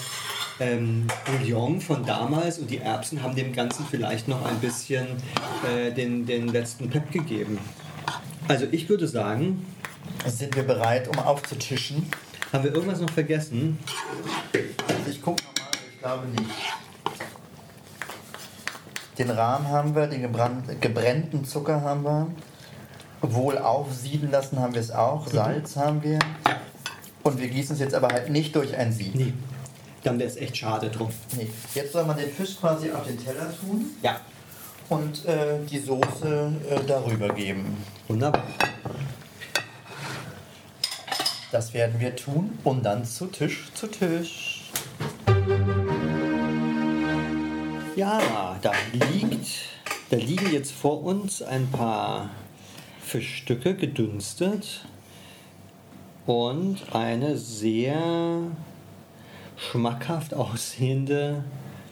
ähm, 0.60 1.06
Bouillon 1.24 1.80
von 1.80 2.04
damals 2.04 2.58
und 2.58 2.70
die 2.70 2.78
Erbsen 2.78 3.22
haben 3.22 3.34
dem 3.34 3.52
Ganzen 3.52 3.86
vielleicht 3.90 4.28
noch 4.28 4.44
ein 4.44 4.58
bisschen 4.58 5.06
äh, 5.68 5.92
den, 5.92 6.26
den 6.26 6.48
letzten 6.48 6.90
Pep 6.90 7.10
gegeben. 7.10 7.58
Also 8.48 8.66
ich 8.70 8.88
würde 8.88 9.08
sagen, 9.08 9.64
Sind 10.26 10.54
wir 10.56 10.64
bereit, 10.64 11.08
um 11.08 11.18
aufzutischen? 11.18 12.06
haben 12.52 12.64
wir 12.64 12.74
irgendwas 12.74 13.00
noch 13.00 13.10
vergessen? 13.10 13.78
Also 14.52 15.10
ich 15.10 15.22
gucke 15.22 15.42
nochmal, 15.42 15.70
ich 15.92 15.98
glaube 16.00 16.26
nicht. 16.28 16.50
Den 19.18 19.30
Rahm 19.30 19.68
haben 19.68 19.94
wir, 19.94 20.06
den 20.06 20.22
gebrannt, 20.22 20.80
gebrannten 20.80 21.44
Zucker 21.44 21.80
haben 21.82 22.02
wir. 22.04 22.28
Wohl 23.20 23.56
aufsieden 23.58 24.30
lassen 24.30 24.58
haben 24.58 24.74
wir 24.74 24.80
es 24.80 24.90
auch. 24.90 25.28
Salz 25.28 25.76
haben 25.76 26.02
wir. 26.02 26.18
Und 27.22 27.38
wir 27.40 27.48
gießen 27.48 27.74
es 27.74 27.80
jetzt 27.80 27.94
aber 27.94 28.08
halt 28.08 28.30
nicht 28.30 28.56
durch 28.56 28.76
ein 28.76 28.92
Sieb. 28.92 29.14
Nee. 29.14 29.32
Dann 30.02 30.18
wäre 30.18 30.28
es 30.28 30.36
echt 30.36 30.56
schade 30.56 30.90
drum. 30.90 31.10
Nee. 31.36 31.48
Jetzt 31.74 31.92
soll 31.92 32.04
man 32.04 32.16
den 32.16 32.30
Fisch 32.30 32.56
quasi 32.58 32.90
auf 32.90 33.06
den 33.06 33.22
Teller 33.22 33.52
tun. 33.60 33.86
Ja. 34.02 34.20
und 34.88 35.24
äh, 35.24 35.58
die 35.70 35.78
Soße 35.78 36.52
äh, 36.68 36.80
darüber 36.86 37.28
geben. 37.28 37.76
Wunderbar. 38.08 38.44
Das 41.50 41.72
werden 41.74 42.00
wir 42.00 42.16
tun 42.16 42.58
und 42.64 42.82
dann 42.82 43.04
zu 43.04 43.26
Tisch 43.26 43.70
zu 43.74 43.86
Tisch. 43.86 44.70
Ja, 47.94 48.58
da 48.62 48.72
liegt, 48.92 49.48
da 50.10 50.16
liegen 50.16 50.50
jetzt 50.50 50.72
vor 50.72 51.02
uns 51.04 51.42
ein 51.42 51.70
paar 51.70 52.30
Fischstücke 53.04 53.74
gedünstet 53.74 54.86
und 56.26 56.78
eine 56.92 57.36
sehr 57.36 58.40
schmackhaft 59.70 60.34
aussehende 60.34 61.44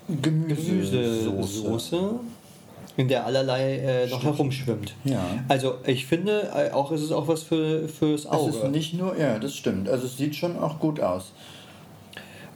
Gemüsesoße, 0.09 2.11
in 2.97 3.09
der 3.09 3.25
allerlei 3.27 3.77
äh, 3.79 4.07
noch 4.09 4.23
herumschwimmt. 4.25 4.95
Ja. 5.05 5.25
Also 5.49 5.77
ich 5.87 6.07
finde, 6.07 6.51
äh, 6.55 6.71
auch 6.73 6.91
ist 6.93 7.03
es 7.03 7.13
auch 7.13 7.29
was 7.29 7.43
für, 7.43 7.89
fürs 7.89 8.23
Es 8.23 8.27
Auge. 8.27 8.51
ist 8.51 8.65
nicht 8.71 8.95
nur, 8.95 9.17
ja, 9.17 9.39
das 9.39 9.55
stimmt. 9.55 9.89
Also 9.89 10.07
es 10.07 10.17
sieht 10.17 10.35
schon 10.35 10.59
auch 10.59 10.79
gut 10.81 11.01
aus. 11.01 11.33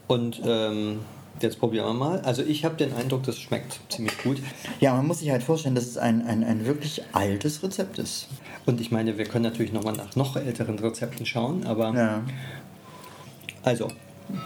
Und 0.06 0.42
ähm, 0.44 1.00
jetzt 1.40 1.58
probieren 1.60 1.86
wir 1.86 1.94
mal. 1.94 2.20
Also 2.20 2.42
ich 2.42 2.64
habe 2.64 2.74
den 2.76 2.92
Eindruck, 2.92 3.22
das 3.22 3.38
schmeckt 3.38 3.80
ziemlich 3.88 4.18
gut. 4.22 4.38
Ja, 4.80 4.94
man 4.94 5.06
muss 5.06 5.20
sich 5.20 5.30
halt 5.30 5.42
vorstellen, 5.42 5.74
dass 5.76 5.86
es 5.86 5.96
ein, 5.96 6.26
ein, 6.26 6.44
ein 6.44 6.66
wirklich 6.66 7.02
altes 7.12 7.62
Rezept 7.62 7.98
ist. 7.98 8.28
Und 8.66 8.80
ich 8.80 8.90
meine, 8.90 9.16
wir 9.16 9.24
können 9.24 9.44
natürlich 9.44 9.72
nochmal 9.72 9.94
nach 9.94 10.14
noch 10.16 10.36
älteren 10.36 10.78
Rezepten 10.78 11.24
schauen, 11.24 11.64
aber 11.66 11.94
Ja. 11.94 12.22
also 13.62 13.88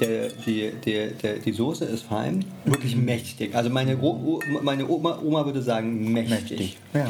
der, 0.00 0.28
die, 0.46 0.72
der, 0.84 1.08
der, 1.10 1.34
die 1.38 1.52
Soße 1.52 1.84
ist 1.84 2.04
fein, 2.04 2.44
wirklich 2.64 2.96
mächtig. 2.96 3.54
Also 3.54 3.70
meine, 3.70 3.98
o, 3.98 4.08
o, 4.08 4.40
meine 4.62 4.88
Oma, 4.88 5.20
Oma 5.24 5.44
würde 5.44 5.62
sagen 5.62 6.12
mächtig. 6.12 6.78
Ja. 6.94 7.06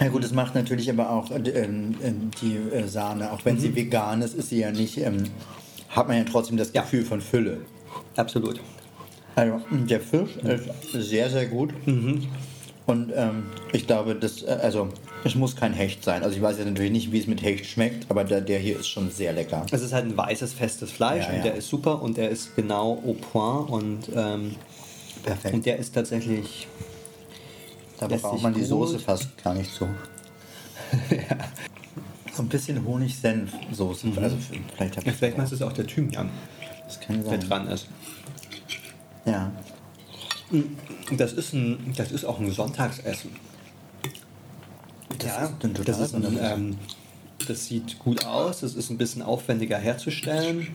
Ja 0.00 0.08
gut, 0.08 0.24
es 0.24 0.32
macht 0.32 0.54
natürlich 0.56 0.90
aber 0.90 1.10
auch 1.10 1.30
äh, 1.30 1.36
ähm, 1.50 1.94
ähm, 2.02 2.30
die 2.40 2.56
äh, 2.74 2.88
Sahne, 2.88 3.32
auch 3.32 3.44
wenn 3.44 3.58
sie 3.58 3.74
vegan 3.76 4.20
ist, 4.22 4.34
ist 4.34 4.48
sie 4.48 4.58
ja 4.58 4.72
nicht, 4.72 4.98
ähm, 4.98 5.24
hat 5.90 6.08
man 6.08 6.16
ja 6.16 6.24
trotzdem 6.24 6.56
das 6.56 6.72
Ja. 6.72 6.82
Gefühl 6.82 7.04
von 7.04 7.20
Fülle. 7.20 7.58
Absolut. 8.16 8.60
Also 9.36 9.60
der 9.70 10.00
Fisch 10.00 10.36
ist 10.36 10.68
sehr, 10.92 11.30
sehr 11.30 11.46
gut. 11.46 11.70
Und 12.86 13.12
ähm, 13.14 13.44
ich 13.72 13.86
glaube, 13.86 14.14
das, 14.16 14.42
äh, 14.42 14.58
also 14.62 14.88
es 15.24 15.34
muss 15.36 15.54
kein 15.54 15.72
Hecht 15.72 16.02
sein. 16.02 16.22
Also 16.24 16.36
ich 16.36 16.42
weiß 16.42 16.58
jetzt 16.58 16.66
natürlich 16.66 16.90
nicht, 16.90 17.12
wie 17.12 17.18
es 17.20 17.26
mit 17.28 17.40
Hecht 17.42 17.64
schmeckt, 17.66 18.10
aber 18.10 18.24
der, 18.24 18.40
der 18.40 18.58
hier 18.58 18.78
ist 18.78 18.88
schon 18.88 19.10
sehr 19.10 19.32
lecker. 19.32 19.64
Es 19.70 19.82
ist 19.82 19.92
halt 19.92 20.06
ein 20.06 20.16
weißes, 20.16 20.52
festes 20.52 20.90
Fleisch 20.90 21.24
Ja, 21.24 21.30
und 21.30 21.36
ja. 21.36 21.42
der 21.44 21.54
ist 21.54 21.68
super 21.68 22.02
und 22.02 22.16
der 22.16 22.30
ist 22.30 22.56
genau 22.56 23.00
au 23.06 23.14
point 23.14 23.70
und, 23.70 24.08
ähm, 24.16 24.56
Perfekt. 25.22 25.54
und 25.54 25.64
der 25.66 25.78
ist 25.78 25.94
tatsächlich. 25.94 26.66
Da 28.00 28.08
braucht 28.08 28.42
man 28.42 28.52
die 28.52 28.60
gut- 28.60 28.68
Soße 28.68 28.98
fast 28.98 29.28
gar 29.42 29.54
nicht 29.54 29.70
so. 29.72 29.88
So 32.34 32.42
ein 32.42 32.48
bisschen 32.48 32.82
Honig-Senf-Soße. 32.86 34.06
Also 34.16 34.36
vielleicht 34.74 34.96
Ja, 35.04 35.12
vielleicht 35.12 35.36
meinst 35.36 35.52
du 35.52 35.56
es 35.56 35.60
auch 35.62 35.72
der 35.74 35.86
Thymian, 35.86 36.30
Das 36.86 36.98
kann 36.98 37.20
der 37.22 37.30
sein. 37.32 37.40
dran 37.40 37.66
ist. 37.68 37.86
Ja. 39.26 39.52
Das 41.16 41.32
ist, 41.32 41.52
ein, 41.52 41.94
das 41.96 42.12
ist 42.12 42.24
auch 42.24 42.38
ein 42.40 42.50
Sonntagsessen. 42.50 43.30
Das 45.18 45.26
ja, 45.26 45.44
ist 45.46 45.88
das, 45.88 45.98
ist 45.98 46.14
ein, 46.14 46.38
ähm, 46.40 46.78
das 47.46 47.66
sieht 47.66 47.98
gut 47.98 48.24
aus, 48.24 48.62
es 48.62 48.74
ist 48.74 48.90
ein 48.90 48.98
bisschen 48.98 49.22
aufwendiger 49.22 49.78
herzustellen. 49.78 50.68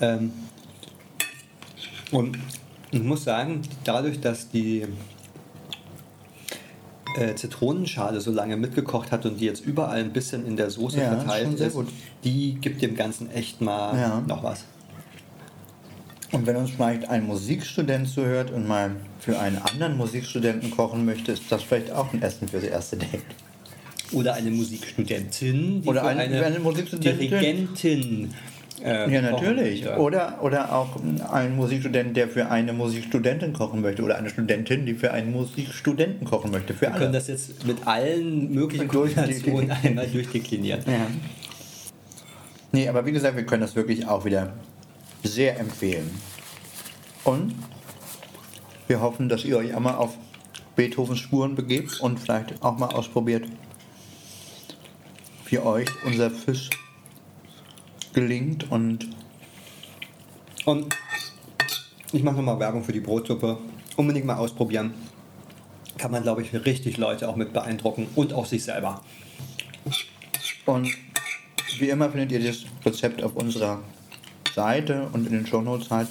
Ähm, 0.00 0.32
und 2.10 2.38
ich 2.90 3.02
muss 3.02 3.24
sagen, 3.24 3.62
dadurch, 3.84 4.20
dass 4.20 4.48
die 4.50 4.86
äh, 7.16 7.34
Zitronenschale 7.34 8.20
so 8.20 8.30
lange 8.30 8.56
mitgekocht 8.56 9.10
hat 9.12 9.26
und 9.26 9.40
die 9.40 9.44
jetzt 9.46 9.64
überall 9.64 10.00
ein 10.00 10.12
bisschen 10.12 10.46
in 10.46 10.56
der 10.56 10.70
Soße 10.70 11.00
Ja, 11.00 11.16
verteilt 11.16 11.58
ist, 11.60 11.76
die 12.24 12.54
gibt 12.54 12.82
dem 12.82 12.94
Ganzen 12.94 13.30
echt 13.30 13.60
mal 13.60 13.98
Ja. 13.98 14.20
noch 14.26 14.42
was. 14.42 14.64
Und 16.32 16.46
wenn 16.46 16.56
uns 16.56 16.70
vielleicht 16.70 17.08
ein 17.08 17.26
Musikstudent 17.26 18.08
zuhört 18.08 18.50
und 18.50 18.66
mal 18.66 18.92
für 19.20 19.38
einen 19.38 19.58
anderen 19.58 19.96
Musikstudenten 19.98 20.70
kochen 20.70 21.04
möchte, 21.04 21.32
ist 21.32 21.42
das 21.50 21.62
vielleicht 21.62 21.90
auch 21.92 22.12
ein 22.12 22.22
Essen 22.22 22.48
fürs 22.48 22.64
erste 22.64 22.96
Date. 22.96 23.20
Oder 24.12 24.34
eine 24.34 24.50
Musikstudentin, 24.50 25.82
die 25.82 25.88
Oder 25.88 26.04
eine- 26.06 26.20
eine, 26.22 26.44
eine 26.44 26.58
Musikstudentin. 26.58 27.18
Dirigentin. 27.30 28.34
äh, 28.82 29.12
Ja, 29.12 29.20
kochen 29.30 29.44
natürlich. 29.44 29.84
möchte. 29.84 29.98
Oder, 30.00 30.38
oder 30.42 30.72
auch 30.74 30.96
ein 31.32 31.54
Musikstudent, 31.54 32.16
der 32.16 32.28
für 32.28 32.50
eine 32.50 32.72
Musikstudentin 32.72 33.52
kochen 33.52 33.80
möchte. 33.82 34.02
Oder 34.02 34.16
eine 34.16 34.28
Studentin, 34.30 34.86
die 34.86 34.94
für 34.94 35.12
einen 35.12 35.32
Musikstudenten 35.32 36.26
kochen 36.26 36.50
möchte. 36.50 36.72
Für 36.74 36.82
Wir 36.82 36.88
können 36.90 37.02
alle. 37.04 37.12
das 37.12 37.28
jetzt 37.28 37.66
mit 37.66 37.86
allen 37.86 38.52
möglichen 38.52 38.88
Kombinationen 38.88 39.70
einmal 39.82 40.06
durchdeklinieren. 40.08 40.80
Ja. 40.86 41.06
Nee, 42.72 42.88
aber 42.88 43.04
wie 43.06 43.12
gesagt, 43.12 43.36
wir 43.36 43.44
können 43.44 43.62
das 43.62 43.76
wirklich 43.76 44.06
auch 44.06 44.24
wieder 44.24 44.52
sehr 45.22 45.58
empfehlen. 45.58 46.10
Und 47.24 47.54
wir 48.88 49.00
hoffen, 49.00 49.28
dass 49.28 49.44
ihr 49.44 49.56
euch 49.56 49.74
einmal 49.74 49.94
auf 49.94 50.16
Beethovens 50.76 51.18
Spuren 51.18 51.54
begebt 51.54 52.00
und 52.00 52.18
vielleicht 52.18 52.62
auch 52.62 52.76
mal 52.78 52.88
ausprobiert, 52.88 53.46
wie 55.46 55.58
euch 55.58 55.88
unser 56.04 56.30
Fisch 56.30 56.70
gelingt 58.12 58.70
und 58.70 59.08
Und 60.64 60.94
ich 62.12 62.22
mache 62.22 62.36
nochmal 62.36 62.60
Werbung 62.60 62.84
für 62.84 62.92
die 62.92 63.00
Brotsuppe. 63.00 63.58
Unbedingt 63.96 64.26
mal 64.26 64.36
ausprobieren. 64.36 64.94
Kann 65.98 66.10
man, 66.10 66.22
glaube 66.22 66.42
ich, 66.42 66.52
richtig 66.52 66.96
Leute 66.96 67.28
auch 67.28 67.36
mit 67.36 67.52
beeindrucken 67.52 68.08
und 68.14 68.32
auch 68.32 68.46
sich 68.46 68.64
selber. 68.64 69.02
Und 70.66 70.88
wie 71.78 71.88
immer 71.88 72.10
findet 72.10 72.32
ihr 72.32 72.44
das 72.44 72.64
Rezept 72.84 73.22
auf 73.22 73.34
unserer 73.34 73.80
Seite 74.54 75.08
und 75.12 75.26
in 75.26 75.32
den 75.32 75.46
Shownotes 75.46 75.90
halt. 75.90 76.08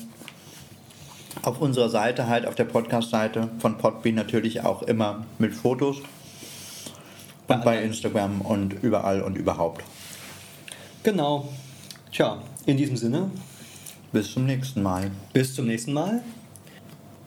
Auf 1.44 1.60
unserer 1.62 1.90
Seite 1.90 2.28
halt, 2.28 2.46
auf 2.46 2.56
der 2.56 2.66
Podcast-Seite 2.66 3.50
von 3.60 3.78
Podbean 3.78 4.16
natürlich 4.16 4.62
auch 4.62 4.84
immer 4.84 5.26
mit 5.40 5.54
Fotos. 5.54 5.98
Und 7.48 7.64
bei. 7.64 7.82
Instagram 7.84 8.42
und 8.42 8.74
überall 8.84 9.22
und 9.22 9.38
überhaupt. 9.38 9.84
Genau. 11.04 11.48
Tja, 12.12 12.38
in 12.66 12.78
diesem 12.78 12.98
Sinne, 12.98 13.32
Bis 14.12 14.34
zum 14.34 14.46
nächsten 14.46 14.84
Mal. 14.84 15.12
bis 15.34 15.56
zum 15.56 15.68
nächsten 15.68 15.94
Mal. 15.94 16.22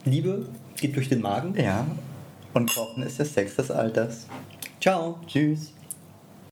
Liebe 0.05 0.47
geht 0.77 0.97
durch 0.97 1.09
den 1.09 1.21
Magen. 1.21 1.55
Ja, 1.57 1.87
und 2.53 2.73
Kochen 2.73 3.03
ist 3.03 3.19
der 3.19 3.27
Sex 3.27 3.57
des 3.57 3.71
Alters. 3.71 4.27
Ciao. 4.81 5.19
Tschüss. 5.27 5.73